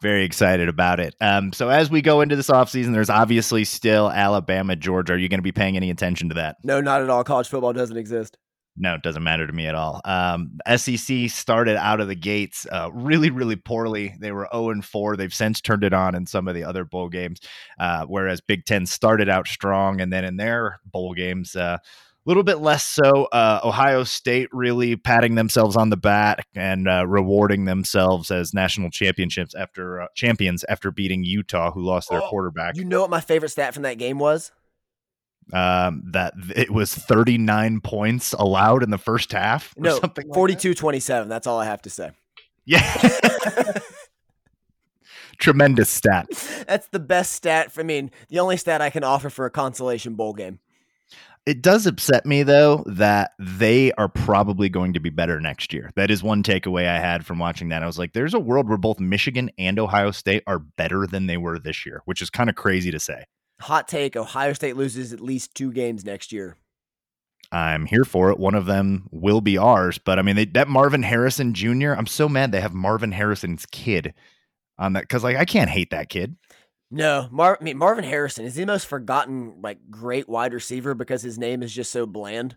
Very 0.00 0.24
excited 0.24 0.70
about 0.70 0.98
it. 0.98 1.14
Um, 1.20 1.52
so 1.52 1.68
as 1.68 1.90
we 1.90 2.00
go 2.00 2.22
into 2.22 2.34
this 2.34 2.48
offseason, 2.48 2.94
there's 2.94 3.10
obviously 3.10 3.64
still 3.64 4.10
Alabama, 4.10 4.74
Georgia. 4.74 5.12
Are 5.12 5.18
you 5.18 5.28
going 5.28 5.40
to 5.40 5.42
be 5.42 5.52
paying 5.52 5.76
any 5.76 5.90
attention 5.90 6.30
to 6.30 6.36
that? 6.36 6.56
No, 6.64 6.80
not 6.80 7.02
at 7.02 7.10
all. 7.10 7.22
College 7.22 7.48
football 7.48 7.74
doesn't 7.74 7.98
exist. 7.98 8.38
No, 8.76 8.94
it 8.94 9.02
doesn't 9.02 9.22
matter 9.22 9.46
to 9.46 9.52
me 9.52 9.66
at 9.66 9.74
all. 9.74 10.00
Um, 10.04 10.58
SEC 10.76 11.28
started 11.28 11.76
out 11.76 12.00
of 12.00 12.08
the 12.08 12.14
gates 12.14 12.66
uh, 12.70 12.90
really, 12.92 13.30
really 13.30 13.56
poorly. 13.56 14.14
They 14.18 14.32
were 14.32 14.48
0 14.52 14.70
and 14.70 14.84
4. 14.84 15.16
They've 15.16 15.34
since 15.34 15.60
turned 15.60 15.84
it 15.84 15.92
on 15.92 16.14
in 16.14 16.26
some 16.26 16.48
of 16.48 16.54
the 16.54 16.64
other 16.64 16.84
bowl 16.84 17.08
games, 17.08 17.40
uh, 17.78 18.06
whereas 18.06 18.40
Big 18.40 18.64
Ten 18.64 18.86
started 18.86 19.28
out 19.28 19.48
strong, 19.48 20.00
and 20.00 20.12
then 20.12 20.24
in 20.24 20.36
their 20.36 20.80
bowl 20.84 21.14
games, 21.14 21.56
uh, 21.56 21.78
a 22.26 22.28
little 22.28 22.42
bit 22.42 22.58
less 22.58 22.84
so. 22.84 23.26
Uh, 23.32 23.60
Ohio 23.64 24.04
State 24.04 24.48
really 24.52 24.94
patting 24.94 25.36
themselves 25.36 25.74
on 25.74 25.90
the 25.90 25.96
back 25.96 26.46
and 26.54 26.86
uh, 26.86 27.06
rewarding 27.06 27.64
themselves 27.64 28.30
as 28.30 28.52
national 28.52 28.90
championships 28.90 29.54
after 29.54 30.02
uh, 30.02 30.06
champions 30.14 30.64
after 30.68 30.90
beating 30.90 31.24
Utah, 31.24 31.72
who 31.72 31.82
lost 31.82 32.10
their 32.10 32.22
oh, 32.22 32.28
quarterback. 32.28 32.76
You 32.76 32.84
know 32.84 33.00
what 33.00 33.10
my 33.10 33.20
favorite 33.20 33.48
stat 33.48 33.72
from 33.72 33.84
that 33.84 33.98
game 33.98 34.18
was? 34.18 34.52
Um, 35.52 36.02
that 36.06 36.34
it 36.54 36.70
was 36.70 36.94
39 36.94 37.80
points 37.80 38.32
allowed 38.32 38.82
in 38.82 38.90
the 38.90 38.98
first 38.98 39.32
half. 39.32 39.74
no, 39.76 39.98
something 39.98 40.32
42 40.32 40.74
27. 40.74 41.28
That's 41.28 41.46
all 41.46 41.58
I 41.58 41.64
have 41.64 41.82
to 41.82 41.90
say. 41.90 42.10
Yeah. 42.64 43.18
Tremendous 45.38 45.88
stat. 45.88 46.28
That's 46.68 46.88
the 46.88 46.98
best 46.98 47.32
stat. 47.32 47.72
For, 47.72 47.80
I 47.80 47.84
mean, 47.84 48.10
the 48.28 48.40
only 48.40 48.56
stat 48.56 48.82
I 48.82 48.90
can 48.90 49.04
offer 49.04 49.30
for 49.30 49.46
a 49.46 49.50
consolation 49.50 50.14
bowl 50.14 50.34
game. 50.34 50.60
It 51.46 51.62
does 51.62 51.86
upset 51.86 52.26
me 52.26 52.42
though 52.42 52.84
that 52.86 53.32
they 53.38 53.92
are 53.92 54.08
probably 54.08 54.68
going 54.68 54.92
to 54.92 55.00
be 55.00 55.08
better 55.08 55.40
next 55.40 55.72
year. 55.72 55.90
That 55.96 56.10
is 56.10 56.22
one 56.22 56.42
takeaway 56.42 56.86
I 56.86 56.98
had 56.98 57.24
from 57.24 57.38
watching 57.38 57.70
that. 57.70 57.82
I 57.82 57.86
was 57.86 57.98
like, 57.98 58.12
there's 58.12 58.34
a 58.34 58.38
world 58.38 58.68
where 58.68 58.76
both 58.76 59.00
Michigan 59.00 59.50
and 59.58 59.78
Ohio 59.78 60.10
State 60.10 60.42
are 60.46 60.58
better 60.58 61.06
than 61.06 61.26
they 61.26 61.38
were 61.38 61.58
this 61.58 61.86
year, 61.86 62.02
which 62.04 62.20
is 62.20 62.28
kind 62.28 62.50
of 62.50 62.56
crazy 62.56 62.90
to 62.90 63.00
say. 63.00 63.24
Hot 63.60 63.88
take 63.88 64.16
Ohio 64.16 64.52
State 64.52 64.76
loses 64.76 65.12
at 65.12 65.20
least 65.20 65.54
two 65.54 65.72
games 65.72 66.04
next 66.04 66.32
year. 66.32 66.56
I'm 67.52 67.86
here 67.86 68.04
for 68.04 68.30
it. 68.30 68.38
One 68.38 68.54
of 68.54 68.66
them 68.66 69.08
will 69.10 69.40
be 69.40 69.58
ours. 69.58 69.98
But 69.98 70.18
I 70.18 70.22
mean, 70.22 70.36
they, 70.36 70.44
that 70.46 70.68
Marvin 70.68 71.02
Harrison 71.02 71.52
Jr., 71.52 71.92
I'm 71.92 72.06
so 72.06 72.28
mad 72.28 72.52
they 72.52 72.60
have 72.60 72.74
Marvin 72.74 73.12
Harrison's 73.12 73.66
kid 73.66 74.14
on 74.78 74.92
that 74.92 75.02
because, 75.02 75.24
like, 75.24 75.36
I 75.36 75.44
can't 75.44 75.70
hate 75.70 75.90
that 75.90 76.08
kid. 76.08 76.36
No, 76.90 77.28
Mar- 77.30 77.58
I 77.60 77.64
mean, 77.64 77.76
Marvin 77.76 78.04
Harrison 78.04 78.44
is 78.44 78.54
the 78.54 78.64
most 78.64 78.86
forgotten, 78.86 79.60
like, 79.62 79.78
great 79.90 80.28
wide 80.28 80.54
receiver 80.54 80.94
because 80.94 81.22
his 81.22 81.38
name 81.38 81.62
is 81.62 81.72
just 81.72 81.90
so 81.92 82.06
bland. 82.06 82.56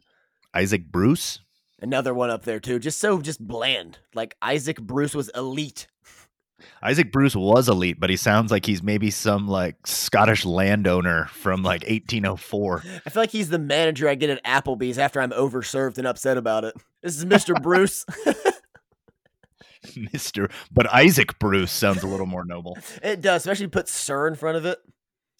Isaac 0.53 0.85
Bruce. 0.91 1.39
Another 1.81 2.13
one 2.13 2.29
up 2.29 2.43
there 2.43 2.59
too. 2.61 2.79
Just 2.79 2.99
so 2.99 3.19
just 3.19 3.45
bland. 3.45 3.99
Like 4.13 4.37
Isaac 4.41 4.79
Bruce 4.79 5.13
was 5.13 5.29
elite. 5.35 5.87
Isaac 6.81 7.11
Bruce 7.11 7.35
was 7.35 7.69
elite, 7.69 7.99
but 7.99 8.09
he 8.09 8.17
sounds 8.17 8.51
like 8.51 8.65
he's 8.65 8.83
maybe 8.83 9.09
some 9.11 9.47
like 9.47 9.87
Scottish 9.87 10.45
landowner 10.45 11.25
from 11.27 11.63
like 11.63 11.81
1804. 11.81 12.83
I 13.05 13.09
feel 13.09 13.23
like 13.23 13.31
he's 13.31 13.49
the 13.49 13.59
manager 13.59 14.07
I 14.09 14.15
get 14.15 14.29
at 14.29 14.43
Applebee's 14.43 14.97
after 14.97 15.21
I'm 15.21 15.31
overserved 15.31 15.97
and 15.97 16.07
upset 16.07 16.37
about 16.37 16.63
it. 16.63 16.75
This 17.01 17.17
is 17.17 17.25
Mr. 17.25 17.61
Bruce. 17.61 18.05
Mr. 19.85 20.51
But 20.71 20.91
Isaac 20.93 21.37
Bruce 21.39 21.71
sounds 21.71 22.03
a 22.03 22.07
little 22.07 22.25
more 22.25 22.45
noble. 22.45 22.77
It 23.03 23.21
does, 23.21 23.41
especially 23.41 23.67
put 23.67 23.89
Sir 23.89 24.27
in 24.27 24.35
front 24.35 24.57
of 24.57 24.65
it. 24.65 24.79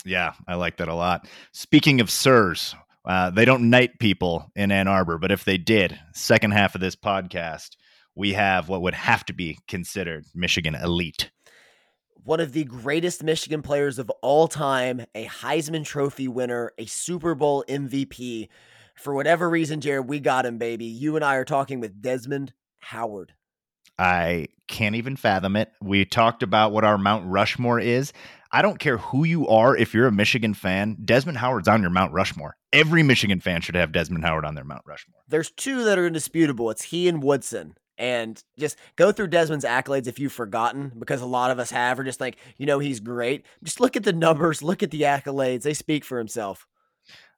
Yeah, 0.05 0.33
I 0.47 0.55
like 0.55 0.77
that 0.77 0.89
a 0.89 0.93
lot. 0.93 1.27
Speaking 1.53 2.01
of 2.01 2.09
Sirs, 2.09 2.75
uh, 3.05 3.29
they 3.29 3.45
don't 3.45 3.69
knight 3.69 3.99
people 3.99 4.51
in 4.55 4.71
Ann 4.71 4.87
Arbor, 4.87 5.17
but 5.17 5.31
if 5.31 5.45
they 5.45 5.57
did, 5.57 5.97
second 6.13 6.51
half 6.51 6.75
of 6.75 6.81
this 6.81 6.95
podcast, 6.95 7.71
we 8.15 8.33
have 8.33 8.69
what 8.69 8.81
would 8.81 8.93
have 8.93 9.25
to 9.25 9.33
be 9.33 9.57
considered 9.67 10.25
Michigan 10.33 10.75
elite. 10.75 11.31
One 12.23 12.39
of 12.39 12.53
the 12.53 12.63
greatest 12.63 13.23
Michigan 13.23 13.61
players 13.61 13.99
of 13.99 14.09
all 14.21 14.47
time, 14.47 15.05
a 15.13 15.25
Heisman 15.25 15.83
Trophy 15.83 16.27
winner, 16.27 16.71
a 16.77 16.85
Super 16.85 17.35
Bowl 17.35 17.65
MVP. 17.67 18.47
For 18.95 19.13
whatever 19.13 19.49
reason, 19.49 19.81
Jared, 19.81 20.07
we 20.07 20.19
got 20.19 20.45
him, 20.45 20.57
baby. 20.57 20.85
You 20.85 21.15
and 21.15 21.25
I 21.25 21.35
are 21.35 21.45
talking 21.45 21.79
with 21.79 22.01
Desmond 22.01 22.53
Howard. 22.79 23.33
I 23.99 24.47
can't 24.67 24.95
even 24.95 25.15
fathom 25.15 25.55
it. 25.55 25.71
We 25.81 26.05
talked 26.05 26.43
about 26.43 26.71
what 26.71 26.83
our 26.83 26.97
Mount 26.97 27.25
Rushmore 27.27 27.79
is. 27.79 28.13
I 28.51 28.61
don't 28.61 28.79
care 28.79 28.97
who 28.97 29.23
you 29.23 29.47
are, 29.47 29.75
if 29.75 29.93
you're 29.93 30.07
a 30.07 30.11
Michigan 30.11 30.53
fan, 30.53 30.97
Desmond 31.03 31.39
Howard's 31.39 31.67
on 31.67 31.81
your 31.81 31.89
Mount 31.89 32.13
Rushmore. 32.13 32.55
Every 32.71 33.03
Michigan 33.03 33.39
fan 33.39 33.61
should 33.61 33.75
have 33.75 33.91
Desmond 33.91 34.23
Howard 34.23 34.45
on 34.45 34.55
their 34.55 34.63
Mount 34.63 34.83
Rushmore. 34.85 35.21
There's 35.27 35.51
two 35.51 35.83
that 35.83 35.97
are 35.97 36.07
indisputable. 36.07 36.69
It's 36.69 36.83
he 36.83 37.07
and 37.07 37.21
Woodson. 37.21 37.75
And 37.97 38.43
just 38.57 38.77
go 38.95 39.11
through 39.11 39.27
Desmond's 39.27 39.65
accolades 39.65 40.07
if 40.07 40.17
you've 40.17 40.33
forgotten, 40.33 40.91
because 40.97 41.21
a 41.21 41.27
lot 41.27 41.51
of 41.51 41.59
us 41.59 41.69
have, 41.69 41.99
or 41.99 42.03
just 42.03 42.19
like, 42.19 42.37
you 42.57 42.65
know, 42.65 42.79
he's 42.79 42.99
great. 42.99 43.45
Just 43.63 43.79
look 43.79 43.95
at 43.95 44.03
the 44.03 44.13
numbers, 44.13 44.63
look 44.63 44.81
at 44.81 44.91
the 44.91 45.01
accolades. 45.01 45.61
They 45.61 45.75
speak 45.75 46.03
for 46.03 46.17
himself. 46.17 46.65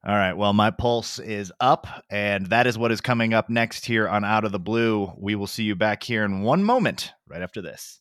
All 0.08 0.15
right. 0.15 0.34
Well, 0.34 0.54
my 0.54 0.70
pulse 0.70 1.18
is 1.18 1.52
up, 1.60 1.88
and 2.10 2.46
that 2.48 2.68
is 2.68 2.78
what 2.78 2.91
is 2.91 3.02
coming 3.02 3.34
up 3.34 3.50
next 3.50 3.86
here 3.86 4.08
on 4.08 4.24
Out 4.24 4.46
of 4.46 4.52
the 4.52 4.60
Blue. 4.60 5.12
We 5.18 5.34
will 5.36 5.48
see 5.48 5.63
you 5.63 5.76
back 5.76 6.04
here 6.04 6.24
in 6.24 6.41
one 6.41 6.63
moment, 6.63 7.12
right 7.28 7.41
after 7.41 7.62
this. 7.62 8.00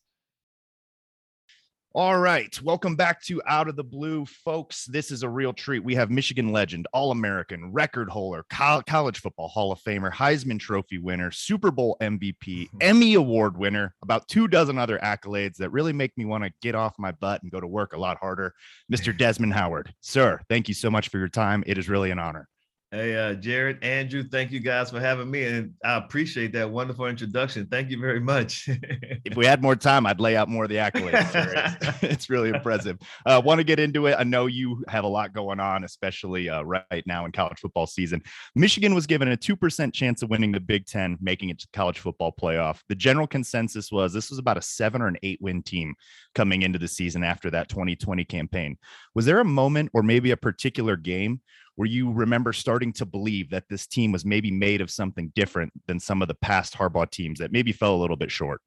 All 1.96 2.18
right. 2.18 2.60
Welcome 2.60 2.96
back 2.96 3.22
to 3.26 3.40
Out 3.46 3.68
of 3.68 3.76
the 3.76 3.84
Blue, 3.84 4.26
folks. 4.26 4.86
This 4.86 5.12
is 5.12 5.22
a 5.22 5.28
real 5.28 5.52
treat. 5.52 5.84
We 5.84 5.94
have 5.94 6.10
Michigan 6.10 6.48
legend, 6.48 6.88
All 6.92 7.12
American, 7.12 7.70
record 7.70 8.08
holder, 8.08 8.44
college 8.50 9.20
football 9.20 9.46
Hall 9.46 9.70
of 9.70 9.78
Famer, 9.78 10.12
Heisman 10.12 10.58
Trophy 10.58 10.98
winner, 10.98 11.30
Super 11.30 11.70
Bowl 11.70 11.96
MVP, 12.02 12.34
mm-hmm. 12.42 12.78
Emmy 12.80 13.14
Award 13.14 13.56
winner, 13.56 13.94
about 14.02 14.26
two 14.26 14.48
dozen 14.48 14.76
other 14.76 14.98
accolades 15.04 15.54
that 15.58 15.70
really 15.70 15.92
make 15.92 16.10
me 16.18 16.24
want 16.24 16.42
to 16.42 16.50
get 16.60 16.74
off 16.74 16.94
my 16.98 17.12
butt 17.12 17.40
and 17.44 17.52
go 17.52 17.60
to 17.60 17.66
work 17.68 17.92
a 17.92 18.00
lot 18.00 18.18
harder. 18.18 18.54
Mr. 18.92 19.16
Desmond 19.16 19.54
Howard. 19.54 19.94
Sir, 20.00 20.40
thank 20.48 20.66
you 20.66 20.74
so 20.74 20.90
much 20.90 21.10
for 21.10 21.18
your 21.18 21.28
time. 21.28 21.62
It 21.64 21.78
is 21.78 21.88
really 21.88 22.10
an 22.10 22.18
honor. 22.18 22.48
Hey, 22.94 23.16
uh, 23.16 23.34
Jared, 23.34 23.82
Andrew, 23.82 24.22
thank 24.22 24.52
you 24.52 24.60
guys 24.60 24.90
for 24.90 25.00
having 25.00 25.28
me. 25.28 25.42
And 25.42 25.74
I 25.84 25.96
appreciate 25.96 26.52
that 26.52 26.70
wonderful 26.70 27.06
introduction. 27.06 27.66
Thank 27.66 27.90
you 27.90 27.98
very 27.98 28.20
much. 28.20 28.68
if 29.24 29.36
we 29.36 29.44
had 29.44 29.60
more 29.62 29.74
time, 29.74 30.06
I'd 30.06 30.20
lay 30.20 30.36
out 30.36 30.48
more 30.48 30.62
of 30.62 30.70
the 30.70 30.76
accolades. 30.76 31.74
It's, 31.82 31.98
it's, 32.04 32.30
really 32.30 32.50
impressive. 32.50 32.96
Uh, 33.26 33.42
Want 33.44 33.58
to 33.58 33.64
get 33.64 33.80
into 33.80 34.06
it. 34.06 34.14
I 34.16 34.22
know 34.22 34.46
you 34.46 34.84
have 34.86 35.02
a 35.02 35.08
lot 35.08 35.32
going 35.32 35.58
on, 35.58 35.82
especially 35.82 36.48
uh, 36.48 36.62
right 36.62 37.02
now 37.04 37.24
in 37.24 37.32
college 37.32 37.58
football 37.58 37.88
season. 37.88 38.22
Michigan 38.54 38.94
was 38.94 39.08
given 39.08 39.26
a 39.32 39.36
2% 39.36 39.92
chance 39.92 40.22
of 40.22 40.30
winning 40.30 40.52
the 40.52 40.60
Big 40.60 40.86
Ten, 40.86 41.18
making 41.20 41.48
it 41.48 41.58
to 41.58 41.68
college 41.72 41.98
football 41.98 42.32
playoff. 42.40 42.78
The 42.88 42.94
general 42.94 43.26
consensus 43.26 43.90
was 43.90 44.12
this 44.12 44.30
was 44.30 44.38
about 44.38 44.56
a 44.56 44.62
seven 44.62 45.02
or 45.02 45.08
an 45.08 45.18
eight 45.24 45.40
win 45.42 45.64
team 45.64 45.96
coming 46.36 46.62
into 46.62 46.78
the 46.78 46.86
season 46.86 47.24
after 47.24 47.50
that 47.50 47.68
2020 47.68 48.24
campaign. 48.24 48.78
Was 49.16 49.26
there 49.26 49.40
a 49.40 49.44
moment 49.44 49.90
or 49.94 50.04
maybe 50.04 50.30
a 50.30 50.36
particular 50.36 50.96
game 50.96 51.40
where 51.76 51.88
you 51.88 52.12
remember 52.12 52.52
starting 52.52 52.92
to 52.94 53.06
believe 53.06 53.50
that 53.50 53.68
this 53.68 53.86
team 53.86 54.12
was 54.12 54.24
maybe 54.24 54.50
made 54.50 54.80
of 54.80 54.90
something 54.90 55.32
different 55.34 55.72
than 55.86 55.98
some 55.98 56.22
of 56.22 56.28
the 56.28 56.34
past 56.34 56.74
Harbaugh 56.74 57.10
teams 57.10 57.38
that 57.40 57.52
maybe 57.52 57.72
fell 57.72 57.94
a 57.94 58.00
little 58.00 58.16
bit 58.16 58.30
short? 58.30 58.60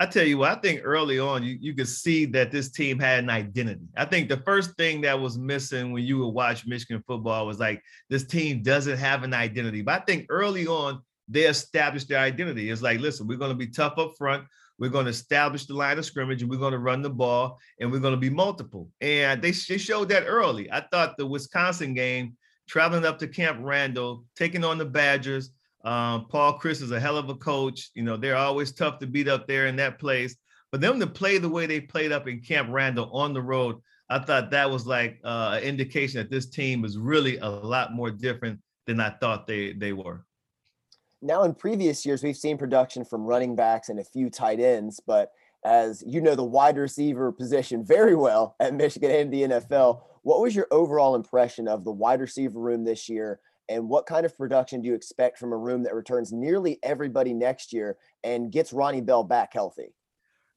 I 0.00 0.06
tell 0.06 0.24
you 0.24 0.38
what, 0.38 0.56
I 0.56 0.60
think 0.60 0.82
early 0.84 1.18
on 1.18 1.42
you, 1.42 1.58
you 1.60 1.74
could 1.74 1.88
see 1.88 2.24
that 2.26 2.52
this 2.52 2.70
team 2.70 3.00
had 3.00 3.24
an 3.24 3.30
identity. 3.30 3.88
I 3.96 4.04
think 4.04 4.28
the 4.28 4.36
first 4.36 4.76
thing 4.76 5.00
that 5.00 5.18
was 5.18 5.36
missing 5.36 5.90
when 5.90 6.04
you 6.04 6.18
would 6.18 6.28
watch 6.28 6.66
Michigan 6.66 7.02
football 7.04 7.46
was 7.46 7.58
like 7.58 7.82
this 8.08 8.24
team 8.24 8.62
doesn't 8.62 8.96
have 8.96 9.24
an 9.24 9.34
identity. 9.34 9.82
But 9.82 10.02
I 10.02 10.04
think 10.04 10.26
early 10.30 10.68
on 10.68 11.02
they 11.26 11.42
established 11.42 12.08
their 12.08 12.20
identity. 12.20 12.70
It's 12.70 12.80
like, 12.80 13.00
listen, 13.00 13.26
we're 13.26 13.38
going 13.38 13.50
to 13.50 13.56
be 13.56 13.66
tough 13.66 13.98
up 13.98 14.12
front. 14.16 14.44
We're 14.78 14.90
going 14.90 15.06
to 15.06 15.10
establish 15.10 15.66
the 15.66 15.74
line 15.74 15.98
of 15.98 16.04
scrimmage 16.04 16.42
and 16.42 16.50
we're 16.50 16.58
going 16.58 16.72
to 16.72 16.78
run 16.78 17.02
the 17.02 17.10
ball 17.10 17.58
and 17.80 17.90
we're 17.90 17.98
going 17.98 18.14
to 18.14 18.20
be 18.20 18.30
multiple. 18.30 18.88
And 19.00 19.42
they, 19.42 19.50
they 19.50 19.78
showed 19.78 20.08
that 20.10 20.24
early. 20.26 20.70
I 20.70 20.80
thought 20.80 21.16
the 21.16 21.26
Wisconsin 21.26 21.94
game, 21.94 22.36
traveling 22.68 23.04
up 23.04 23.18
to 23.18 23.28
Camp 23.28 23.58
Randall, 23.60 24.24
taking 24.36 24.64
on 24.64 24.78
the 24.78 24.84
Badgers. 24.84 25.50
Um, 25.84 26.26
Paul 26.28 26.58
Chryst 26.58 26.82
is 26.82 26.90
a 26.90 27.00
hell 27.00 27.16
of 27.16 27.28
a 27.28 27.34
coach. 27.34 27.90
You 27.94 28.02
know, 28.04 28.16
they're 28.16 28.36
always 28.36 28.72
tough 28.72 28.98
to 29.00 29.06
beat 29.06 29.28
up 29.28 29.46
there 29.46 29.66
in 29.66 29.76
that 29.76 29.98
place. 29.98 30.36
But 30.70 30.80
them 30.80 31.00
to 31.00 31.06
play 31.06 31.38
the 31.38 31.48
way 31.48 31.66
they 31.66 31.80
played 31.80 32.12
up 32.12 32.28
in 32.28 32.40
Camp 32.40 32.68
Randall 32.70 33.10
on 33.12 33.32
the 33.32 33.42
road, 33.42 33.76
I 34.10 34.18
thought 34.18 34.50
that 34.50 34.70
was 34.70 34.86
like 34.86 35.18
uh, 35.24 35.58
an 35.60 35.62
indication 35.62 36.18
that 36.18 36.30
this 36.30 36.46
team 36.46 36.84
is 36.84 36.98
really 36.98 37.38
a 37.38 37.48
lot 37.48 37.94
more 37.94 38.10
different 38.10 38.60
than 38.86 39.00
I 39.00 39.10
thought 39.10 39.46
they 39.46 39.72
they 39.72 39.92
were. 39.92 40.24
Now, 41.20 41.42
in 41.42 41.54
previous 41.54 42.06
years, 42.06 42.22
we've 42.22 42.36
seen 42.36 42.58
production 42.58 43.04
from 43.04 43.24
running 43.24 43.56
backs 43.56 43.88
and 43.88 43.98
a 43.98 44.04
few 44.04 44.30
tight 44.30 44.60
ends, 44.60 45.00
but 45.04 45.32
as 45.64 46.04
you 46.06 46.20
know 46.20 46.36
the 46.36 46.44
wide 46.44 46.76
receiver 46.76 47.32
position 47.32 47.84
very 47.84 48.14
well 48.14 48.54
at 48.60 48.74
Michigan 48.74 49.10
and 49.10 49.32
the 49.32 49.42
NFL, 49.42 50.02
what 50.22 50.40
was 50.40 50.54
your 50.54 50.68
overall 50.70 51.16
impression 51.16 51.66
of 51.66 51.84
the 51.84 51.90
wide 51.90 52.20
receiver 52.20 52.60
room 52.60 52.84
this 52.84 53.08
year? 53.08 53.40
And 53.68 53.88
what 53.88 54.06
kind 54.06 54.24
of 54.24 54.36
production 54.36 54.80
do 54.80 54.88
you 54.88 54.94
expect 54.94 55.38
from 55.38 55.52
a 55.52 55.56
room 55.56 55.82
that 55.82 55.94
returns 55.94 56.32
nearly 56.32 56.78
everybody 56.82 57.34
next 57.34 57.72
year 57.72 57.96
and 58.22 58.52
gets 58.52 58.72
Ronnie 58.72 59.00
Bell 59.00 59.24
back 59.24 59.52
healthy? 59.52 59.94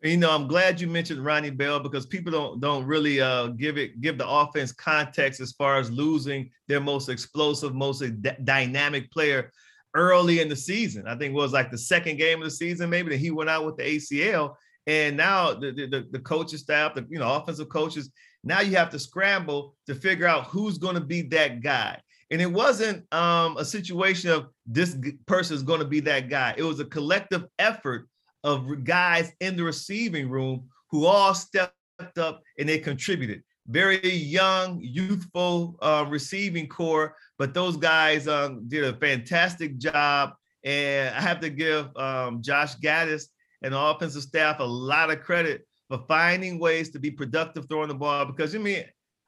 You 0.04 0.18
know, 0.18 0.32
I'm 0.32 0.48
glad 0.48 0.80
you 0.80 0.88
mentioned 0.88 1.24
Ronnie 1.24 1.52
Bell 1.52 1.80
because 1.80 2.06
people 2.06 2.32
don't 2.32 2.60
don't 2.60 2.86
really 2.86 3.20
uh, 3.20 3.48
give 3.48 3.78
it 3.78 4.00
give 4.02 4.18
the 4.18 4.28
offense 4.28 4.72
context 4.72 5.42
as 5.42 5.52
far 5.52 5.78
as 5.78 5.92
losing 5.92 6.50
their 6.68 6.80
most 6.80 7.10
explosive, 7.10 7.74
most 7.76 8.00
d- 8.22 8.32
dynamic 8.44 9.12
player 9.12 9.52
early 9.94 10.40
in 10.40 10.50
the 10.50 10.56
season. 10.56 11.08
I 11.08 11.16
think 11.16 11.32
it 11.32 11.38
was 11.38 11.54
like 11.54 11.72
the 11.72 11.78
second 11.78 12.18
game 12.18 12.40
of 12.40 12.46
the 12.46 12.52
season, 12.52 12.90
maybe 12.90 13.10
that 13.10 13.18
he 13.18 13.32
went 13.32 13.50
out 13.50 13.66
with 13.66 13.78
the 13.78 13.84
ACL. 13.84 14.56
And 14.88 15.16
now 15.16 15.54
the, 15.54 15.72
the, 15.72 16.08
the 16.12 16.20
coaching 16.20 16.58
staff, 16.58 16.96
the 16.96 17.06
you 17.10 17.20
know, 17.20 17.36
offensive 17.36 17.70
coaches, 17.70 18.10
now 18.44 18.62
you 18.62 18.76
have 18.78 18.90
to 18.92 19.00
scramble 19.00 19.76
to 19.88 19.96
figure 19.96 20.28
out 20.28 20.46
who's 20.46 20.78
going 20.78 20.96
to 20.96 21.02
be 21.02 21.22
that 21.24 21.62
guy. 21.62 22.00
And 22.32 22.42
it 22.42 22.52
wasn't 22.52 23.12
um, 23.14 23.58
a 23.58 23.66
situation 23.66 24.32
of 24.32 24.48
this 24.66 24.98
person 25.28 25.56
is 25.56 25.64
going 25.64 25.82
to 25.82 25.86
be 25.88 26.00
that 26.02 26.30
guy. 26.30 26.56
It 26.58 26.64
was 26.64 26.80
a 26.80 26.86
collective 26.86 27.46
effort 27.60 28.08
of 28.44 28.84
guys 28.84 29.32
in 29.42 29.58
the 29.58 29.64
receiving 29.64 30.30
room 30.30 30.70
who 30.90 31.06
all 31.06 31.34
stepped 31.34 31.76
up 32.18 32.42
and 32.58 32.68
they 32.68 32.80
contributed. 32.80 33.44
Very 33.68 34.10
young, 34.10 34.80
youthful 34.82 35.78
uh, 35.82 36.06
receiving 36.10 36.68
core 36.68 37.16
but 37.42 37.56
those 37.56 37.76
guys 37.76 38.28
um, 38.28 38.68
did 38.68 38.84
a 38.84 38.94
fantastic 38.98 39.80
job. 39.80 40.34
And 40.64 41.10
I 41.16 41.20
have 41.20 41.40
to 41.40 41.50
give 41.50 41.88
um, 41.98 42.44
Josh 42.44 42.76
Gattis 42.76 43.24
and 43.64 43.74
the 43.74 43.80
offensive 43.80 44.22
staff 44.22 44.60
a 44.60 44.64
lot 44.64 45.10
of 45.10 45.22
credit 45.22 45.66
for 45.90 46.06
finding 46.08 46.60
ways 46.60 46.92
to 46.92 47.00
be 47.00 47.10
productive 47.10 47.66
throwing 47.68 47.88
the 47.88 47.96
ball. 47.96 48.26
Because 48.26 48.54
I 48.54 48.60
mean, 48.60 48.84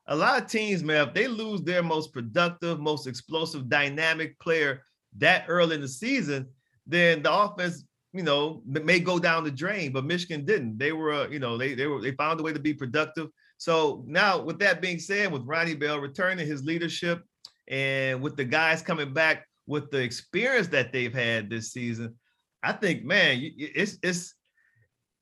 a 0.05 0.15
lot 0.15 0.39
of 0.39 0.47
teams, 0.47 0.83
man, 0.83 1.07
if 1.07 1.15
they 1.15 1.27
lose 1.27 1.63
their 1.63 1.81
most 1.81 2.13
productive, 2.13 2.79
most 2.79 3.07
explosive, 3.07 3.67
dynamic 3.67 4.37
player 4.37 4.83
that 5.17 5.45
early 5.47 5.73
in 5.73 5.81
the 5.81 5.87
season, 5.87 6.47
then 6.85 7.23
the 7.23 7.33
offense, 7.33 7.83
you 8.13 8.21
know, 8.21 8.61
may 8.67 8.99
go 8.99 9.17
down 9.17 9.43
the 9.43 9.49
drain. 9.49 9.91
But 9.91 10.05
Michigan 10.05 10.45
didn't. 10.45 10.77
They 10.77 10.91
were, 10.91 11.27
you 11.31 11.39
know, 11.39 11.57
they 11.57 11.73
they 11.73 11.87
were 11.87 11.99
they 11.99 12.11
found 12.11 12.39
a 12.39 12.43
way 12.43 12.53
to 12.53 12.59
be 12.59 12.75
productive. 12.75 13.29
So 13.63 14.03
now, 14.05 14.41
with 14.41 14.59
that 14.59 14.81
being 14.81 14.99
said, 14.99 15.31
with 15.31 15.43
Ronnie 15.45 15.73
Bell 15.73 15.97
returning 15.97 16.45
his 16.45 16.65
leadership, 16.65 17.23
and 17.69 18.21
with 18.21 18.35
the 18.35 18.43
guys 18.43 18.81
coming 18.81 19.13
back 19.13 19.47
with 19.67 19.89
the 19.89 20.01
experience 20.01 20.67
that 20.67 20.91
they've 20.91 21.13
had 21.13 21.49
this 21.49 21.71
season, 21.71 22.13
I 22.61 22.73
think, 22.73 23.05
man, 23.05 23.39
it's 23.57 23.99
it's 24.03 24.35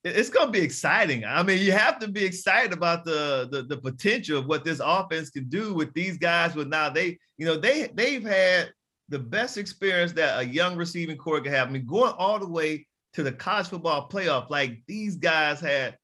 it's 0.04 0.32
going 0.32 0.48
to 0.48 0.52
be 0.52 0.62
exciting. 0.62 1.24
I 1.24 1.44
mean, 1.44 1.60
you 1.60 1.72
have 1.74 2.00
to 2.00 2.08
be 2.08 2.26
excited 2.26 2.74
about 2.74 3.06
the, 3.06 3.48
the 3.52 3.62
the 3.62 3.78
potential 3.78 4.40
of 4.40 4.48
what 4.48 4.66
this 4.66 4.82
offense 4.84 5.30
can 5.30 5.48
do 5.48 5.76
with 5.76 5.94
these 5.94 6.18
guys. 6.18 6.56
But 6.56 6.68
now 6.68 6.90
they, 6.90 7.20
you 7.38 7.46
know, 7.46 7.58
they 7.58 7.92
they've 7.94 8.26
had 8.26 8.72
the 9.10 9.20
best 9.20 9.60
experience 9.60 10.14
that 10.14 10.40
a 10.40 10.48
young 10.48 10.76
receiving 10.78 11.18
core 11.18 11.42
can 11.42 11.54
have. 11.54 11.68
I 11.68 11.72
mean, 11.72 11.86
going 11.86 12.16
all 12.18 12.40
the 12.40 12.50
way 12.50 12.88
to 13.14 13.22
the 13.22 13.34
college 13.34 13.68
football 13.68 14.10
playoff, 14.10 14.50
like 14.50 14.82
these 14.88 15.16
guys 15.16 15.60
had. 15.60 15.96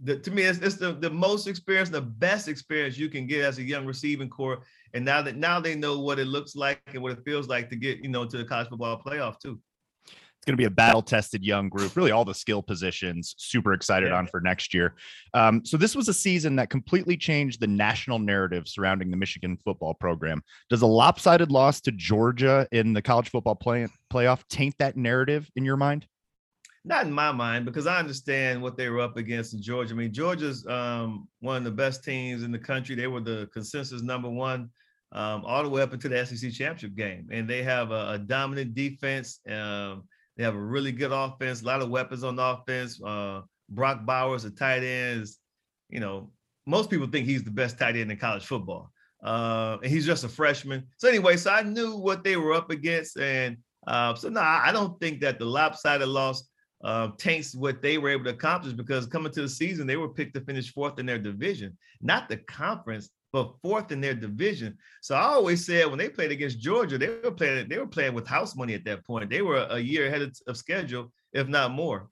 The, 0.00 0.18
to 0.18 0.30
me, 0.30 0.42
it's, 0.42 0.58
it's 0.58 0.76
the, 0.76 0.92
the 0.92 1.08
most 1.08 1.46
experience, 1.46 1.88
the 1.88 2.02
best 2.02 2.48
experience 2.48 2.98
you 2.98 3.08
can 3.08 3.26
get 3.26 3.44
as 3.44 3.58
a 3.58 3.62
young 3.62 3.86
receiving 3.86 4.28
core 4.28 4.62
and 4.96 5.04
now 5.04 5.20
that 5.20 5.36
now 5.36 5.60
they 5.60 5.74
know 5.74 6.00
what 6.00 6.18
it 6.18 6.26
looks 6.26 6.56
like 6.56 6.80
and 6.86 7.02
what 7.02 7.12
it 7.12 7.18
feels 7.22 7.48
like 7.48 7.68
to 7.68 7.76
get 7.76 7.98
you 7.98 8.08
know 8.08 8.24
to 8.24 8.36
the 8.38 8.44
college 8.44 8.68
football 8.68 9.00
playoff 9.00 9.38
too. 9.38 9.60
It's 10.06 10.44
going 10.46 10.56
to 10.56 10.56
be 10.56 10.64
a 10.64 10.70
battle 10.70 11.02
tested 11.02 11.42
young 11.44 11.68
group, 11.68 11.96
really 11.96 12.12
all 12.12 12.24
the 12.24 12.34
skill 12.34 12.62
positions, 12.62 13.34
super 13.36 13.72
excited 13.72 14.10
yeah. 14.10 14.16
on 14.16 14.26
for 14.26 14.40
next 14.40 14.72
year. 14.72 14.94
Um, 15.34 15.64
so, 15.64 15.76
this 15.76 15.94
was 15.94 16.08
a 16.08 16.14
season 16.14 16.56
that 16.56 16.70
completely 16.70 17.16
changed 17.16 17.60
the 17.60 17.66
national 17.66 18.18
narrative 18.18 18.68
surrounding 18.68 19.10
the 19.10 19.16
Michigan 19.16 19.58
football 19.64 19.94
program. 19.94 20.42
Does 20.70 20.82
a 20.82 20.86
lopsided 20.86 21.50
loss 21.50 21.80
to 21.82 21.92
Georgia 21.92 22.66
in 22.72 22.92
the 22.92 23.02
college 23.02 23.28
football 23.28 23.54
play- 23.54 23.88
playoff 24.10 24.44
taint 24.48 24.74
that 24.78 24.96
narrative 24.96 25.50
in 25.56 25.64
your 25.64 25.76
mind? 25.76 26.06
Not 26.86 27.04
in 27.04 27.12
my 27.12 27.32
mind, 27.32 27.64
because 27.64 27.88
I 27.88 27.98
understand 27.98 28.62
what 28.62 28.76
they 28.76 28.88
were 28.88 29.00
up 29.00 29.16
against 29.16 29.52
in 29.54 29.60
Georgia. 29.60 29.92
I 29.92 29.96
mean, 29.96 30.12
Georgia's 30.12 30.64
um, 30.68 31.26
one 31.40 31.56
of 31.56 31.64
the 31.64 31.72
best 31.72 32.04
teams 32.04 32.44
in 32.44 32.52
the 32.52 32.60
country. 32.60 32.94
They 32.94 33.08
were 33.08 33.20
the 33.20 33.48
consensus 33.52 34.02
number 34.02 34.30
one 34.30 34.70
um, 35.10 35.44
all 35.44 35.64
the 35.64 35.68
way 35.68 35.82
up 35.82 35.92
into 35.92 36.08
the 36.08 36.24
SEC 36.24 36.52
championship 36.52 36.94
game, 36.96 37.28
and 37.32 37.50
they 37.50 37.64
have 37.64 37.90
a, 37.90 38.12
a 38.12 38.18
dominant 38.18 38.76
defense. 38.76 39.40
Um, 39.50 40.04
they 40.36 40.44
have 40.44 40.54
a 40.54 40.60
really 40.60 40.92
good 40.92 41.10
offense, 41.10 41.62
a 41.62 41.64
lot 41.64 41.82
of 41.82 41.90
weapons 41.90 42.22
on 42.22 42.38
offense. 42.38 43.02
Uh, 43.02 43.40
Brock 43.68 44.06
Bowers, 44.06 44.44
a 44.44 44.50
tight 44.50 44.84
end, 44.84 45.22
is, 45.22 45.38
you 45.90 45.98
know, 45.98 46.30
most 46.66 46.88
people 46.88 47.08
think 47.08 47.26
he's 47.26 47.42
the 47.42 47.50
best 47.50 47.80
tight 47.80 47.96
end 47.96 48.12
in 48.12 48.16
college 48.16 48.46
football. 48.46 48.92
Uh, 49.24 49.78
and 49.82 49.90
he's 49.90 50.06
just 50.06 50.22
a 50.22 50.28
freshman. 50.28 50.84
So 50.98 51.08
anyway, 51.08 51.36
so 51.36 51.50
I 51.50 51.62
knew 51.62 51.96
what 51.96 52.22
they 52.22 52.36
were 52.36 52.52
up 52.52 52.70
against, 52.70 53.18
and 53.18 53.56
uh, 53.88 54.14
so 54.14 54.28
no, 54.28 54.40
I 54.40 54.70
don't 54.70 55.00
think 55.00 55.20
that 55.22 55.40
the 55.40 55.46
lopsided 55.46 56.06
loss 56.06 56.48
uh, 56.84 57.08
tanks 57.18 57.54
what 57.54 57.82
they 57.82 57.98
were 57.98 58.10
able 58.10 58.24
to 58.24 58.30
accomplish 58.30 58.72
because 58.72 59.06
coming 59.06 59.32
to 59.32 59.42
the 59.42 59.48
season, 59.48 59.86
they 59.86 59.96
were 59.96 60.08
picked 60.08 60.34
to 60.34 60.40
finish 60.40 60.72
fourth 60.72 60.98
in 60.98 61.06
their 61.06 61.18
division, 61.18 61.76
not 62.00 62.28
the 62.28 62.36
conference, 62.36 63.10
but 63.32 63.54
fourth 63.62 63.92
in 63.92 64.00
their 64.00 64.14
division. 64.14 64.76
So 65.02 65.14
I 65.14 65.22
always 65.22 65.64
said 65.64 65.86
when 65.86 65.98
they 65.98 66.08
played 66.08 66.30
against 66.30 66.58
Georgia, 66.58 66.98
they 66.98 67.08
were 67.08 67.30
playing 67.30 67.68
they 67.68 67.78
were 67.78 67.86
playing 67.86 68.14
with 68.14 68.26
house 68.26 68.56
money 68.56 68.74
at 68.74 68.84
that 68.84 69.04
point. 69.04 69.30
They 69.30 69.42
were 69.42 69.66
a 69.70 69.78
year 69.78 70.06
ahead 70.06 70.22
of, 70.22 70.36
of 70.46 70.56
schedule, 70.56 71.12
if 71.32 71.48
not 71.48 71.72
more. 71.72 72.08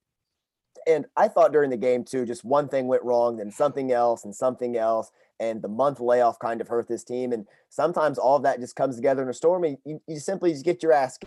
And 0.86 1.06
I 1.16 1.28
thought 1.28 1.52
during 1.52 1.70
the 1.70 1.76
game 1.76 2.04
too, 2.04 2.26
just 2.26 2.44
one 2.44 2.68
thing 2.68 2.88
went 2.88 3.02
wrong, 3.02 3.36
then 3.36 3.50
something 3.50 3.92
else, 3.92 4.24
and 4.24 4.34
something 4.34 4.76
else, 4.76 5.10
and 5.40 5.62
the 5.62 5.68
month 5.68 6.00
layoff 6.00 6.38
kind 6.38 6.60
of 6.60 6.68
hurt 6.68 6.88
this 6.88 7.04
team. 7.04 7.32
And 7.32 7.46
sometimes 7.70 8.18
all 8.18 8.36
of 8.36 8.42
that 8.42 8.60
just 8.60 8.76
comes 8.76 8.96
together 8.96 9.22
in 9.22 9.28
a 9.28 9.34
storm, 9.34 9.64
and 9.64 9.78
you, 9.84 10.00
you 10.06 10.18
simply 10.18 10.52
just 10.52 10.64
get 10.64 10.82
your 10.82 10.92
ass 10.92 11.18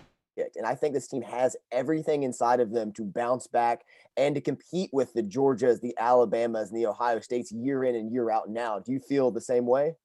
and 0.56 0.66
I 0.66 0.76
think 0.76 0.94
this 0.94 1.08
team 1.08 1.22
has 1.24 1.56
everything 1.72 2.24
inside 2.24 2.60
of 2.60 2.72
them 2.72 2.92
to 2.94 3.04
bounce 3.04 3.48
back 3.48 3.84
and 4.16 4.36
to 4.36 4.42
compete 4.42 4.90
with 4.94 5.14
the 5.14 5.24
Georgias, 5.24 5.82
the 5.82 5.96
Alabamas, 6.00 6.72
and 6.72 6.78
the 6.78 6.88
Ohio 6.88 7.20
States 7.20 7.52
year 7.52 7.84
in 7.84 7.96
and 7.96 8.12
year 8.12 8.30
out 8.30 8.50
now. 8.50 8.80
Do 8.80 8.92
you 8.92 9.00
feel 9.00 9.32
the 9.32 9.42
same 9.42 9.66
way? 9.66 9.96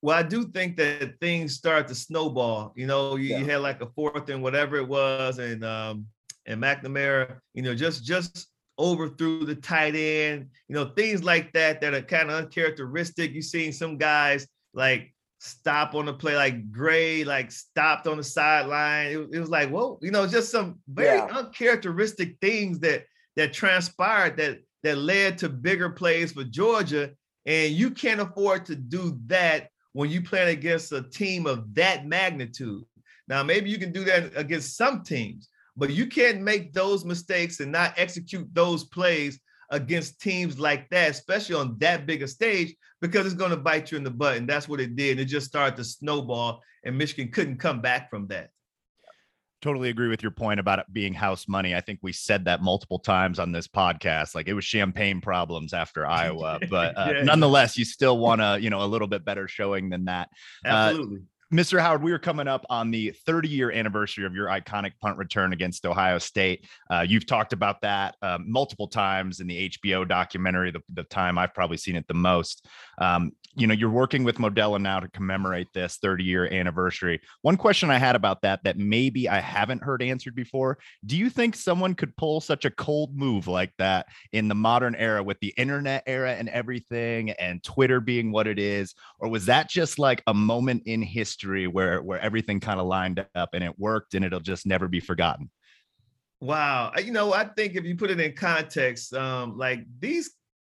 Well, 0.00 0.18
I 0.18 0.24
do 0.24 0.44
think 0.44 0.76
that 0.78 1.20
things 1.20 1.54
start 1.54 1.86
to 1.88 1.94
snowball. 1.94 2.72
You 2.74 2.86
know, 2.86 3.16
you, 3.16 3.30
yeah. 3.30 3.38
you 3.38 3.44
had 3.44 3.60
like 3.60 3.80
a 3.80 3.86
fourth 3.86 4.28
and 4.28 4.42
whatever 4.42 4.76
it 4.76 4.88
was, 4.88 5.38
and 5.38 5.64
um, 5.64 6.06
and 6.46 6.60
McNamara, 6.60 7.38
you 7.54 7.62
know, 7.62 7.74
just 7.74 8.04
just 8.04 8.48
overthrew 8.78 9.44
the 9.44 9.54
tight 9.54 9.94
end, 9.94 10.48
you 10.68 10.74
know, 10.74 10.86
things 10.96 11.22
like 11.22 11.52
that 11.52 11.80
that 11.80 11.94
are 11.94 12.02
kind 12.02 12.30
of 12.30 12.44
uncharacteristic. 12.44 13.32
You've 13.32 13.44
seen 13.44 13.72
some 13.72 13.96
guys 13.96 14.46
like 14.74 15.14
stop 15.42 15.96
on 15.96 16.06
the 16.06 16.14
play, 16.14 16.36
like 16.36 16.70
Gray, 16.70 17.24
like 17.24 17.50
stopped 17.50 18.06
on 18.06 18.16
the 18.16 18.22
sideline. 18.22 19.06
It, 19.08 19.28
it 19.32 19.40
was 19.40 19.50
like, 19.50 19.70
whoa, 19.70 19.98
you 20.00 20.12
know, 20.12 20.24
just 20.26 20.52
some 20.52 20.78
very 20.86 21.18
yeah. 21.18 21.36
uncharacteristic 21.36 22.36
things 22.40 22.78
that 22.80 23.04
that 23.34 23.52
transpired 23.52 24.36
that 24.36 24.60
that 24.84 24.98
led 24.98 25.38
to 25.38 25.48
bigger 25.48 25.90
plays 25.90 26.32
for 26.32 26.44
Georgia. 26.44 27.10
And 27.44 27.72
you 27.72 27.90
can't 27.90 28.20
afford 28.20 28.66
to 28.66 28.76
do 28.76 29.18
that 29.26 29.68
when 29.94 30.10
you 30.10 30.22
play 30.22 30.52
against 30.52 30.92
a 30.92 31.02
team 31.02 31.46
of 31.46 31.74
that 31.74 32.06
magnitude. 32.06 32.84
Now, 33.26 33.42
maybe 33.42 33.68
you 33.68 33.78
can 33.78 33.92
do 33.92 34.04
that 34.04 34.32
against 34.36 34.76
some 34.76 35.02
teams, 35.02 35.48
but 35.76 35.90
you 35.90 36.06
can't 36.06 36.40
make 36.40 36.72
those 36.72 37.04
mistakes 37.04 37.58
and 37.58 37.72
not 37.72 37.94
execute 37.96 38.48
those 38.52 38.84
plays 38.84 39.40
against 39.72 40.20
teams 40.20 40.58
like 40.58 40.88
that, 40.90 41.10
especially 41.10 41.56
on 41.56 41.76
that 41.78 42.06
big 42.06 42.22
a 42.22 42.28
stage, 42.28 42.76
because 43.00 43.26
it's 43.26 43.34
going 43.34 43.50
to 43.50 43.56
bite 43.56 43.90
you 43.90 43.96
in 43.96 44.04
the 44.04 44.10
butt. 44.10 44.36
And 44.36 44.48
that's 44.48 44.68
what 44.68 44.80
it 44.80 44.94
did. 44.94 45.18
It 45.18 45.24
just 45.24 45.46
started 45.46 45.76
to 45.76 45.84
snowball, 45.84 46.62
and 46.84 46.96
Michigan 46.96 47.32
couldn't 47.32 47.56
come 47.56 47.80
back 47.80 48.10
from 48.10 48.28
that. 48.28 48.50
Totally 49.62 49.90
agree 49.90 50.08
with 50.08 50.22
your 50.22 50.32
point 50.32 50.58
about 50.58 50.80
it 50.80 50.86
being 50.92 51.14
house 51.14 51.46
money. 51.46 51.74
I 51.74 51.80
think 51.80 52.00
we 52.02 52.12
said 52.12 52.46
that 52.46 52.62
multiple 52.62 52.98
times 52.98 53.38
on 53.38 53.52
this 53.52 53.68
podcast. 53.68 54.34
Like 54.34 54.48
it 54.48 54.54
was 54.54 54.64
champagne 54.64 55.20
problems 55.20 55.72
after 55.72 56.04
Iowa, 56.04 56.58
but 56.68 56.96
uh, 56.98 57.12
yeah, 57.14 57.22
nonetheless, 57.22 57.78
you 57.78 57.84
still 57.84 58.18
want 58.18 58.40
to, 58.40 58.58
you 58.60 58.70
know, 58.70 58.82
a 58.82 58.86
little 58.86 59.06
bit 59.06 59.24
better 59.24 59.46
showing 59.46 59.88
than 59.88 60.06
that. 60.06 60.30
Uh, 60.64 60.68
Absolutely. 60.68 61.16
Uh, 61.18 61.20
Mr. 61.52 61.78
Howard, 61.78 62.02
we 62.02 62.12
are 62.12 62.18
coming 62.18 62.48
up 62.48 62.64
on 62.70 62.90
the 62.90 63.10
30 63.10 63.46
year 63.46 63.70
anniversary 63.70 64.24
of 64.24 64.34
your 64.34 64.46
iconic 64.46 64.92
punt 65.02 65.18
return 65.18 65.52
against 65.52 65.84
Ohio 65.84 66.18
State. 66.18 66.66
Uh, 66.90 67.04
you've 67.06 67.26
talked 67.26 67.52
about 67.52 67.82
that 67.82 68.16
uh, 68.22 68.38
multiple 68.42 68.88
times 68.88 69.40
in 69.40 69.46
the 69.46 69.68
HBO 69.68 70.08
documentary, 70.08 70.70
the, 70.70 70.80
the, 70.94 71.02
time 71.02 71.36
I've 71.36 71.52
probably 71.52 71.76
seen 71.76 71.94
it 71.94 72.08
the 72.08 72.14
most. 72.14 72.66
Um, 72.96 73.32
you 73.54 73.66
know, 73.66 73.74
you're 73.74 73.90
working 73.90 74.24
with 74.24 74.36
Modelo 74.36 74.80
now 74.80 75.00
to 75.00 75.08
commemorate 75.08 75.68
this 75.74 75.98
30 75.98 76.24
year 76.24 76.52
anniversary. 76.52 77.20
One 77.42 77.56
question 77.56 77.90
I 77.90 77.98
had 77.98 78.16
about 78.16 78.42
that, 78.42 78.64
that 78.64 78.78
maybe 78.78 79.28
I 79.28 79.40
haven't 79.40 79.82
heard 79.82 80.02
answered 80.02 80.34
before 80.34 80.78
do 81.04 81.16
you 81.16 81.28
think 81.28 81.54
someone 81.54 81.94
could 81.94 82.16
pull 82.16 82.40
such 82.40 82.64
a 82.64 82.70
cold 82.70 83.16
move 83.16 83.46
like 83.48 83.72
that 83.78 84.06
in 84.32 84.48
the 84.48 84.54
modern 84.54 84.94
era 84.94 85.22
with 85.22 85.38
the 85.40 85.52
internet 85.56 86.02
era 86.06 86.34
and 86.34 86.48
everything 86.48 87.30
and 87.32 87.62
Twitter 87.62 88.00
being 88.00 88.32
what 88.32 88.46
it 88.46 88.58
is? 88.58 88.94
Or 89.18 89.28
was 89.28 89.46
that 89.46 89.68
just 89.68 89.98
like 89.98 90.22
a 90.26 90.34
moment 90.34 90.84
in 90.86 91.02
history 91.02 91.66
where, 91.66 92.02
where 92.02 92.20
everything 92.20 92.60
kind 92.60 92.80
of 92.80 92.86
lined 92.86 93.24
up 93.34 93.50
and 93.52 93.62
it 93.62 93.78
worked 93.78 94.14
and 94.14 94.24
it'll 94.24 94.40
just 94.40 94.66
never 94.66 94.88
be 94.88 95.00
forgotten? 95.00 95.50
Wow. 96.40 96.92
You 97.00 97.12
know, 97.12 97.32
I 97.32 97.44
think 97.44 97.76
if 97.76 97.84
you 97.84 97.96
put 97.96 98.10
it 98.10 98.18
in 98.18 98.34
context, 98.34 99.14
um, 99.14 99.56
like 99.56 99.84
these 100.00 100.32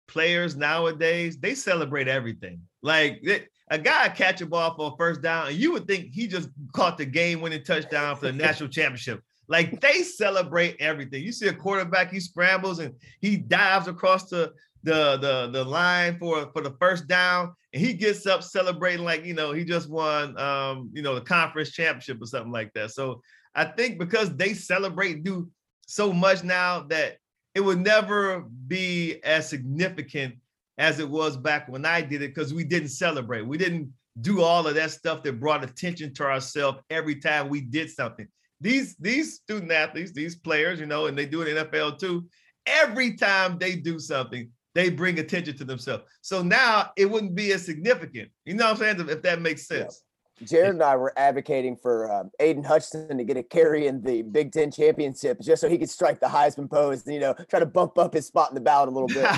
players 0.08 0.56
nowadays, 0.56 1.38
they 1.38 1.56
celebrate 1.56 2.08
everything. 2.08 2.62
Like 2.82 3.24
a 3.70 3.78
guy 3.78 4.10
catch 4.10 4.42
a 4.42 4.46
ball 4.46 4.76
for 4.76 4.94
a 4.94 4.98
first 4.98 5.22
down, 5.22 5.48
and 5.48 5.56
you 5.56 5.72
would 5.74 5.88
think 5.88 6.14
he 6.14 6.28
just 6.28 6.50
caught 6.74 6.98
the 6.98 7.06
game-winning 7.06 7.64
touchdown 7.64 8.16
for 8.16 8.28
the 8.28 8.34
national 8.46 8.70
championship. 8.70 9.22
Like 9.48 9.82
they 9.82 10.04
celebrate 10.04 10.78
everything. 10.80 11.24
You 11.24 11.32
see 11.32 11.48
a 11.48 11.54
quarterback, 11.54 12.12
he 12.12 12.20
scrambles 12.20 12.80
and 12.80 12.96
he 13.22 13.38
dives 13.38 13.88
across 13.88 14.30
the 14.30 14.54
the 14.84 15.18
the, 15.18 15.50
the 15.52 15.64
line 15.64 16.18
for 16.18 16.50
for 16.54 16.62
the 16.62 16.76
first 16.80 17.08
down, 17.08 17.54
and 17.74 17.82
he 17.82 17.94
gets 17.94 18.26
up 18.26 18.44
celebrating 18.44 19.06
like 19.06 19.26
you 19.26 19.34
know 19.34 19.52
he 19.52 19.64
just 19.64 19.90
won 19.90 20.38
um 20.40 20.90
you 20.94 21.02
know 21.02 21.16
the 21.16 21.22
conference 21.22 21.72
championship 21.72 22.22
or 22.22 22.26
something 22.26 22.52
like 22.52 22.72
that. 22.74 22.92
So 22.92 23.22
I 23.56 23.66
think 23.66 24.00
because 24.00 24.36
they 24.36 24.54
celebrate 24.54 25.24
do 25.24 25.50
so 25.86 26.14
much 26.14 26.44
now 26.44 26.82
that 26.90 27.18
it 27.56 27.62
would 27.62 27.80
never 27.80 28.42
be 28.68 29.22
as 29.24 29.50
significant 29.50 30.36
as 30.78 31.00
it 31.00 31.10
was 31.10 31.38
back 31.38 31.70
when 31.70 31.86
I 31.86 32.02
did 32.02 32.22
it 32.22 32.34
because 32.34 32.54
we 32.54 32.64
didn't 32.64 32.90
celebrate. 32.90 33.46
We 33.46 33.58
didn't 33.58 33.94
do 34.22 34.42
all 34.42 34.68
of 34.68 34.76
that 34.76 34.92
stuff 34.92 35.24
that 35.24 35.40
brought 35.40 35.64
attention 35.64 36.14
to 36.16 36.24
ourselves 36.24 36.80
every 36.90 37.16
time 37.16 37.50
we 37.50 37.62
did 37.62 37.90
something. 37.90 38.28
These 38.62 38.96
these 38.98 39.36
student 39.36 39.72
athletes, 39.72 40.12
these 40.12 40.36
players, 40.36 40.80
you 40.80 40.86
know, 40.86 41.08
and 41.08 41.18
they 41.18 41.26
do 41.26 41.42
it 41.42 41.50
in 41.50 41.66
NFL 41.66 42.00
too. 42.00 42.28
Every 42.66 43.16
time 43.18 43.58
they 43.58 43.76
do 43.76 44.00
something, 44.00 44.50
they 44.74 44.90
bring 44.90 45.20
attention 45.20 45.58
to 45.58 45.66
themselves. 45.66 46.04
So 46.22 46.42
now 46.42 46.92
it 46.96 47.06
wouldn't 47.06 47.36
be 47.36 47.52
as 47.52 47.66
significant. 47.66 48.30
You 48.46 48.56
know 48.56 48.66
what 48.66 48.82
I'm 48.82 48.98
saying? 48.98 49.10
If 49.10 49.22
that 49.24 49.42
makes 49.42 49.68
sense. 49.68 50.02
Jared 50.42 50.72
and 50.72 50.84
I 50.84 50.96
were 50.96 51.14
advocating 51.16 51.78
for 51.78 52.12
um, 52.12 52.32
Aidan 52.40 52.64
Hutchinson 52.64 53.18
to 53.18 53.24
get 53.24 53.38
a 53.38 53.44
carry 53.44 53.88
in 53.88 54.02
the 54.02 54.24
Big 54.24 54.52
Ten 54.52 54.72
championship 54.72 55.40
just 55.42 55.62
so 55.62 55.70
he 55.70 55.78
could 55.78 55.90
strike 55.90 56.20
the 56.20 56.28
Heisman 56.28 56.70
pose 56.70 57.06
and, 57.06 57.14
you 57.14 57.22
know, 57.22 57.34
try 57.50 57.60
to 57.60 57.66
bump 57.66 57.98
up 57.98 58.14
his 58.14 58.26
spot 58.26 58.50
in 58.50 58.56
the 58.56 58.62
ballot 58.62 58.90
a 58.90 58.92
little 58.92 59.08
bit. 59.08 59.26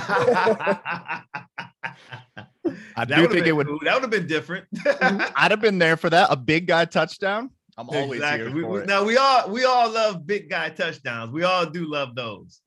I 2.95 3.05
do 3.05 3.27
think 3.27 3.45
it 3.45 3.51
would 3.51 3.67
cool. 3.67 3.79
that 3.83 3.93
would 3.93 4.03
have 4.03 4.09
been 4.09 4.27
different. 4.27 4.65
I'd 5.01 5.51
have 5.51 5.61
been 5.61 5.77
there 5.77 5.97
for 5.97 6.09
that. 6.09 6.31
A 6.31 6.35
big 6.35 6.67
guy 6.67 6.85
touchdown. 6.85 7.51
I'm 7.77 7.89
always 7.89 8.19
exactly. 8.19 8.53
here. 8.53 8.67
We, 8.67 8.85
now 8.85 9.03
we 9.03 9.17
all 9.17 9.49
we 9.49 9.65
all 9.65 9.91
love 9.91 10.25
big 10.25 10.49
guy 10.49 10.69
touchdowns. 10.69 11.31
We 11.31 11.43
all 11.43 11.65
do 11.65 11.91
love 11.91 12.15
those. 12.15 12.61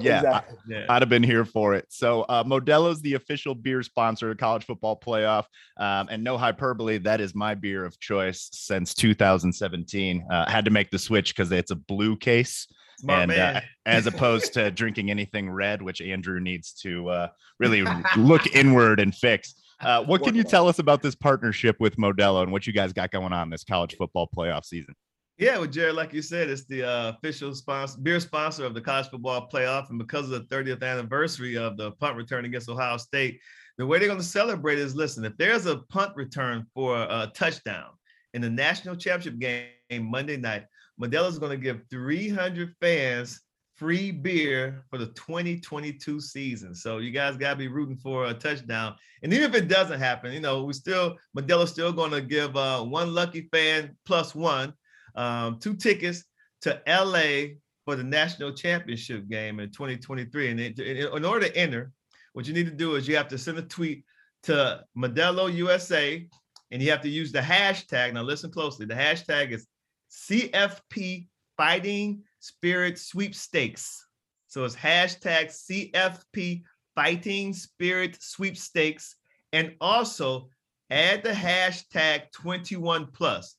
Yeah, 0.00 0.18
exactly. 0.18 0.56
I, 0.58 0.78
yeah, 0.78 0.86
I'd 0.88 1.02
have 1.02 1.08
been 1.08 1.22
here 1.22 1.44
for 1.44 1.74
it. 1.74 1.86
So 1.88 2.22
uh, 2.22 2.44
Modelo's 2.44 3.00
the 3.00 3.14
official 3.14 3.54
beer 3.54 3.82
sponsor 3.82 4.30
of 4.30 4.38
college 4.38 4.64
football 4.64 4.98
playoff, 4.98 5.44
um, 5.78 6.08
and 6.10 6.22
no 6.22 6.38
hyperbole, 6.38 6.98
that 6.98 7.20
is 7.20 7.34
my 7.34 7.54
beer 7.54 7.84
of 7.84 7.98
choice 8.00 8.48
since 8.52 8.94
2017. 8.94 10.26
Uh, 10.30 10.50
had 10.50 10.64
to 10.64 10.70
make 10.70 10.90
the 10.90 10.98
switch 10.98 11.34
because 11.34 11.50
it's 11.52 11.70
a 11.70 11.76
blue 11.76 12.16
case. 12.16 12.66
Smart 12.98 13.30
and 13.30 13.32
uh, 13.32 13.60
as 13.86 14.06
opposed 14.06 14.54
to 14.54 14.70
drinking 14.70 15.10
anything 15.10 15.50
red, 15.50 15.82
which 15.82 16.00
Andrew 16.00 16.40
needs 16.40 16.72
to 16.82 17.08
uh, 17.08 17.28
really 17.58 17.84
look 18.16 18.46
inward 18.54 19.00
and 19.00 19.14
fix. 19.14 19.54
Uh, 19.80 20.02
what 20.02 20.22
can 20.24 20.34
you 20.34 20.42
tell 20.42 20.66
us 20.66 20.80
about 20.80 21.02
this 21.02 21.14
partnership 21.14 21.76
with 21.78 21.96
Modelo 21.96 22.42
and 22.42 22.50
what 22.50 22.66
you 22.66 22.72
guys 22.72 22.92
got 22.92 23.12
going 23.12 23.32
on 23.32 23.48
this 23.48 23.62
college 23.62 23.94
football 23.96 24.28
playoff 24.36 24.64
season? 24.64 24.94
Yeah, 25.38 25.58
well, 25.58 25.68
Jared, 25.68 25.94
like 25.94 26.12
you 26.12 26.20
said, 26.20 26.50
it's 26.50 26.64
the 26.64 26.82
uh, 26.82 27.08
official 27.10 27.54
sponsor, 27.54 28.00
beer 28.00 28.18
sponsor 28.18 28.64
of 28.64 28.74
the 28.74 28.80
college 28.80 29.06
football 29.08 29.48
playoff, 29.48 29.88
and 29.88 29.96
because 29.96 30.28
of 30.28 30.30
the 30.48 30.54
30th 30.54 30.82
anniversary 30.82 31.56
of 31.56 31.76
the 31.76 31.92
punt 31.92 32.16
return 32.16 32.44
against 32.44 32.68
Ohio 32.68 32.96
State, 32.96 33.40
the 33.76 33.86
way 33.86 34.00
they're 34.00 34.08
going 34.08 34.18
to 34.18 34.26
celebrate 34.26 34.80
is 34.80 34.96
listen, 34.96 35.24
if 35.24 35.36
there's 35.36 35.66
a 35.66 35.76
punt 35.90 36.10
return 36.16 36.66
for 36.74 36.96
a 37.02 37.30
touchdown 37.36 37.90
in 38.34 38.42
the 38.42 38.50
national 38.50 38.96
championship 38.96 39.38
game 39.38 40.10
Monday 40.10 40.36
night, 40.36 40.64
Modelo's 41.00 41.38
going 41.38 41.52
to 41.52 41.62
give 41.62 41.82
300 41.88 42.74
fans 42.80 43.40
free 43.76 44.10
beer 44.10 44.84
for 44.90 44.98
the 44.98 45.06
2022 45.06 46.20
season. 46.20 46.74
So 46.74 46.98
you 46.98 47.12
guys 47.12 47.36
got 47.36 47.50
to 47.50 47.56
be 47.56 47.68
rooting 47.68 47.96
for 47.96 48.26
a 48.26 48.34
touchdown. 48.34 48.96
And 49.22 49.32
even 49.32 49.48
if 49.48 49.54
it 49.54 49.68
doesn't 49.68 50.00
happen, 50.00 50.32
you 50.32 50.40
know, 50.40 50.64
we 50.64 50.72
still 50.72 51.16
Modelo's 51.36 51.70
still 51.70 51.92
going 51.92 52.10
to 52.10 52.20
give 52.20 52.56
uh, 52.56 52.82
one 52.82 53.14
lucky 53.14 53.48
fan 53.52 53.96
plus 54.04 54.34
one 54.34 54.74
um, 55.18 55.58
two 55.58 55.74
tickets 55.74 56.24
to 56.62 56.80
LA 56.86 57.56
for 57.84 57.96
the 57.96 58.04
national 58.04 58.52
championship 58.52 59.28
game 59.28 59.60
in 59.60 59.70
2023. 59.70 60.50
And 60.50 60.60
in, 60.60 60.80
in 60.80 61.24
order 61.24 61.48
to 61.48 61.56
enter, 61.56 61.92
what 62.32 62.46
you 62.46 62.54
need 62.54 62.66
to 62.66 62.72
do 62.72 62.94
is 62.94 63.08
you 63.08 63.16
have 63.16 63.28
to 63.28 63.38
send 63.38 63.58
a 63.58 63.62
tweet 63.62 64.04
to 64.44 64.84
Modelo 64.96 65.52
USA 65.52 66.26
and 66.70 66.82
you 66.82 66.90
have 66.90 67.02
to 67.02 67.08
use 67.08 67.32
the 67.32 67.40
hashtag. 67.40 68.14
Now 68.14 68.22
listen 68.22 68.50
closely. 68.50 68.86
The 68.86 68.94
hashtag 68.94 69.50
is 69.50 69.66
CFP 70.10 71.26
Fighting 71.56 72.22
Spirit 72.38 72.98
Sweepstakes. 72.98 74.06
So 74.46 74.64
it's 74.64 74.76
hashtag 74.76 75.46
CFP 75.46 76.62
Fighting 76.94 77.52
Spirit 77.52 78.16
Sweepstakes. 78.22 79.16
And 79.52 79.74
also 79.80 80.50
add 80.90 81.22
the 81.22 81.30
hashtag 81.30 82.30
21 82.32 83.08
plus, 83.12 83.56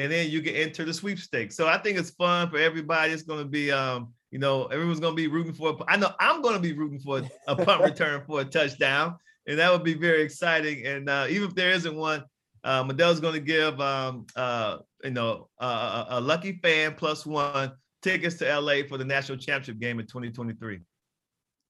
and 0.00 0.10
then 0.10 0.30
you 0.30 0.40
can 0.40 0.54
enter 0.54 0.82
the 0.86 0.94
sweepstakes. 0.94 1.54
So 1.54 1.68
I 1.68 1.76
think 1.76 1.98
it's 1.98 2.08
fun 2.08 2.48
for 2.48 2.56
everybody. 2.56 3.12
It's 3.12 3.22
going 3.22 3.40
to 3.40 3.44
be, 3.44 3.70
um, 3.70 4.14
you 4.30 4.38
know, 4.38 4.64
everyone's 4.66 4.98
going 4.98 5.12
to 5.12 5.16
be 5.16 5.26
rooting 5.26 5.52
for. 5.52 5.76
I 5.88 5.98
know 5.98 6.10
I'm 6.18 6.40
going 6.40 6.54
to 6.54 6.60
be 6.60 6.72
rooting 6.72 7.00
for 7.00 7.20
a 7.46 7.54
punt 7.54 7.82
return 7.82 8.22
for 8.26 8.40
a 8.40 8.44
touchdown, 8.46 9.16
and 9.46 9.58
that 9.58 9.70
would 9.70 9.84
be 9.84 9.92
very 9.92 10.22
exciting. 10.22 10.86
And 10.86 11.10
uh, 11.10 11.26
even 11.28 11.50
if 11.50 11.54
there 11.54 11.70
isn't 11.72 11.94
one, 11.94 12.24
uh, 12.64 12.82
Modelo's 12.82 13.20
going 13.20 13.34
to 13.34 13.40
give, 13.40 13.78
um, 13.78 14.26
uh, 14.36 14.78
you 15.04 15.10
know, 15.10 15.50
uh, 15.60 16.06
a 16.08 16.20
lucky 16.20 16.58
fan 16.62 16.94
plus 16.94 17.26
one 17.26 17.72
tickets 18.00 18.36
to 18.36 18.58
LA 18.58 18.76
for 18.88 18.96
the 18.96 19.04
national 19.04 19.36
championship 19.36 19.78
game 19.78 20.00
in 20.00 20.06
2023. 20.06 20.80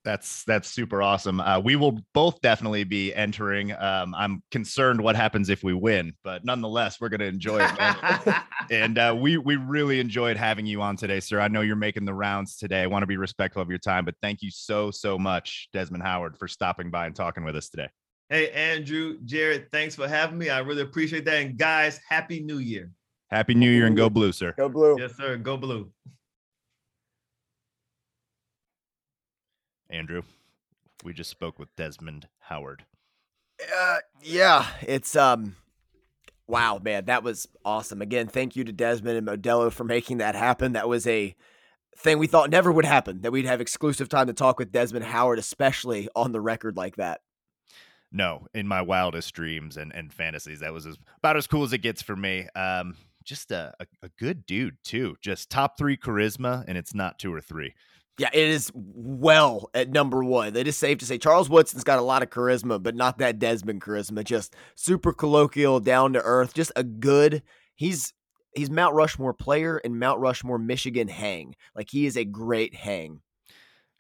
That's 0.05 0.45
that's 0.45 0.71
super 0.71 1.03
awesome. 1.03 1.41
Uh, 1.41 1.61
we 1.61 1.77
will 1.77 2.01
both 2.15 2.41
definitely 2.41 2.85
be 2.85 3.15
entering. 3.15 3.73
Um, 3.73 4.15
I'm 4.15 4.43
concerned 4.51 5.01
what 5.01 5.15
happens 5.15 5.51
if 5.51 5.63
we 5.63 5.75
win, 5.75 6.15
but 6.25 6.45
nonetheless, 6.45 7.01
we're 7.01 7.11
going 7.11 7.21
to 7.21 7.27
enjoy 7.27 7.59
it. 7.61 8.35
and 8.71 8.99
uh, 8.99 9.15
we 9.19 9.37
we 9.37 9.57
really 9.57 10.01
enjoyed 10.01 10.39
having 10.39 10.65
you 10.65 10.81
on 10.81 10.97
today, 10.97 11.21
sir. 11.21 11.39
I 11.39 11.49
know 11.49 11.61
you're 11.61 11.77
making 11.77 12.07
the 12.07 12.15
rounds 12.15 12.57
today. 12.57 12.81
I 12.81 12.87
want 12.87 13.03
to 13.03 13.07
be 13.07 13.19
respectful 13.19 13.61
of 13.61 13.69
your 13.69 13.79
time, 13.79 14.07
but 14.07 14.15
thank 14.23 14.41
you 14.41 14.51
so 14.51 14.91
so 14.91 15.19
much, 15.19 15.69
Desmond 15.75 16.03
Howard, 16.03 16.39
for 16.39 16.49
stopping 16.49 16.91
by 16.91 17.05
and 17.05 17.15
talking 17.15 17.45
with 17.45 17.55
us 17.55 17.69
today. 17.69 17.89
Hey, 18.31 18.51
Andrew, 18.53 19.19
Jared, 19.25 19.71
thanks 19.71 19.97
for 19.97 20.09
having 20.09 20.39
me. 20.39 20.49
I 20.49 20.61
really 20.61 20.83
appreciate 20.83 21.25
that. 21.27 21.43
And 21.43 21.59
guys, 21.59 22.01
happy 22.09 22.41
New 22.41 22.59
Year. 22.59 22.91
Happy 23.31 23.55
New 23.55 23.71
Year 23.71 23.87
and 23.87 23.97
go 23.97 24.09
blue, 24.09 24.33
sir. 24.33 24.55
Go 24.57 24.69
blue. 24.69 24.97
Yes, 24.99 25.17
sir. 25.17 25.37
Go 25.37 25.57
blue. 25.57 25.91
Andrew, 29.91 30.23
we 31.05 31.13
just 31.13 31.31
spoke 31.31 31.59
with 31.59 31.75
Desmond 31.77 32.29
Howard. 32.39 32.85
Uh, 33.79 33.99
yeah, 34.23 34.67
it's 34.83 35.17
um, 35.17 35.57
wow, 36.47 36.81
man, 36.83 37.07
that 37.07 37.23
was 37.23 37.47
awesome. 37.65 38.01
Again, 38.01 38.27
thank 38.27 38.57
you 38.57 38.65
to 38.65 38.73
Desmond 38.73 39.19
and 39.19 39.27
Modelo 39.27 39.71
for 39.71 39.85
making 39.85 40.19
that 40.19 40.35
happen. 40.35 40.73
That 40.73 40.89
was 40.89 41.07
a 41.07 41.35
thing 41.97 42.19
we 42.19 42.27
thought 42.27 42.51
never 42.51 42.73
would 42.73 42.85
happen. 42.85 43.23
That 43.23 43.33
we'd 43.33 43.47
have 43.47 43.61
exclusive 43.61 44.09
time 44.09 44.29
to 44.29 44.33
talk 44.33 44.59
with 44.59 44.73
Desmond 44.73 45.05
Howard, 45.07 45.39
especially 45.39 46.09
on 46.15 46.33
the 46.33 46.41
record 46.41 46.77
like 46.77 46.97
that. 46.97 47.21
No, 48.13 48.47
in 48.55 48.67
my 48.67 48.83
wildest 48.83 49.33
dreams 49.35 49.77
and, 49.77 49.95
and 49.95 50.13
fantasies, 50.13 50.61
that 50.61 50.73
was 50.73 50.87
as, 50.87 50.97
about 51.19 51.37
as 51.37 51.47
cool 51.47 51.63
as 51.63 51.73
it 51.73 51.79
gets 51.79 52.03
for 52.03 52.17
me. 52.17 52.49
Um, 52.57 52.97
just 53.23 53.53
a, 53.53 53.73
a, 53.79 53.87
a 54.03 54.09
good 54.19 54.47
dude 54.47 54.79
too. 54.83 55.17
Just 55.21 55.51
top 55.51 55.79
three 55.79 55.97
charisma, 55.97 56.65
and 56.67 56.77
it's 56.77 56.95
not 56.95 57.19
two 57.19 57.33
or 57.33 57.41
three. 57.41 57.75
Yeah, 58.21 58.29
it 58.35 58.49
is 58.49 58.71
well 58.75 59.71
at 59.73 59.89
number 59.89 60.23
one. 60.23 60.55
It 60.55 60.69
is 60.69 60.77
safe 60.77 60.99
to 60.99 61.07
say 61.07 61.17
Charles 61.17 61.49
Woodson's 61.49 61.85
got 61.85 61.99
a 61.99 62.03
lot 62.03 62.23
of 62.23 62.29
charisma, 62.29 62.83
but 62.83 62.95
not 62.95 63.17
that 63.17 63.39
Desmond 63.39 63.81
charisma. 63.81 64.23
Just 64.23 64.55
super 64.75 65.15
colloquial, 65.15 65.81
down 65.81 66.13
to 66.13 66.21
earth, 66.21 66.53
just 66.53 66.71
a 66.77 66.85
good. 66.85 67.43
He's 67.75 68.13
he's 68.55 68.69
Mount 68.69 68.95
Rushmore 68.95 69.33
player 69.33 69.79
and 69.79 69.99
Mount 69.99 70.21
Rushmore 70.21 70.59
Michigan 70.59 71.09
hang. 71.09 71.55
Like 71.75 71.89
he 71.89 72.05
is 72.05 72.19
a 72.19 72.27
great 72.27 72.75
hang. 72.75 73.23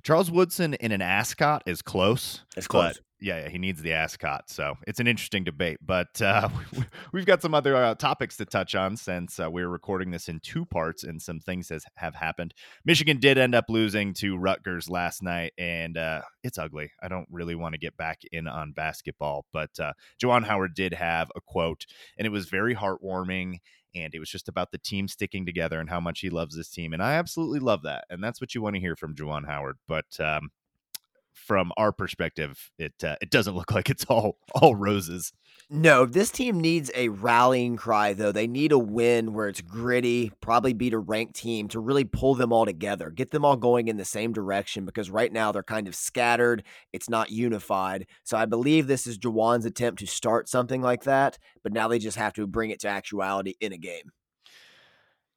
Charles 0.02 0.30
Woodson 0.30 0.74
in 0.74 0.92
an 0.92 1.00
ascot 1.00 1.62
is 1.64 1.80
close. 1.80 2.44
It's 2.58 2.66
close 2.66 3.00
yeah, 3.20 3.42
yeah, 3.42 3.48
he 3.48 3.58
needs 3.58 3.82
the 3.82 3.92
ascot. 3.92 4.48
So 4.48 4.76
it's 4.86 5.00
an 5.00 5.06
interesting 5.06 5.44
debate. 5.44 5.78
But 5.84 6.20
uh, 6.22 6.48
we've 7.12 7.26
got 7.26 7.42
some 7.42 7.54
other 7.54 7.76
uh, 7.76 7.94
topics 7.94 8.36
to 8.38 8.44
touch 8.44 8.74
on 8.74 8.96
since 8.96 9.38
uh, 9.38 9.50
we're 9.50 9.68
recording 9.68 10.10
this 10.10 10.28
in 10.28 10.40
two 10.40 10.64
parts 10.64 11.04
and 11.04 11.20
some 11.20 11.40
things 11.40 11.68
has, 11.68 11.84
have 11.96 12.14
happened. 12.14 12.54
Michigan 12.84 13.18
did 13.18 13.38
end 13.38 13.54
up 13.54 13.66
losing 13.68 14.14
to 14.14 14.36
Rutgers 14.36 14.88
last 14.88 15.22
night, 15.22 15.52
and 15.58 15.96
uh, 15.96 16.22
it's 16.42 16.58
ugly. 16.58 16.90
I 17.02 17.08
don't 17.08 17.28
really 17.30 17.54
want 17.54 17.74
to 17.74 17.78
get 17.78 17.96
back 17.96 18.20
in 18.32 18.48
on 18.48 18.72
basketball, 18.72 19.44
but 19.52 19.78
uh, 19.78 19.92
Juwan 20.22 20.44
Howard 20.44 20.74
did 20.74 20.94
have 20.94 21.30
a 21.36 21.40
quote, 21.40 21.86
and 22.16 22.26
it 22.26 22.30
was 22.30 22.48
very 22.48 22.74
heartwarming. 22.74 23.58
And 23.92 24.14
it 24.14 24.20
was 24.20 24.30
just 24.30 24.48
about 24.48 24.70
the 24.70 24.78
team 24.78 25.08
sticking 25.08 25.44
together 25.44 25.80
and 25.80 25.90
how 25.90 25.98
much 25.98 26.20
he 26.20 26.30
loves 26.30 26.56
this 26.56 26.70
team. 26.70 26.92
And 26.92 27.02
I 27.02 27.14
absolutely 27.14 27.58
love 27.58 27.82
that. 27.82 28.04
And 28.08 28.22
that's 28.22 28.40
what 28.40 28.54
you 28.54 28.62
want 28.62 28.76
to 28.76 28.80
hear 28.80 28.94
from 28.94 29.16
Juwan 29.16 29.44
Howard. 29.46 29.78
But 29.88 30.04
um, 30.20 30.50
from 31.46 31.72
our 31.76 31.92
perspective, 31.92 32.70
it 32.78 32.94
uh, 33.02 33.16
it 33.20 33.30
doesn't 33.30 33.54
look 33.54 33.70
like 33.74 33.90
it's 33.90 34.04
all 34.06 34.38
all 34.54 34.74
roses. 34.74 35.32
No, 35.72 36.04
this 36.04 36.30
team 36.32 36.60
needs 36.60 36.90
a 36.96 37.10
rallying 37.10 37.76
cry 37.76 38.12
though. 38.12 38.32
They 38.32 38.48
need 38.48 38.72
a 38.72 38.78
win 38.78 39.32
where 39.34 39.46
it's 39.46 39.60
gritty, 39.60 40.32
probably 40.40 40.72
beat 40.72 40.94
a 40.94 40.98
ranked 40.98 41.36
team 41.36 41.68
to 41.68 41.78
really 41.78 42.04
pull 42.04 42.34
them 42.34 42.52
all 42.52 42.66
together, 42.66 43.10
get 43.10 43.30
them 43.30 43.44
all 43.44 43.56
going 43.56 43.86
in 43.86 43.96
the 43.96 44.04
same 44.04 44.32
direction 44.32 44.84
because 44.84 45.10
right 45.10 45.32
now 45.32 45.52
they're 45.52 45.62
kind 45.62 45.86
of 45.86 45.94
scattered. 45.94 46.64
It's 46.92 47.08
not 47.08 47.30
unified. 47.30 48.06
So 48.24 48.36
I 48.36 48.46
believe 48.46 48.86
this 48.86 49.06
is 49.06 49.18
Juwan's 49.18 49.64
attempt 49.64 50.00
to 50.00 50.06
start 50.06 50.48
something 50.48 50.82
like 50.82 51.04
that, 51.04 51.38
but 51.62 51.72
now 51.72 51.86
they 51.86 52.00
just 52.00 52.16
have 52.16 52.32
to 52.32 52.46
bring 52.48 52.70
it 52.70 52.80
to 52.80 52.88
actuality 52.88 53.54
in 53.60 53.72
a 53.72 53.78
game. 53.78 54.10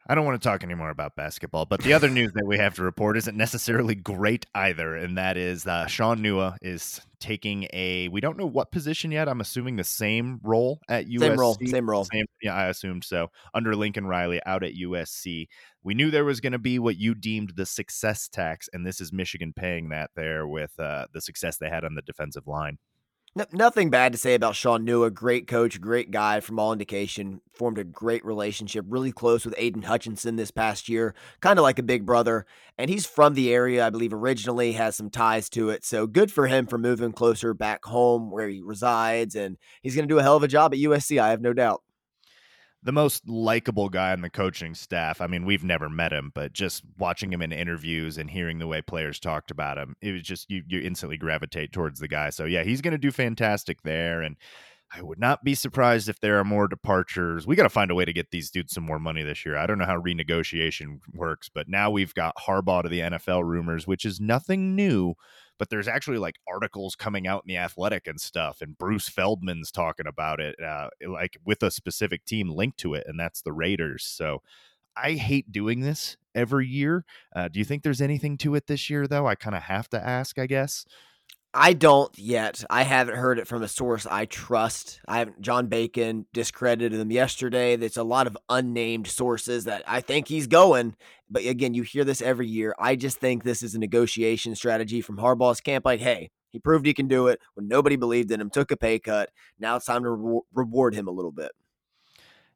I 0.07 0.15
don't 0.15 0.25
want 0.25 0.41
to 0.41 0.47
talk 0.47 0.63
anymore 0.63 0.89
about 0.89 1.15
basketball, 1.15 1.65
but 1.65 1.81
the 1.81 1.93
other 1.93 2.09
news 2.09 2.33
that 2.33 2.45
we 2.45 2.57
have 2.57 2.75
to 2.75 2.83
report 2.83 3.17
isn't 3.17 3.37
necessarily 3.37 3.95
great 3.95 4.45
either, 4.53 4.95
and 4.95 5.17
that 5.17 5.37
is 5.37 5.65
uh, 5.65 5.85
Shaun 5.87 6.19
Nua 6.19 6.57
is 6.61 7.01
taking 7.19 7.67
a 7.71 8.09
we 8.09 8.19
don't 8.19 8.37
know 8.37 8.45
what 8.45 8.71
position 8.71 9.11
yet. 9.11 9.29
I'm 9.29 9.39
assuming 9.39 9.77
the 9.77 9.83
same 9.85 10.41
role 10.43 10.81
at 10.89 11.05
USC. 11.05 11.19
Same 11.19 11.39
role, 11.39 11.57
same 11.65 11.89
role. 11.89 12.05
Same, 12.11 12.25
yeah, 12.41 12.53
I 12.53 12.67
assumed 12.67 13.05
so. 13.05 13.29
Under 13.53 13.75
Lincoln 13.75 14.05
Riley 14.05 14.41
out 14.45 14.63
at 14.63 14.73
USC. 14.73 15.47
We 15.83 15.93
knew 15.93 16.11
there 16.11 16.25
was 16.25 16.41
going 16.41 16.53
to 16.53 16.59
be 16.59 16.79
what 16.79 16.97
you 16.97 17.15
deemed 17.15 17.53
the 17.55 17.65
success 17.65 18.27
tax, 18.27 18.69
and 18.73 18.85
this 18.85 18.99
is 18.99 19.13
Michigan 19.13 19.53
paying 19.55 19.89
that 19.89 20.11
there 20.15 20.47
with 20.47 20.77
uh, 20.79 21.07
the 21.13 21.21
success 21.21 21.57
they 21.57 21.69
had 21.69 21.85
on 21.85 21.95
the 21.95 22.01
defensive 22.01 22.47
line. 22.47 22.77
No, 23.36 23.45
nothing 23.51 23.89
bad 23.89 24.11
to 24.11 24.17
say 24.19 24.36
about 24.36 24.55
Shaun 24.55 24.86
Nua. 24.86 25.11
Great 25.11 25.47
coach, 25.47 25.81
great 25.81 26.11
guy 26.11 26.39
from 26.39 26.59
all 26.59 26.71
indication. 26.71 27.41
Formed 27.51 27.79
a 27.79 27.84
great 27.84 28.23
relationship, 28.23 28.86
really 28.88 29.11
close 29.11 29.43
with 29.43 29.55
Aidan 29.57 29.81
Hutchinson 29.81 30.36
this 30.36 30.51
past 30.51 30.88
year, 30.88 31.15
kind 31.39 31.57
of 31.57 31.63
like 31.63 31.79
a 31.79 31.84
big 31.84 32.05
brother. 32.05 32.45
And 32.77 32.91
he's 32.91 33.07
from 33.07 33.34
the 33.34 33.51
area, 33.51 33.88
I 33.88 33.89
believe, 33.89 34.13
originally, 34.13 34.73
has 34.73 34.95
some 34.95 35.09
ties 35.09 35.49
to 35.49 35.69
it. 35.69 35.84
So 35.84 36.05
good 36.05 36.31
for 36.31 36.45
him 36.45 36.67
for 36.67 36.77
moving 36.77 37.11
closer 37.11 37.55
back 37.55 37.86
home 37.86 38.29
where 38.29 38.47
he 38.47 38.61
resides. 38.61 39.34
And 39.34 39.57
he's 39.81 39.95
going 39.95 40.07
to 40.07 40.13
do 40.13 40.19
a 40.19 40.23
hell 40.23 40.38
of 40.38 40.43
a 40.43 40.47
job 40.47 40.71
at 40.71 40.79
USC, 40.79 41.19
I 41.19 41.31
have 41.31 41.41
no 41.41 41.53
doubt 41.53 41.81
the 42.84 42.91
most 42.91 43.27
likable 43.27 43.89
guy 43.89 44.11
on 44.11 44.21
the 44.21 44.29
coaching 44.29 44.75
staff. 44.75 45.21
I 45.21 45.27
mean, 45.27 45.45
we've 45.45 45.63
never 45.63 45.89
met 45.89 46.11
him, 46.11 46.31
but 46.36 46.53
just 46.53 46.84
watching 46.97 47.31
him 47.31 47.41
in 47.41 47.51
interviews 47.51 48.17
and 48.17 48.29
hearing 48.29 48.59
the 48.59 48.67
way 48.67 48.81
players 48.81 49.19
talked 49.19 49.51
about 49.51 49.77
him, 49.77 49.95
it 50.01 50.11
was 50.11 50.21
just 50.21 50.49
you 50.51 50.63
you 50.67 50.81
instantly 50.81 51.17
gravitate 51.17 51.71
towards 51.71 51.99
the 51.99 52.07
guy. 52.07 52.29
So 52.29 52.45
yeah, 52.45 52.63
he's 52.63 52.81
going 52.81 52.91
to 52.91 52.97
do 52.97 53.11
fantastic 53.11 53.81
there 53.84 54.21
and 54.21 54.36
I 54.95 55.01
would 55.01 55.19
not 55.19 55.43
be 55.43 55.55
surprised 55.55 56.07
if 56.07 56.19
there 56.19 56.38
are 56.38 56.43
more 56.43 56.67
departures. 56.67 57.47
We 57.47 57.55
got 57.55 57.63
to 57.63 57.69
find 57.69 57.89
a 57.89 57.95
way 57.95 58.05
to 58.05 58.13
get 58.13 58.29
these 58.29 58.51
dudes 58.51 58.73
some 58.73 58.84
more 58.84 58.99
money 58.99 59.23
this 59.23 59.43
year. 59.43 59.57
I 59.57 59.65
don't 59.65 59.79
know 59.79 59.86
how 59.86 59.99
renegotiation 59.99 60.99
works, 61.13 61.49
but 61.49 61.67
now 61.67 61.89
we've 61.89 62.13
got 62.13 62.36
Harbaugh 62.38 62.84
to 62.84 62.89
the 62.89 62.99
NFL 62.99 63.43
rumors, 63.43 63.88
which 63.88 64.05
is 64.05 64.19
nothing 64.19 64.75
new 64.75 65.15
but 65.64 65.70
there's 65.70 65.88
actually 65.88 66.18
like 66.18 66.36
articles 66.45 66.93
coming 66.93 67.26
out 67.26 67.41
in 67.45 67.47
the 67.47 67.55
athletic 67.55 68.05
and 68.05 68.20
stuff 68.20 68.61
and 68.61 68.78
bruce 68.78 69.07
feldman's 69.07 69.72
talking 69.72 70.05
about 70.05 70.41
it 70.41 70.61
uh, 70.61 70.89
like 71.07 71.38
with 71.45 71.64
a 71.64 71.72
specific 71.72 72.26
team 72.26 72.49
linked 72.49 72.78
to 72.78 72.93
it 72.93 73.05
and 73.07 73.18
that's 73.18 73.41
the 73.43 73.53
raiders 73.53 74.03
so 74.03 74.41
i 74.97 75.14
hate 75.14 75.53
doing 75.53 75.80
this 75.80 76.18
every 76.36 76.68
year 76.68 77.05
uh, 77.34 77.47
do 77.47 77.59
you 77.59 77.64
think 77.66 77.82
there's 77.82 78.01
anything 78.01 78.38
to 78.38 78.55
it 78.55 78.68
this 78.68 78.89
year 78.89 79.07
though? 79.07 79.26
I 79.26 79.36
kind 79.36 79.55
of 79.55 79.64
have 79.64 79.88
to 79.91 80.05
ask 80.05 80.38
i 80.38 80.47
guess 80.47 80.84
I 81.53 81.73
don't 81.73 82.17
yet. 82.17 82.63
I 82.69 82.83
haven't 82.83 83.15
heard 83.15 83.37
it 83.37 83.47
from 83.47 83.61
a 83.61 83.67
source 83.67 84.07
I 84.07 84.25
trust. 84.25 84.99
I 85.07 85.19
haven't. 85.19 85.41
John 85.41 85.67
Bacon 85.67 86.25
discredited 86.33 86.99
him 86.99 87.11
yesterday. 87.11 87.75
There's 87.75 87.97
a 87.97 88.03
lot 88.03 88.25
of 88.25 88.37
unnamed 88.49 89.07
sources 89.07 89.65
that 89.65 89.83
I 89.87 90.01
think 90.01 90.27
he's 90.27 90.47
going. 90.47 90.95
But 91.29 91.45
again, 91.45 91.73
you 91.73 91.83
hear 91.83 92.03
this 92.03 92.21
every 92.21 92.47
year. 92.47 92.73
I 92.79 92.95
just 92.95 93.19
think 93.19 93.43
this 93.43 93.61
is 93.61 93.75
a 93.75 93.79
negotiation 93.79 94.55
strategy 94.55 95.01
from 95.01 95.17
Harbaugh's 95.17 95.61
camp. 95.61 95.85
Like, 95.85 95.99
hey, 95.99 96.31
he 96.49 96.59
proved 96.59 96.85
he 96.85 96.93
can 96.93 97.07
do 97.07 97.27
it 97.27 97.39
when 97.53 97.67
nobody 97.67 97.97
believed 97.97 98.31
in 98.31 98.41
him, 98.41 98.49
took 98.49 98.71
a 98.71 98.77
pay 98.77 98.97
cut. 98.97 99.29
Now 99.59 99.75
it's 99.75 99.85
time 99.85 100.03
to 100.03 100.11
re- 100.11 100.41
reward 100.53 100.95
him 100.95 101.07
a 101.07 101.11
little 101.11 101.31
bit. 101.31 101.51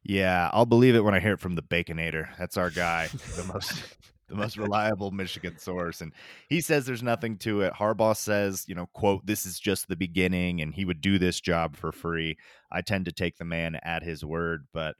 Yeah, 0.02 0.50
I'll 0.52 0.66
believe 0.66 0.94
it 0.94 1.04
when 1.04 1.14
I 1.14 1.20
hear 1.20 1.34
it 1.34 1.40
from 1.40 1.54
the 1.54 1.62
Baconator. 1.62 2.28
That's 2.38 2.56
our 2.56 2.70
guy, 2.70 3.08
the 3.36 3.44
most 3.52 3.82
the 4.28 4.34
most 4.34 4.56
reliable 4.56 5.10
Michigan 5.10 5.58
source. 5.58 6.00
And 6.00 6.12
he 6.48 6.60
says 6.60 6.86
there's 6.86 7.02
nothing 7.02 7.38
to 7.38 7.62
it. 7.62 7.72
Harbaugh 7.72 8.16
says, 8.16 8.64
you 8.68 8.74
know, 8.74 8.88
quote, 8.92 9.24
this 9.26 9.46
is 9.46 9.58
just 9.58 9.88
the 9.88 9.96
beginning 9.96 10.60
and 10.60 10.74
he 10.74 10.84
would 10.84 11.00
do 11.00 11.18
this 11.18 11.40
job 11.40 11.76
for 11.76 11.92
free. 11.92 12.36
I 12.70 12.82
tend 12.82 13.06
to 13.06 13.12
take 13.12 13.38
the 13.38 13.44
man 13.44 13.76
at 13.82 14.02
his 14.02 14.24
word, 14.24 14.66
but 14.72 14.96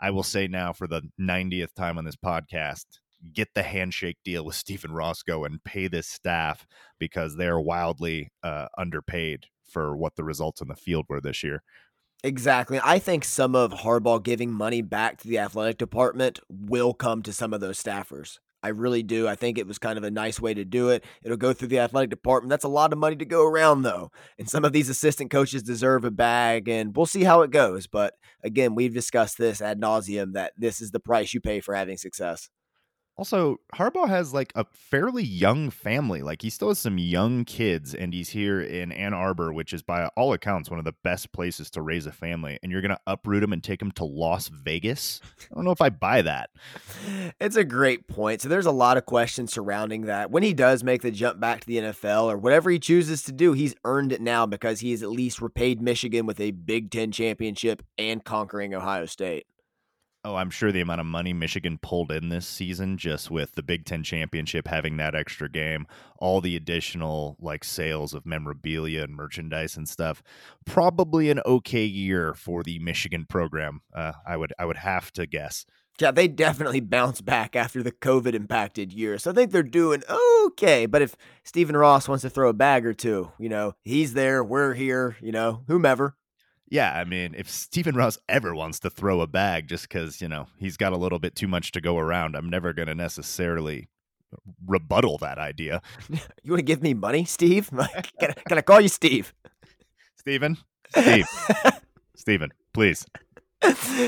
I 0.00 0.10
will 0.10 0.24
say 0.24 0.48
now 0.48 0.72
for 0.72 0.86
the 0.86 1.02
90th 1.20 1.74
time 1.74 1.96
on 1.96 2.04
this 2.04 2.16
podcast, 2.16 2.86
get 3.32 3.48
the 3.54 3.62
handshake 3.62 4.18
deal 4.24 4.44
with 4.44 4.54
Stephen 4.56 4.92
Roscoe 4.92 5.44
and 5.44 5.62
pay 5.62 5.86
this 5.88 6.08
staff 6.08 6.66
because 6.98 7.36
they're 7.36 7.60
wildly 7.60 8.32
uh, 8.42 8.66
underpaid 8.76 9.46
for 9.70 9.96
what 9.96 10.16
the 10.16 10.24
results 10.24 10.60
in 10.60 10.68
the 10.68 10.76
field 10.76 11.06
were 11.08 11.20
this 11.20 11.42
year. 11.42 11.62
Exactly. 12.24 12.80
I 12.82 12.98
think 12.98 13.24
some 13.24 13.56
of 13.56 13.72
Harbaugh 13.72 14.22
giving 14.22 14.52
money 14.52 14.80
back 14.80 15.18
to 15.18 15.28
the 15.28 15.38
athletic 15.38 15.78
department 15.78 16.38
will 16.48 16.94
come 16.94 17.22
to 17.22 17.32
some 17.32 17.52
of 17.52 17.60
those 17.60 17.82
staffers. 17.82 18.38
I 18.62 18.68
really 18.68 19.02
do. 19.02 19.26
I 19.26 19.34
think 19.34 19.58
it 19.58 19.66
was 19.66 19.78
kind 19.78 19.98
of 19.98 20.04
a 20.04 20.10
nice 20.10 20.40
way 20.40 20.54
to 20.54 20.64
do 20.64 20.90
it. 20.90 21.04
It'll 21.24 21.36
go 21.36 21.52
through 21.52 21.68
the 21.68 21.80
athletic 21.80 22.10
department. 22.10 22.50
That's 22.50 22.64
a 22.64 22.68
lot 22.68 22.92
of 22.92 22.98
money 22.98 23.16
to 23.16 23.24
go 23.24 23.44
around, 23.44 23.82
though. 23.82 24.10
And 24.38 24.48
some 24.48 24.64
of 24.64 24.72
these 24.72 24.88
assistant 24.88 25.30
coaches 25.30 25.62
deserve 25.62 26.04
a 26.04 26.10
bag, 26.10 26.68
and 26.68 26.96
we'll 26.96 27.06
see 27.06 27.24
how 27.24 27.42
it 27.42 27.50
goes. 27.50 27.86
But 27.86 28.14
again, 28.44 28.74
we've 28.74 28.94
discussed 28.94 29.36
this 29.36 29.60
ad 29.60 29.80
nauseum 29.80 30.34
that 30.34 30.52
this 30.56 30.80
is 30.80 30.92
the 30.92 31.00
price 31.00 31.34
you 31.34 31.40
pay 31.40 31.60
for 31.60 31.74
having 31.74 31.96
success. 31.96 32.48
Also, 33.18 33.60
Harbaugh 33.74 34.08
has 34.08 34.32
like 34.32 34.52
a 34.56 34.64
fairly 34.72 35.22
young 35.22 35.68
family. 35.70 36.22
Like 36.22 36.40
he 36.40 36.48
still 36.50 36.68
has 36.68 36.78
some 36.78 36.96
young 36.96 37.44
kids, 37.44 37.94
and 37.94 38.14
he's 38.14 38.30
here 38.30 38.60
in 38.60 38.90
Ann 38.90 39.12
Arbor, 39.12 39.52
which 39.52 39.72
is 39.72 39.82
by 39.82 40.06
all 40.16 40.32
accounts 40.32 40.70
one 40.70 40.78
of 40.78 40.84
the 40.84 40.94
best 41.04 41.30
places 41.32 41.70
to 41.72 41.82
raise 41.82 42.06
a 42.06 42.12
family. 42.12 42.58
And 42.62 42.72
you're 42.72 42.80
to 42.82 42.98
uproot 43.06 43.42
him 43.42 43.52
and 43.52 43.62
take 43.62 43.82
him 43.82 43.90
to 43.92 44.04
Las 44.04 44.48
Vegas? 44.48 45.20
I 45.50 45.54
don't 45.54 45.64
know 45.64 45.72
if 45.72 45.82
I 45.82 45.90
buy 45.90 46.22
that. 46.22 46.50
It's 47.40 47.56
a 47.56 47.64
great 47.64 48.08
point. 48.08 48.40
So 48.40 48.48
there's 48.48 48.66
a 48.66 48.72
lot 48.72 48.96
of 48.96 49.04
questions 49.04 49.52
surrounding 49.52 50.02
that. 50.02 50.30
When 50.30 50.42
he 50.42 50.54
does 50.54 50.82
make 50.82 51.02
the 51.02 51.10
jump 51.10 51.38
back 51.38 51.60
to 51.60 51.66
the 51.66 51.78
NFL 51.78 52.24
or 52.24 52.38
whatever 52.38 52.70
he 52.70 52.78
chooses 52.78 53.22
to 53.24 53.32
do, 53.32 53.52
he's 53.52 53.74
earned 53.84 54.12
it 54.12 54.20
now 54.20 54.46
because 54.46 54.80
he 54.80 54.90
has 54.92 55.02
at 55.02 55.10
least 55.10 55.42
repaid 55.42 55.82
Michigan 55.82 56.24
with 56.26 56.40
a 56.40 56.52
Big 56.52 56.90
Ten 56.90 57.12
championship 57.12 57.82
and 57.98 58.24
conquering 58.24 58.74
Ohio 58.74 59.06
State. 59.06 59.46
Oh, 60.24 60.36
I'm 60.36 60.50
sure 60.50 60.70
the 60.70 60.80
amount 60.80 61.00
of 61.00 61.06
money 61.06 61.32
Michigan 61.32 61.78
pulled 61.82 62.12
in 62.12 62.28
this 62.28 62.46
season 62.46 62.96
just 62.96 63.28
with 63.28 63.56
the 63.56 63.62
Big 63.62 63.84
Ten 63.84 64.04
championship 64.04 64.68
having 64.68 64.96
that 64.98 65.16
extra 65.16 65.48
game, 65.48 65.84
all 66.16 66.40
the 66.40 66.54
additional 66.54 67.36
like 67.40 67.64
sales 67.64 68.14
of 68.14 68.24
memorabilia 68.24 69.02
and 69.02 69.16
merchandise 69.16 69.76
and 69.76 69.88
stuff. 69.88 70.22
Probably 70.64 71.28
an 71.28 71.40
okay 71.44 71.84
year 71.84 72.34
for 72.34 72.62
the 72.62 72.78
Michigan 72.78 73.26
program. 73.28 73.80
Uh, 73.92 74.12
I 74.24 74.36
would 74.36 74.52
I 74.60 74.64
would 74.64 74.76
have 74.76 75.12
to 75.14 75.26
guess. 75.26 75.66
Yeah, 75.98 76.12
they 76.12 76.28
definitely 76.28 76.80
bounced 76.80 77.24
back 77.24 77.56
after 77.56 77.82
the 77.82 77.92
COVID 77.92 78.34
impacted 78.34 78.92
year. 78.92 79.18
So 79.18 79.32
I 79.32 79.34
think 79.34 79.50
they're 79.50 79.64
doing 79.64 80.04
okay. 80.08 80.86
But 80.86 81.02
if 81.02 81.16
Stephen 81.42 81.76
Ross 81.76 82.08
wants 82.08 82.22
to 82.22 82.30
throw 82.30 82.48
a 82.48 82.54
bag 82.54 82.86
or 82.86 82.94
two, 82.94 83.32
you 83.40 83.48
know, 83.48 83.74
he's 83.82 84.14
there, 84.14 84.44
we're 84.44 84.74
here, 84.74 85.16
you 85.20 85.32
know, 85.32 85.64
whomever. 85.66 86.14
Yeah, 86.72 86.98
I 86.98 87.04
mean, 87.04 87.34
if 87.36 87.50
Stephen 87.50 87.94
Ross 87.94 88.16
ever 88.30 88.54
wants 88.54 88.80
to 88.80 88.88
throw 88.88 89.20
a 89.20 89.26
bag 89.26 89.68
just 89.68 89.86
because, 89.86 90.22
you 90.22 90.28
know, 90.28 90.46
he's 90.56 90.78
got 90.78 90.94
a 90.94 90.96
little 90.96 91.18
bit 91.18 91.36
too 91.36 91.46
much 91.46 91.70
to 91.72 91.82
go 91.82 91.98
around, 91.98 92.34
I'm 92.34 92.48
never 92.48 92.72
going 92.72 92.88
to 92.88 92.94
necessarily 92.94 93.90
rebuttal 94.66 95.18
that 95.18 95.36
idea. 95.36 95.82
you 96.08 96.50
want 96.50 96.60
to 96.60 96.62
give 96.62 96.82
me 96.82 96.94
money, 96.94 97.26
Steve? 97.26 97.68
can, 98.18 98.30
I, 98.30 98.32
can 98.48 98.56
I 98.56 98.62
call 98.62 98.80
you 98.80 98.88
Steve? 98.88 99.34
Stephen? 100.16 100.56
Steve. 100.96 101.26
Stephen, 102.16 102.50
please. 102.72 103.04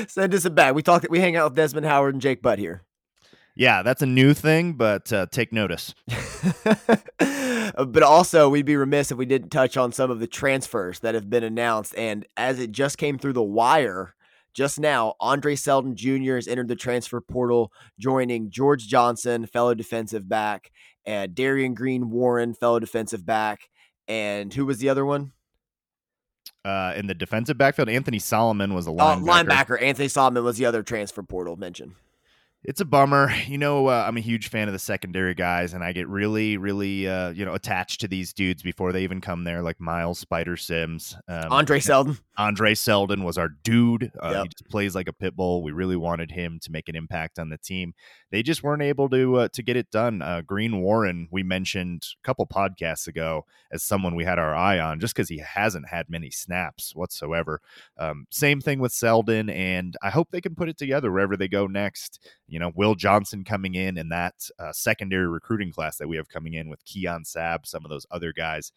Send 0.07 0.33
us 0.33 0.45
a 0.45 0.49
bag. 0.49 0.73
We 0.73 0.81
talk. 0.81 1.05
We 1.07 1.19
hang 1.19 1.35
out 1.35 1.51
with 1.51 1.55
Desmond 1.57 1.85
Howard 1.85 2.15
and 2.15 2.21
Jake 2.21 2.41
Butt 2.41 2.57
here. 2.57 2.81
Yeah, 3.55 3.83
that's 3.83 4.01
a 4.01 4.07
new 4.07 4.33
thing, 4.33 4.73
but 4.73 5.13
uh, 5.13 5.27
take 5.29 5.53
notice. 5.53 5.93
but 7.87 8.03
also, 8.03 8.49
we'd 8.49 8.65
be 8.65 8.75
remiss 8.75 9.11
if 9.11 9.17
we 9.17 9.25
didn't 9.25 9.49
touch 9.49 9.77
on 9.77 9.91
some 9.91 10.11
of 10.11 10.19
the 10.19 10.27
transfers 10.27 10.99
that 10.99 11.15
have 11.15 11.29
been 11.29 11.43
announced. 11.43 11.93
And 11.97 12.25
as 12.37 12.59
it 12.59 12.71
just 12.71 12.97
came 12.97 13.17
through 13.17 13.33
the 13.33 13.43
wire 13.43 14.15
just 14.53 14.79
now, 14.79 15.15
Andre 15.19 15.55
Seldon 15.55 15.95
Jr. 15.95 16.35
has 16.35 16.47
entered 16.47 16.67
the 16.67 16.75
transfer 16.75 17.19
portal, 17.21 17.71
joining 17.99 18.49
George 18.49 18.87
Johnson, 18.87 19.45
fellow 19.45 19.73
defensive 19.73 20.29
back, 20.29 20.71
and 21.05 21.35
Darion 21.35 21.75
Green 21.75 22.09
Warren, 22.09 22.53
fellow 22.53 22.79
defensive 22.79 23.25
back. 23.25 23.69
And 24.07 24.53
who 24.53 24.65
was 24.65 24.77
the 24.77 24.89
other 24.89 25.05
one? 25.05 25.33
Uh, 26.63 26.93
in 26.95 27.07
the 27.07 27.13
defensive 27.13 27.57
backfield, 27.57 27.89
Anthony 27.89 28.19
Solomon 28.19 28.73
was 28.73 28.87
a 28.87 28.91
linebacker. 28.91 28.99
Uh, 28.99 29.43
linebacker. 29.43 29.81
Anthony 29.81 30.07
Solomon 30.07 30.43
was 30.43 30.57
the 30.57 30.65
other 30.65 30.83
transfer 30.83 31.21
portal 31.21 31.57
mentioned 31.57 31.93
it's 32.67 32.81
a 32.81 32.85
bummer. 32.85 33.31
You 33.47 33.57
know, 33.57 33.87
uh, 33.87 34.03
I'm 34.07 34.17
a 34.17 34.21
huge 34.21 34.49
fan 34.49 34.67
of 34.67 34.73
the 34.73 34.79
secondary 34.79 35.35
guys, 35.35 35.73
and 35.73 35.83
I 35.83 35.93
get 35.93 36.07
really, 36.07 36.57
really, 36.57 37.07
uh, 37.07 37.29
you 37.29 37.45
know, 37.45 37.53
attached 37.53 38.01
to 38.01 38.07
these 38.07 38.33
dudes 38.33 38.63
before 38.63 38.91
they 38.91 39.03
even 39.03 39.21
come 39.21 39.43
there, 39.43 39.61
like 39.61 39.79
Miles 39.79 40.19
Spider 40.19 40.57
Sims. 40.57 41.15
Um, 41.27 41.51
Andre 41.51 41.79
Seldon. 41.79 42.17
Andre 42.37 42.73
Seldon 42.73 43.23
was 43.23 43.37
our 43.37 43.49
dude. 43.49 44.11
Uh, 44.21 44.31
yep. 44.31 44.43
He 44.43 44.49
just 44.49 44.69
plays 44.69 44.95
like 44.95 45.07
a 45.07 45.13
pit 45.13 45.35
bull. 45.35 45.63
We 45.63 45.71
really 45.71 45.95
wanted 45.95 46.31
him 46.31 46.59
to 46.63 46.71
make 46.71 46.89
an 46.89 46.95
impact 46.95 47.39
on 47.39 47.49
the 47.49 47.57
team. 47.57 47.93
They 48.35 48.43
just 48.43 48.63
weren't 48.63 48.81
able 48.81 49.07
to 49.11 49.35
uh, 49.37 49.47
to 49.53 49.63
get 49.63 49.77
it 49.77 49.89
done. 49.91 50.21
Uh, 50.21 50.41
Green 50.41 50.81
Warren, 50.81 51.29
we 51.31 51.41
mentioned 51.41 52.05
a 52.21 52.27
couple 52.27 52.45
podcasts 52.45 53.07
ago 53.07 53.45
as 53.71 53.81
someone 53.81 54.13
we 54.13 54.25
had 54.25 54.37
our 54.37 54.53
eye 54.53 54.77
on, 54.77 54.99
just 54.99 55.15
because 55.15 55.29
he 55.29 55.37
hasn't 55.37 55.87
had 55.87 56.09
many 56.09 56.29
snaps 56.29 56.93
whatsoever. 56.93 57.61
Um, 57.97 58.27
same 58.31 58.59
thing 58.59 58.79
with 58.79 58.91
Seldon, 58.91 59.49
and 59.49 59.95
I 60.03 60.09
hope 60.09 60.31
they 60.31 60.41
can 60.41 60.53
put 60.53 60.67
it 60.67 60.77
together 60.77 61.13
wherever 61.13 61.37
they 61.37 61.47
go 61.47 61.65
next. 61.65 62.19
You 62.45 62.59
know, 62.59 62.73
Will 62.75 62.93
Johnson 62.93 63.45
coming 63.45 63.73
in 63.73 63.97
in 63.97 64.09
that 64.09 64.49
uh, 64.59 64.73
secondary 64.73 65.29
recruiting 65.29 65.71
class 65.71 65.95
that 65.99 66.09
we 66.09 66.17
have 66.17 66.27
coming 66.27 66.55
in 66.55 66.67
with 66.67 66.83
Keon 66.83 67.23
Sabb, 67.23 67.65
some 67.65 67.85
of 67.85 67.89
those 67.89 68.05
other 68.11 68.33
guys. 68.33 68.73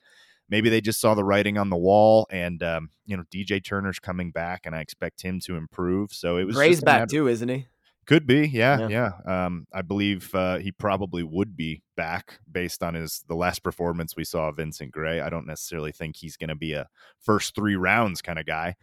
Maybe 0.49 0.71
they 0.71 0.81
just 0.81 1.01
saw 1.01 1.15
the 1.15 1.25
writing 1.25 1.59
on 1.59 1.69
the 1.69 1.77
wall, 1.77 2.29
and 2.31 2.63
um, 2.63 2.91
you 3.07 3.17
know, 3.17 3.25
DJ 3.29 3.65
Turner's 3.65 3.99
coming 3.99 4.31
back, 4.31 4.67
and 4.67 4.77
I 4.77 4.83
expect 4.83 5.23
him 5.23 5.41
to 5.47 5.57
improve. 5.57 6.13
So 6.13 6.37
it 6.37 6.45
was 6.45 6.55
Gray's 6.55 6.81
back 6.81 7.01
matter- 7.01 7.11
too, 7.11 7.27
isn't 7.27 7.49
he? 7.49 7.67
Could 8.09 8.27
be, 8.27 8.49
yeah, 8.49 8.89
yeah. 8.89 9.11
yeah. 9.27 9.45
Um, 9.45 9.67
I 9.71 9.83
believe 9.83 10.35
uh, 10.35 10.57
he 10.57 10.73
probably 10.73 11.23
would 11.23 11.55
be 11.55 11.83
back 11.95 12.41
based 12.51 12.83
on 12.83 12.95
his 12.95 13.23
the 13.29 13.35
last 13.35 13.63
performance 13.63 14.17
we 14.17 14.25
saw 14.25 14.49
of 14.49 14.57
Vincent 14.57 14.93
Gray. 14.93 15.21
I 15.21 15.29
don't 15.29 15.47
necessarily 15.47 15.93
think 15.93 16.17
he's 16.17 16.39
going 16.39 16.49
to 16.49 16.55
be 16.55 16.73
a 16.73 16.89
first 17.21 17.55
three 17.55 17.77
rounds 17.77 18.23
kind 18.23 18.39
of 18.39 18.47
guy. 18.47 18.77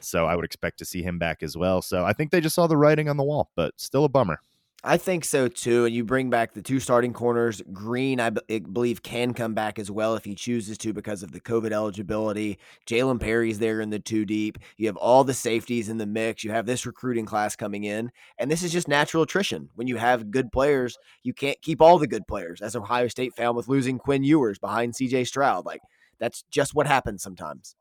So 0.00 0.26
I 0.26 0.34
would 0.34 0.44
expect 0.44 0.80
to 0.80 0.84
see 0.84 1.00
him 1.00 1.20
back 1.20 1.44
as 1.44 1.56
well. 1.56 1.80
So 1.80 2.04
I 2.04 2.12
think 2.12 2.32
they 2.32 2.40
just 2.40 2.56
saw 2.56 2.66
the 2.66 2.76
writing 2.76 3.08
on 3.08 3.16
the 3.16 3.22
wall, 3.22 3.52
but 3.54 3.72
still 3.80 4.04
a 4.04 4.08
bummer. 4.08 4.40
I 4.84 4.96
think 4.96 5.24
so 5.24 5.46
too. 5.46 5.84
And 5.84 5.94
you 5.94 6.04
bring 6.04 6.28
back 6.28 6.52
the 6.52 6.62
two 6.62 6.80
starting 6.80 7.12
corners. 7.12 7.62
Green, 7.72 8.18
I, 8.18 8.30
b- 8.30 8.40
I 8.50 8.58
believe, 8.58 9.02
can 9.02 9.32
come 9.32 9.54
back 9.54 9.78
as 9.78 9.92
well 9.92 10.16
if 10.16 10.24
he 10.24 10.34
chooses 10.34 10.76
to 10.78 10.92
because 10.92 11.22
of 11.22 11.30
the 11.30 11.40
COVID 11.40 11.70
eligibility. 11.70 12.58
Jalen 12.86 13.20
Perry's 13.20 13.60
there 13.60 13.80
in 13.80 13.90
the 13.90 14.00
two 14.00 14.24
deep. 14.24 14.58
You 14.76 14.88
have 14.88 14.96
all 14.96 15.22
the 15.22 15.34
safeties 15.34 15.88
in 15.88 15.98
the 15.98 16.06
mix. 16.06 16.42
You 16.42 16.50
have 16.50 16.66
this 16.66 16.84
recruiting 16.84 17.26
class 17.26 17.54
coming 17.54 17.84
in. 17.84 18.10
And 18.38 18.50
this 18.50 18.64
is 18.64 18.72
just 18.72 18.88
natural 18.88 19.22
attrition. 19.22 19.68
When 19.76 19.86
you 19.86 19.98
have 19.98 20.32
good 20.32 20.50
players, 20.50 20.98
you 21.22 21.32
can't 21.32 21.62
keep 21.62 21.80
all 21.80 21.98
the 21.98 22.08
good 22.08 22.26
players, 22.26 22.60
as 22.60 22.74
Ohio 22.74 23.06
State 23.06 23.36
found 23.36 23.56
with 23.56 23.68
losing 23.68 23.98
Quinn 23.98 24.24
Ewers 24.24 24.58
behind 24.58 24.94
CJ 24.94 25.28
Stroud. 25.28 25.64
Like, 25.64 25.82
that's 26.18 26.42
just 26.50 26.74
what 26.74 26.88
happens 26.88 27.22
sometimes. 27.22 27.76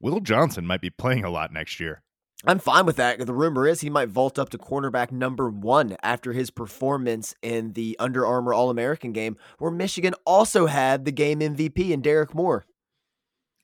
Will 0.00 0.20
Johnson 0.20 0.66
might 0.66 0.82
be 0.82 0.90
playing 0.90 1.24
a 1.24 1.30
lot 1.30 1.50
next 1.50 1.80
year. 1.80 2.02
I'm 2.44 2.58
fine 2.58 2.84
with 2.84 2.96
that. 2.96 3.24
The 3.24 3.32
rumor 3.32 3.66
is 3.66 3.80
he 3.80 3.90
might 3.90 4.10
vault 4.10 4.38
up 4.38 4.50
to 4.50 4.58
cornerback 4.58 5.10
number 5.10 5.48
one 5.48 5.96
after 6.02 6.32
his 6.32 6.50
performance 6.50 7.34
in 7.42 7.72
the 7.72 7.96
Under 7.98 8.26
Armour 8.26 8.52
All 8.52 8.68
American 8.68 9.12
game, 9.12 9.36
where 9.58 9.70
Michigan 9.70 10.14
also 10.26 10.66
had 10.66 11.04
the 11.04 11.12
game 11.12 11.40
MVP 11.40 11.90
in 11.90 12.02
Derrick 12.02 12.34
Moore. 12.34 12.66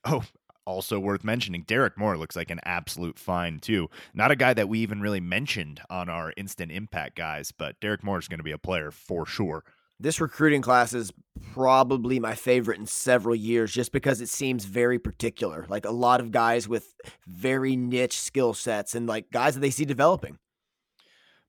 Oh, 0.05 0.23
also 0.65 0.99
worth 0.99 1.23
mentioning, 1.23 1.63
Derrick 1.67 1.97
Moore 1.97 2.17
looks 2.17 2.35
like 2.35 2.49
an 2.49 2.59
absolute 2.63 3.19
find 3.19 3.61
too. 3.61 3.89
Not 4.13 4.31
a 4.31 4.35
guy 4.35 4.53
that 4.53 4.69
we 4.69 4.79
even 4.79 5.01
really 5.01 5.19
mentioned 5.19 5.81
on 5.89 6.09
our 6.09 6.33
instant 6.35 6.71
impact 6.71 7.15
guys, 7.15 7.51
but 7.51 7.79
Derrick 7.79 8.03
Moore 8.03 8.19
is 8.19 8.27
going 8.27 8.39
to 8.39 8.43
be 8.43 8.51
a 8.51 8.57
player 8.57 8.91
for 8.91 9.25
sure. 9.25 9.63
This 10.03 10.19
recruiting 10.19 10.61
class 10.61 10.93
is 10.93 11.13
probably 11.53 12.19
my 12.19 12.35
favorite 12.35 12.77
in 12.77 12.85
several 12.85 13.33
years 13.33 13.71
just 13.71 13.93
because 13.93 14.19
it 14.19 14.27
seems 14.27 14.65
very 14.65 14.99
particular. 14.99 15.65
Like 15.69 15.85
a 15.85 15.91
lot 15.91 16.19
of 16.19 16.29
guys 16.29 16.67
with 16.67 16.93
very 17.25 17.77
niche 17.77 18.19
skill 18.19 18.53
sets 18.53 18.95
and 18.95 19.07
like 19.07 19.31
guys 19.31 19.53
that 19.53 19.61
they 19.61 19.69
see 19.69 19.85
developing. 19.85 20.39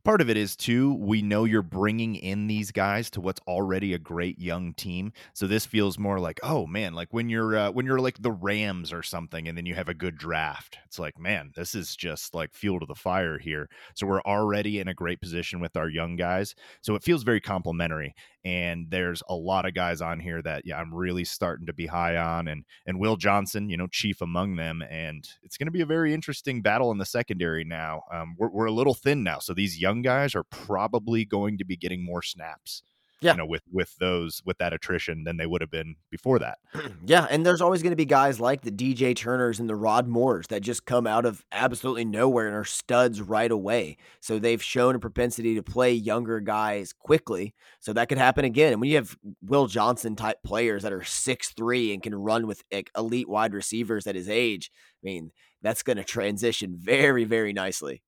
Part 0.05 0.21
of 0.21 0.29
it 0.29 0.37
is 0.37 0.55
too, 0.55 0.95
we 0.97 1.23
know 1.23 1.45
you're 1.45 1.63
bringing 1.63 2.15
in 2.15 2.47
these 2.47 2.71
guys 2.71 3.09
to 3.13 3.23
what's 3.23 3.41
already 3.49 3.95
a 3.95 3.99
great 3.99 4.39
young 4.39 4.75
team. 4.75 5.15
So 5.33 5.47
this 5.47 5.65
feels 5.65 5.99
more 5.99 6.21
like, 6.21 6.39
oh 6.43 6.67
man, 6.67 6.93
like 6.93 7.09
when 7.11 7.31
you're 7.31 7.57
uh, 7.57 7.71
when 7.71 7.87
you're 7.87 7.99
like 7.99 8.21
the 8.21 8.31
Rams 8.31 8.93
or 8.93 9.03
something, 9.03 9.49
and 9.49 9.57
then 9.57 9.65
you 9.65 9.75
have 9.75 9.89
a 9.89 9.95
good 9.95 10.19
draft. 10.19 10.77
It's 10.85 10.99
like, 10.99 11.19
man, 11.19 11.53
this 11.57 11.75
is 11.75 11.97
just 11.97 12.35
like 12.35 12.53
fuel 12.53 12.81
to 12.81 12.87
the 12.87 12.95
fire 12.95 13.39
here. 13.39 13.71
So 13.95 14.07
we're 14.07 14.21
already 14.21 14.79
in 14.79 14.89
a 14.89 14.95
great 14.95 15.23
position 15.23 15.59
with 15.59 15.75
our 15.75 15.89
young 15.89 16.17
guys. 16.17 16.55
So 16.83 16.95
it 16.97 17.03
feels 17.03 17.23
very 17.23 17.41
complimentary. 17.41 18.15
And 18.45 18.87
there's 18.91 19.23
a 19.29 19.35
lot 19.35 19.67
of 19.67 19.75
guys 19.75 20.01
on 20.01 20.21
here 20.21 20.43
that 20.43 20.63
yeah, 20.65 20.79
I'm 20.79 20.93
really 20.93 21.25
starting 21.25 21.67
to 21.67 21.73
be 21.73 21.87
high 21.87 22.17
on, 22.17 22.49
and 22.49 22.65
and 22.87 22.99
Will 22.99 23.17
Johnson, 23.17 23.71
you 23.71 23.77
know, 23.77 23.87
chief 23.87 24.21
among 24.21 24.57
them. 24.57 24.83
And 24.91 25.27
it's 25.43 25.57
going 25.57 25.67
to 25.67 25.73
be 25.73 25.81
a 25.81 25.87
very 25.87 26.13
interesting 26.13 26.63
battle 26.63 26.91
in 26.91 26.99
the 26.99 27.07
secondary 27.07 27.65
now. 27.65 28.03
Um, 28.13 28.37
we're 28.39 28.51
we're 28.51 28.67
a 28.67 28.73
little 28.73 28.95
thin 28.95 29.23
now, 29.23 29.39
so 29.39 29.55
these 29.55 29.81
young 29.81 30.03
guys 30.03 30.35
are 30.35 30.45
probably 30.45 31.25
going 31.25 31.59
to 31.59 31.65
be 31.65 31.77
getting 31.77 32.05
more 32.05 32.23
snaps 32.23 32.83
yeah. 33.25 33.33
you 33.33 33.39
know, 33.39 33.47
with 33.47 33.62
with 33.72 33.95
those 33.99 34.43
with 34.45 34.59
that 34.59 34.72
attrition 34.72 35.25
than 35.25 35.37
they 35.37 35.47
would 35.47 35.61
have 35.61 35.70
been 35.70 35.97
before 36.11 36.39
that. 36.39 36.59
yeah, 37.07 37.27
and 37.31 37.45
there's 37.45 37.61
always 37.61 37.83
going 37.83 37.93
to 37.93 37.97
be 37.97 38.05
guys 38.05 38.39
like 38.39 38.61
the 38.61 38.70
DJ 38.70 39.16
Turners 39.16 39.59
and 39.59 39.68
the 39.68 39.75
Rod 39.75 40.07
Moores 40.07 40.47
that 40.49 40.61
just 40.61 40.85
come 40.85 41.07
out 41.07 41.25
of 41.25 41.45
absolutely 41.51 42.05
nowhere 42.05 42.47
and 42.47 42.57
are 42.57 42.64
studs 42.64 43.22
right 43.22 43.51
away. 43.51 43.97
So 44.20 44.39
they've 44.39 44.62
shown 44.62 44.95
a 44.95 44.99
propensity 44.99 45.55
to 45.55 45.62
play 45.62 45.93
younger 45.93 46.41
guys 46.41 46.93
quickly. 46.93 47.55
So 47.81 47.93
that 47.95 48.09
could 48.09 48.18
happen 48.18 48.45
again. 48.45 48.72
And 48.72 48.81
when 48.81 48.91
you 48.91 48.97
have 48.97 49.16
Will 49.43 49.66
Johnson 49.66 50.16
type 50.16 50.43
players 50.45 50.83
that 50.83 50.93
are 50.93 51.05
six 51.05 51.51
three 51.51 51.93
and 51.93 52.03
can 52.03 52.14
run 52.14 52.47
with 52.47 52.62
elite 52.97 53.29
wide 53.29 53.55
receivers 53.55 54.07
at 54.07 54.14
his 54.14 54.29
age, 54.29 54.70
I 55.03 55.07
mean, 55.07 55.31
that's 55.62 55.83
going 55.83 55.97
to 55.97 56.05
transition 56.05 56.77
very, 56.79 57.25
very 57.25 57.55
nicely. 57.55 58.03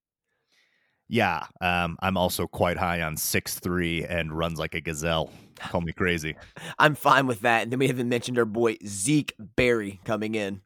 Yeah, 1.08 1.46
um, 1.60 1.96
I'm 2.00 2.16
also 2.16 2.46
quite 2.46 2.76
high 2.76 3.02
on 3.02 3.16
six 3.16 3.58
three 3.58 4.04
and 4.04 4.36
runs 4.36 4.58
like 4.58 4.74
a 4.74 4.80
gazelle. 4.80 5.30
Call 5.58 5.80
me 5.80 5.92
crazy. 5.92 6.36
I'm 6.78 6.94
fine 6.94 7.26
with 7.26 7.40
that. 7.40 7.62
And 7.62 7.72
then 7.72 7.78
we 7.78 7.86
haven't 7.86 8.08
mentioned 8.08 8.38
our 8.38 8.44
boy 8.44 8.76
Zeke 8.84 9.34
Berry 9.38 10.00
coming 10.04 10.34
in 10.34 10.62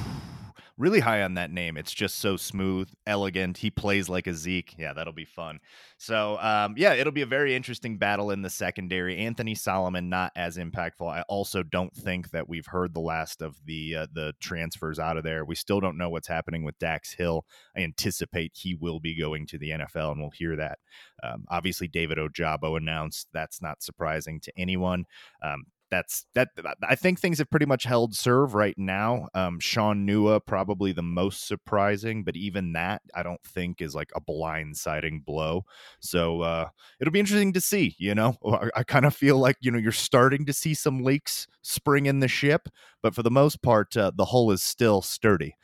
really 0.79 1.01
high 1.01 1.23
on 1.23 1.35
that 1.35 1.51
name. 1.51 1.77
It's 1.77 1.93
just 1.93 2.19
so 2.19 2.37
smooth, 2.37 2.89
elegant. 3.07 3.59
He 3.59 3.71
plays 3.71 4.09
like 4.09 4.27
a 4.27 4.35
Zeke. 4.35 4.75
Yeah, 4.79 4.93
that'll 4.93 5.13
be 5.13 5.25
fun. 5.25 5.61
So, 5.99 6.39
um, 6.41 6.75
yeah, 6.77 6.95
it'll 6.95 7.13
be 7.13 7.23
a 7.23 7.27
very 7.27 7.55
interesting 7.55 7.99
battle 7.99 8.31
in 8.31 8.43
the 8.43 8.51
secondary. 8.51 9.19
Anthony 9.19 9.55
Solomon 9.55 10.09
not 10.09 10.33
as 10.35 10.57
impactful. 10.57 11.09
I 11.09 11.23
also 11.29 11.63
don't 11.63 11.95
think 11.95 12.31
that 12.31 12.49
we've 12.49 12.67
heard 12.67 12.95
the 12.95 13.01
last 13.01 13.43
of 13.43 13.57
the 13.65 13.97
uh, 13.97 14.07
the 14.13 14.35
transfers 14.41 14.99
out 14.99 15.17
of 15.17 15.25
there. 15.25 15.45
We 15.45 15.55
still 15.55 15.81
don't 15.81 15.99
know 15.99 16.11
what's 16.11 16.29
happening 16.29 16.65
with 16.65 16.79
Dax 16.79 17.13
Hill. 17.13 17.45
I 17.77 17.81
anticipate 17.81 18.53
he 18.55 18.75
will 18.75 19.01
be 19.01 19.19
going 19.19 19.47
to 19.49 19.59
the 19.59 19.71
NFL, 19.71 20.13
and 20.13 20.21
we'll 20.21 20.31
hear 20.31 20.57
that. 20.57 20.79
Um, 21.23 21.45
obviously, 21.49 21.89
David 21.89 22.19
Ojabo 22.19 22.77
announced. 22.77 23.29
That's 23.33 23.63
not 23.63 23.83
surprising 23.83 24.41
to 24.41 24.53
anyone. 24.57 25.05
Um, 25.43 25.65
that's 25.93 26.25
that 26.35 26.49
I 26.89 26.95
think 26.95 27.21
things 27.21 27.37
have 27.39 27.51
pretty 27.51 27.67
much 27.67 27.85
held 27.85 28.17
serve 28.17 28.55
right 28.55 28.77
now. 28.79 29.29
Um, 29.35 29.61
Shaun 29.61 30.07
Nua 30.07 30.41
probably 30.45 30.93
the 30.93 31.03
most 31.03 31.47
surprising, 31.47 32.25
but 32.25 32.35
even 32.35 32.73
that 32.73 33.03
I 33.15 33.23
don't 33.23 33.43
think 33.45 33.83
is 33.83 33.95
like 33.95 34.11
a 34.17 34.21
blindsiding 34.21 35.23
blow. 35.23 35.67
So 36.01 36.41
uh, 36.41 36.69
it'll 36.99 37.13
be 37.13 37.21
interesting 37.21 37.53
to 37.53 37.61
see. 37.61 37.95
You 37.99 38.15
know, 38.15 38.39
I, 38.45 38.71
I 38.77 38.83
kind 38.85 39.05
of 39.05 39.15
feel 39.15 39.37
like 39.37 39.59
you 39.61 39.71
know 39.71 39.79
you're 39.79 39.93
starting 39.93 40.47
to 40.47 40.53
see 40.55 40.73
some 40.73 41.05
leaks 41.05 41.47
spring 41.61 42.07
in 42.07 42.21
the 42.21 42.29
ship, 42.29 42.71
but 43.03 43.15
for 43.15 43.23
the 43.23 43.31
most 43.31 43.61
part, 43.63 43.95
uh, 43.95 44.11
the 44.17 44.25
hull 44.25 44.51
is 44.51 44.63
still 44.63 45.03
sturdy. 45.03 45.57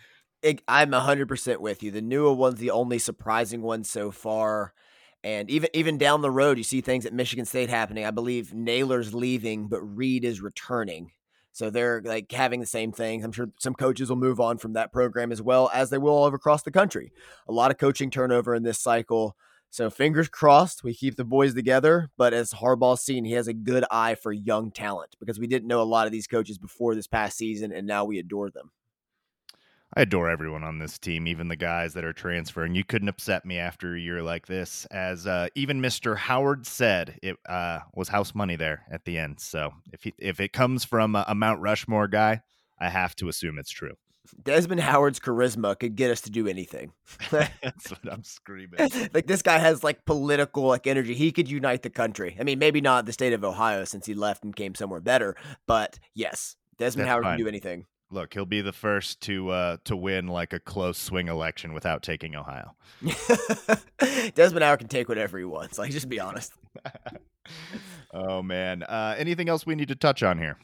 I'm 0.68 0.92
100% 0.92 1.58
with 1.58 1.82
you. 1.82 1.90
The 1.90 2.02
Nua 2.02 2.36
one's 2.36 2.60
the 2.60 2.70
only 2.70 2.98
surprising 2.98 3.62
one 3.62 3.82
so 3.82 4.10
far. 4.10 4.72
And 5.24 5.50
even 5.50 5.68
even 5.74 5.98
down 5.98 6.22
the 6.22 6.30
road, 6.30 6.58
you 6.58 6.64
see 6.64 6.80
things 6.80 7.04
at 7.04 7.12
Michigan 7.12 7.44
State 7.44 7.70
happening. 7.70 8.04
I 8.04 8.12
believe 8.12 8.54
Nailor's 8.54 9.14
leaving, 9.14 9.68
but 9.68 9.82
Reed 9.82 10.24
is 10.24 10.40
returning. 10.40 11.10
So 11.52 11.70
they're 11.70 12.00
like 12.04 12.30
having 12.30 12.60
the 12.60 12.66
same 12.66 12.92
things. 12.92 13.24
I'm 13.24 13.32
sure 13.32 13.48
some 13.58 13.74
coaches 13.74 14.08
will 14.08 14.16
move 14.16 14.38
on 14.38 14.58
from 14.58 14.74
that 14.74 14.92
program 14.92 15.32
as 15.32 15.42
well 15.42 15.70
as 15.74 15.90
they 15.90 15.98
will 15.98 16.12
all 16.12 16.32
across 16.32 16.62
the 16.62 16.70
country. 16.70 17.12
A 17.48 17.52
lot 17.52 17.72
of 17.72 17.78
coaching 17.78 18.10
turnover 18.10 18.54
in 18.54 18.62
this 18.62 18.78
cycle. 18.78 19.36
So 19.70 19.90
fingers 19.90 20.28
crossed 20.28 20.84
we 20.84 20.94
keep 20.94 21.16
the 21.16 21.24
boys 21.24 21.54
together. 21.54 22.10
But 22.16 22.32
as 22.32 22.52
Harbaugh's 22.52 23.02
seen, 23.02 23.24
he 23.24 23.32
has 23.32 23.48
a 23.48 23.52
good 23.54 23.84
eye 23.90 24.14
for 24.14 24.32
young 24.32 24.70
talent 24.70 25.16
because 25.18 25.40
we 25.40 25.48
didn't 25.48 25.68
know 25.68 25.82
a 25.82 25.84
lot 25.84 26.06
of 26.06 26.12
these 26.12 26.28
coaches 26.28 26.58
before 26.58 26.94
this 26.94 27.08
past 27.08 27.36
season, 27.36 27.72
and 27.72 27.86
now 27.86 28.04
we 28.04 28.20
adore 28.20 28.50
them. 28.50 28.70
I 29.96 30.02
adore 30.02 30.28
everyone 30.28 30.64
on 30.64 30.78
this 30.78 30.98
team, 30.98 31.26
even 31.26 31.48
the 31.48 31.56
guys 31.56 31.94
that 31.94 32.04
are 32.04 32.12
transferring. 32.12 32.74
You 32.74 32.84
couldn't 32.84 33.08
upset 33.08 33.44
me 33.46 33.58
after 33.58 33.94
a 33.94 34.00
year 34.00 34.22
like 34.22 34.46
this. 34.46 34.86
As 34.90 35.26
uh, 35.26 35.48
even 35.54 35.80
Mr. 35.80 36.16
Howard 36.16 36.66
said, 36.66 37.18
it 37.22 37.36
uh, 37.48 37.80
was 37.94 38.08
house 38.08 38.34
money 38.34 38.56
there 38.56 38.84
at 38.90 39.04
the 39.04 39.16
end. 39.16 39.40
So 39.40 39.72
if 39.92 40.02
he, 40.04 40.14
if 40.18 40.40
it 40.40 40.52
comes 40.52 40.84
from 40.84 41.16
a, 41.16 41.24
a 41.28 41.34
Mount 41.34 41.62
Rushmore 41.62 42.06
guy, 42.06 42.42
I 42.78 42.90
have 42.90 43.16
to 43.16 43.28
assume 43.28 43.58
it's 43.58 43.70
true. 43.70 43.94
Desmond 44.42 44.82
Howard's 44.82 45.18
charisma 45.18 45.78
could 45.78 45.96
get 45.96 46.10
us 46.10 46.20
to 46.22 46.30
do 46.30 46.46
anything. 46.46 46.92
That's 47.30 47.90
what 47.90 48.12
I'm 48.12 48.24
screaming. 48.24 48.90
like 49.14 49.26
this 49.26 49.40
guy 49.40 49.58
has 49.58 49.82
like 49.82 50.04
political 50.04 50.64
like 50.64 50.86
energy. 50.86 51.14
He 51.14 51.32
could 51.32 51.50
unite 51.50 51.82
the 51.82 51.88
country. 51.88 52.36
I 52.38 52.42
mean, 52.42 52.58
maybe 52.58 52.82
not 52.82 53.06
the 53.06 53.12
state 53.14 53.32
of 53.32 53.42
Ohio 53.42 53.84
since 53.84 54.04
he 54.04 54.12
left 54.12 54.44
and 54.44 54.54
came 54.54 54.74
somewhere 54.74 55.00
better, 55.00 55.34
but 55.66 55.98
yes, 56.14 56.56
Desmond 56.76 57.06
That's 57.06 57.12
Howard 57.12 57.24
fine. 57.24 57.38
can 57.38 57.44
do 57.44 57.48
anything 57.48 57.86
look, 58.10 58.34
he'll 58.34 58.46
be 58.46 58.60
the 58.60 58.72
first 58.72 59.20
to 59.22 59.50
uh, 59.50 59.76
to 59.84 59.96
win 59.96 60.26
like 60.26 60.52
a 60.52 60.60
close 60.60 60.98
swing 60.98 61.28
election 61.28 61.72
without 61.72 62.02
taking 62.02 62.34
Ohio. 62.34 62.74
Desmond 64.34 64.64
Howard 64.64 64.80
can 64.80 64.88
take 64.88 65.08
whatever 65.08 65.38
he 65.38 65.44
wants. 65.44 65.78
Like, 65.78 65.90
just 65.90 66.08
be 66.08 66.20
honest. 66.20 66.52
oh 68.12 68.42
man, 68.42 68.82
uh, 68.82 69.14
anything 69.18 69.48
else 69.48 69.66
we 69.66 69.74
need 69.74 69.88
to 69.88 69.96
touch 69.96 70.22
on 70.22 70.38
here? 70.38 70.58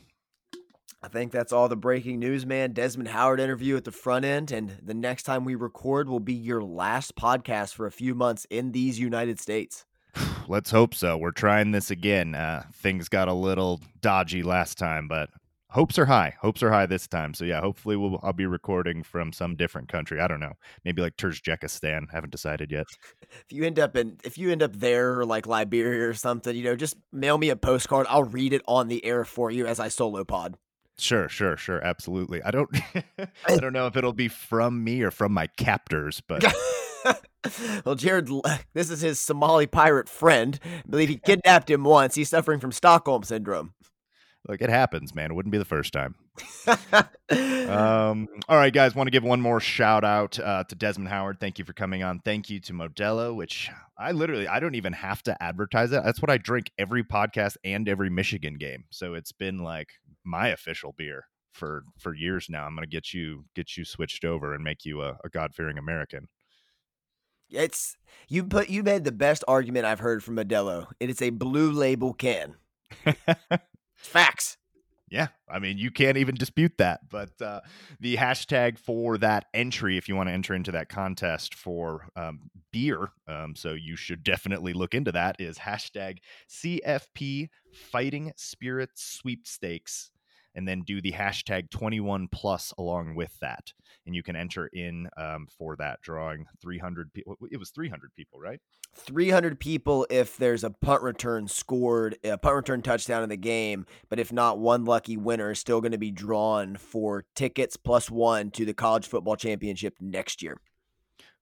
I 1.03 1.09
think 1.09 1.33
that's 1.33 1.53
all 1.53 1.69
the 1.69 1.77
breaking 1.77 2.19
news, 2.19 2.47
man. 2.47 2.73
Desmond 2.73 3.09
Howard 3.09 3.39
interview 3.39 3.77
at 3.77 3.85
the 3.85 3.93
front 3.93 4.25
end, 4.25 4.51
and 4.51 4.79
the 4.83 4.95
next 4.95 5.25
time 5.25 5.45
we 5.45 5.55
record 5.55 6.09
will 6.09 6.21
be 6.21 6.33
your 6.33 6.63
last 6.63 7.15
podcast 7.15 7.75
for 7.75 7.87
a 7.87 7.93
few 7.93 8.15
months 8.15 8.47
in 8.49 8.73
these 8.73 8.99
United 8.99 9.39
States. 9.39 9.85
Let's 10.49 10.71
hope 10.71 10.95
so. 10.95 11.19
We're 11.19 11.31
trying 11.31 11.73
this 11.73 11.91
again. 11.91 12.35
Uh, 12.35 12.65
things 12.73 13.11
got 13.11 13.29
a 13.29 13.35
little 13.35 13.83
dodgy 14.01 14.43
last 14.43 14.79
time, 14.79 15.07
but 15.07 15.29
hopes 15.75 15.99
are 15.99 16.07
high. 16.07 16.35
Hopes 16.41 16.63
are 16.63 16.71
high 16.71 16.87
this 16.87 17.07
time. 17.09 17.35
So 17.35 17.45
yeah, 17.45 17.61
hopefully 17.61 17.97
we'll 17.97 18.21
I'll 18.23 18.33
be 18.33 18.47
recording 18.47 19.03
from 19.03 19.33
some 19.33 19.57
different 19.57 19.89
country. 19.89 20.21
I 20.21 20.29
don't 20.29 20.41
know. 20.41 20.53
Maybe 20.85 21.03
like 21.03 21.17
Turkmenistan. 21.17 22.11
Haven't 22.13 22.31
decided 22.31 22.71
yet. 22.71 22.87
If 23.23 23.45
you 23.51 23.65
end 23.65 23.79
up 23.79 23.97
in 23.97 24.19
if 24.25 24.39
you 24.39 24.51
end 24.51 24.63
up 24.63 24.73
there 24.75 25.19
or 25.19 25.27
like 25.27 25.47
Liberia 25.47 26.09
or 26.09 26.15
something, 26.15 26.57
you 26.57 26.65
know, 26.65 26.77
just 26.77 26.97
mail 27.13 27.37
me 27.37 27.51
a 27.51 27.57
postcard. 27.57 28.07
I'll 28.09 28.25
read 28.25 28.53
it 28.53 28.63
on 28.67 28.89
the 28.89 29.05
air 29.05 29.25
for 29.25 29.51
you 29.51 29.67
as 29.67 29.81
I 29.81 29.89
solo 29.89 30.25
pod. 30.25 30.57
Sure, 30.97 31.29
sure, 31.29 31.57
sure, 31.57 31.85
absolutely. 31.85 32.41
I 32.43 32.53
don't 32.53 32.71
I 33.47 33.57
don't 33.57 33.73
know 33.73 33.89
if 33.89 33.97
it'll 33.97 34.13
be 34.13 34.29
from 34.29 34.85
me 34.85 35.03
or 35.03 35.11
from 35.11 35.33
my 35.33 35.49
captors, 35.49 36.23
but 36.27 36.45
well, 37.85 37.97
Jared, 37.97 38.31
this 38.75 38.91
is 38.91 39.01
his 39.01 39.19
Somali 39.19 39.67
pirate 39.67 40.09
friend. 40.09 40.59
I 40.65 40.89
believe 40.89 41.09
he 41.09 41.17
kidnapped 41.25 41.69
him 41.69 41.83
once. 41.83 42.15
He's 42.15 42.29
suffering 42.29 42.61
from 42.61 42.71
Stockholm 42.71 43.25
syndrome. 43.25 43.75
Like 44.47 44.61
it 44.61 44.69
happens, 44.69 45.15
man. 45.15 45.31
It 45.31 45.35
wouldn't 45.35 45.53
be 45.53 45.59
the 45.59 45.65
first 45.65 45.93
time. 45.93 46.15
um, 47.31 48.29
all 48.47 48.59
right, 48.59 48.73
guys. 48.73 48.95
Want 48.95 49.07
to 49.07 49.11
give 49.11 49.25
one 49.25 49.41
more 49.41 49.59
shout 49.59 50.05
out 50.05 50.39
uh, 50.39 50.65
to 50.65 50.75
Desmond 50.75 51.09
Howard. 51.09 51.41
Thank 51.41 51.59
you 51.59 51.65
for 51.65 51.73
coming 51.73 52.03
on. 52.03 52.21
Thank 52.21 52.51
you 52.51 52.61
to 52.61 52.75
Modelo, 52.75 53.35
which 53.35 53.71
I 53.99 54.13
literally 54.13 54.47
I 54.47 54.61
don't 54.61 54.75
even 54.75 54.93
have 54.93 55.23
to 55.23 55.43
advertise 55.43 55.93
it. 55.93 56.03
That's 56.05 56.21
what 56.21 56.31
I 56.31 56.37
drink 56.37 56.71
every 56.79 57.03
podcast 57.03 57.57
and 57.65 57.89
every 57.89 58.11
Michigan 58.11 58.55
game. 58.59 58.85
So 58.91 59.15
it's 59.15 59.33
been 59.33 59.59
like 59.59 59.89
my 60.25 60.49
official 60.49 60.93
beer 60.97 61.25
for 61.55 61.85
for 61.99 62.15
years 62.15 62.49
now. 62.51 62.67
I'm 62.67 62.75
gonna 62.75 62.87
get 62.87 63.15
you 63.15 63.47
get 63.55 63.79
you 63.79 63.85
switched 63.87 64.27
over 64.27 64.53
and 64.53 64.63
make 64.63 64.85
you 64.85 65.01
a, 65.01 65.17
a 65.25 65.31
God 65.31 65.55
fearing 65.55 65.79
American. 65.79 66.29
It's 67.49 67.97
you 68.29 68.45
put 68.45 68.69
you 68.69 68.83
made 68.83 69.05
the 69.05 69.13
best 69.13 69.43
argument 69.49 69.87
I've 69.87 70.01
heard 70.01 70.23
from 70.23 70.37
Modelo. 70.37 70.89
It 71.01 71.09
is 71.09 71.23
a 71.23 71.31
blue 71.31 71.73
label 71.73 72.13
can. 72.13 72.57
Facts. 74.05 74.57
Yeah, 75.11 75.29
I 75.49 75.59
mean, 75.59 75.79
you 75.79 75.91
can't 75.91 76.17
even 76.17 76.35
dispute 76.35 76.73
that. 76.79 77.09
But 77.09 77.41
uh, 77.41 77.61
the 78.01 78.17
hashtag 78.17 78.79
for 78.79 79.19
that 79.19 79.47
entry, 79.55 79.97
if 79.97 80.09
you 80.09 80.17
want 80.17 80.29
to 80.29 80.33
enter 80.33 80.55
into 80.55 80.73
that 80.73 80.89
contest 80.89 81.55
for 81.55 82.09
um, 82.17 82.51
beer, 82.73 83.11
um, 83.29 83.55
so 83.55 83.75
you 83.75 83.97
should 83.97 84.25
definitely 84.25 84.73
look 84.73 84.95
into 84.95 85.13
that, 85.13 85.37
is 85.39 85.59
hashtag 85.59 86.19
CFP 86.51 87.49
Fighting 87.73 88.33
Spirit 88.37 88.91
Sweepstakes 88.95 90.11
and 90.55 90.67
then 90.67 90.83
do 90.83 91.01
the 91.01 91.13
hashtag 91.13 91.71
21 91.71 92.29
plus 92.29 92.73
along 92.79 93.15
with 93.15 93.39
that. 93.41 93.73
And 94.07 94.15
you 94.15 94.23
can 94.23 94.37
enter 94.37 94.67
in 94.73 95.09
um, 95.17 95.47
for 95.59 95.77
that 95.77 96.01
drawing 96.03 96.47
300 96.61 97.13
people 97.13 97.37
it 97.51 97.59
was 97.59 97.71
300 97.71 98.15
people 98.15 98.41
right? 98.41 98.61
300 98.95 99.59
people 99.59 100.07
if 100.11 100.37
there's 100.37 100.65
a 100.65 100.71
punt 100.71 101.03
return 101.03 101.49
scored 101.49 102.17
a 102.23 102.39
punt 102.39 102.55
return 102.55 102.83
touchdown 102.83 103.23
in 103.23 103.29
the 103.29 103.37
game 103.37 103.87
but 104.09 104.21
if 104.21 104.33
not 104.33 104.59
one 104.59 104.85
lucky 104.85 105.17
winner 105.17 105.51
is 105.51 105.59
still 105.59 105.81
going 105.81 105.93
to 105.93 105.99
be 105.99 106.11
drawn 106.11 106.77
for 106.77 107.25
tickets 107.35 107.77
plus 107.77 108.11
one 108.11 108.51
to 108.51 108.65
the 108.65 108.75
college 108.75 109.07
football 109.07 109.37
championship 109.37 109.95
next 110.01 110.43
year. 110.43 110.59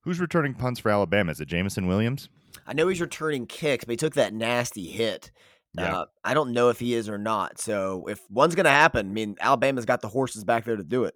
Who's 0.01 0.19
returning 0.19 0.53
punts 0.53 0.79
for 0.79 0.89
alabama? 0.89 1.31
Is 1.31 1.41
it 1.41 1.47
Jameson 1.47 1.87
williams? 1.87 2.29
I 2.65 2.73
know 2.73 2.87
he's 2.87 3.01
returning 3.01 3.45
kicks, 3.45 3.83
but 3.85 3.93
he 3.93 3.97
took 3.97 4.13
that 4.13 4.33
nasty 4.33 4.85
hit. 4.85 5.31
Yeah. 5.77 5.97
Uh, 5.99 6.05
I 6.23 6.33
don't 6.33 6.51
know 6.51 6.69
if 6.69 6.79
he 6.79 6.93
is 6.93 7.09
or 7.09 7.17
not. 7.17 7.59
So 7.59 8.05
if 8.07 8.19
one's 8.29 8.55
going 8.55 8.65
to 8.65 8.69
happen, 8.69 9.09
I 9.09 9.11
mean, 9.11 9.35
Alabama's 9.39 9.85
got 9.85 10.01
the 10.01 10.07
horses 10.07 10.43
back 10.43 10.65
there 10.65 10.75
to 10.75 10.83
do 10.83 11.05
it. 11.05 11.15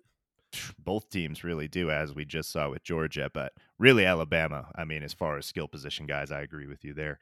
Both 0.79 1.09
teams 1.09 1.43
really 1.43 1.67
do, 1.67 1.91
as 1.91 2.15
we 2.15 2.25
just 2.25 2.51
saw 2.51 2.69
with 2.69 2.83
Georgia, 2.83 3.29
but 3.33 3.53
really 3.77 4.05
Alabama. 4.05 4.67
I 4.75 4.83
mean, 4.85 5.03
as 5.03 5.13
far 5.13 5.37
as 5.37 5.45
skill 5.45 5.67
position 5.67 6.05
guys, 6.07 6.31
I 6.31 6.41
agree 6.41 6.67
with 6.67 6.83
you 6.83 6.93
there. 6.93 7.19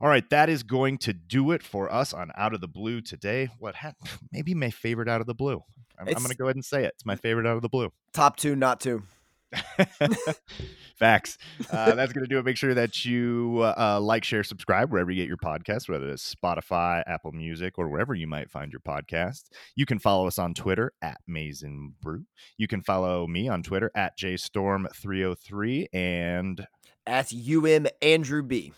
All 0.00 0.08
right, 0.08 0.28
that 0.30 0.48
is 0.48 0.64
going 0.64 0.98
to 0.98 1.12
do 1.12 1.52
it 1.52 1.62
for 1.62 1.92
us 1.92 2.12
on 2.12 2.32
Out 2.36 2.52
of 2.52 2.60
the 2.60 2.68
Blue 2.68 3.00
today. 3.00 3.48
What 3.58 3.76
ha- 3.76 3.92
maybe 4.32 4.54
my 4.54 4.70
favorite 4.70 5.08
Out 5.08 5.20
of 5.20 5.26
the 5.26 5.34
Blue. 5.34 5.62
I'm, 5.98 6.08
I'm 6.08 6.14
going 6.14 6.28
to 6.28 6.34
go 6.34 6.46
ahead 6.46 6.56
and 6.56 6.64
say 6.64 6.84
it. 6.84 6.92
It's 6.94 7.06
my 7.06 7.14
favorite 7.14 7.46
Out 7.46 7.54
of 7.56 7.62
the 7.62 7.68
Blue. 7.68 7.92
Top 8.12 8.36
two, 8.36 8.56
not 8.56 8.80
two. 8.80 9.04
Facts. 10.98 11.38
Uh, 11.70 11.94
that's 11.94 12.12
going 12.12 12.24
to 12.24 12.28
do 12.28 12.38
it. 12.38 12.44
Make 12.44 12.56
sure 12.56 12.74
that 12.74 13.04
you 13.04 13.60
uh, 13.62 13.98
like, 14.00 14.24
share, 14.24 14.44
subscribe 14.44 14.90
wherever 14.90 15.10
you 15.10 15.22
get 15.22 15.28
your 15.28 15.36
podcast, 15.36 15.88
whether 15.88 16.08
it's 16.10 16.34
Spotify, 16.34 17.02
Apple 17.06 17.32
Music, 17.32 17.74
or 17.78 17.88
wherever 17.88 18.14
you 18.14 18.26
might 18.26 18.50
find 18.50 18.72
your 18.72 18.80
podcast. 18.80 19.44
You 19.74 19.86
can 19.86 19.98
follow 19.98 20.26
us 20.26 20.38
on 20.38 20.54
Twitter 20.54 20.92
at 21.02 21.18
Maize 21.26 21.62
n 21.62 21.94
Brew. 22.00 22.24
You 22.56 22.68
can 22.68 22.82
follow 22.82 23.26
me 23.26 23.48
on 23.48 23.62
Twitter 23.62 23.90
at 23.94 24.18
JStorm303 24.18 25.86
and 25.92 26.66
at 27.06 27.32
UM 27.34 27.86
Andrew 28.00 28.42
B. 28.42 28.72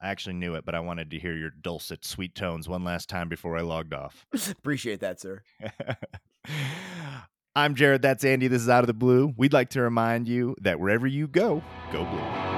I 0.00 0.10
actually 0.10 0.34
knew 0.34 0.54
it, 0.54 0.64
but 0.64 0.76
I 0.76 0.80
wanted 0.80 1.10
to 1.10 1.18
hear 1.18 1.34
your 1.36 1.50
dulcet, 1.50 2.04
sweet 2.04 2.34
tones 2.34 2.68
one 2.68 2.84
last 2.84 3.08
time 3.08 3.28
before 3.28 3.56
I 3.56 3.62
logged 3.62 3.92
off. 3.92 4.26
Appreciate 4.50 5.00
that, 5.00 5.20
sir. 5.20 5.42
I'm 7.58 7.74
Jared. 7.74 8.02
That's 8.02 8.24
Andy. 8.24 8.46
This 8.46 8.62
is 8.62 8.68
Out 8.68 8.84
of 8.84 8.86
the 8.86 8.94
Blue. 8.94 9.34
We'd 9.36 9.52
like 9.52 9.70
to 9.70 9.80
remind 9.80 10.28
you 10.28 10.54
that 10.60 10.78
wherever 10.78 11.08
you 11.08 11.26
go, 11.26 11.60
go 11.90 12.04
blue. 12.04 12.57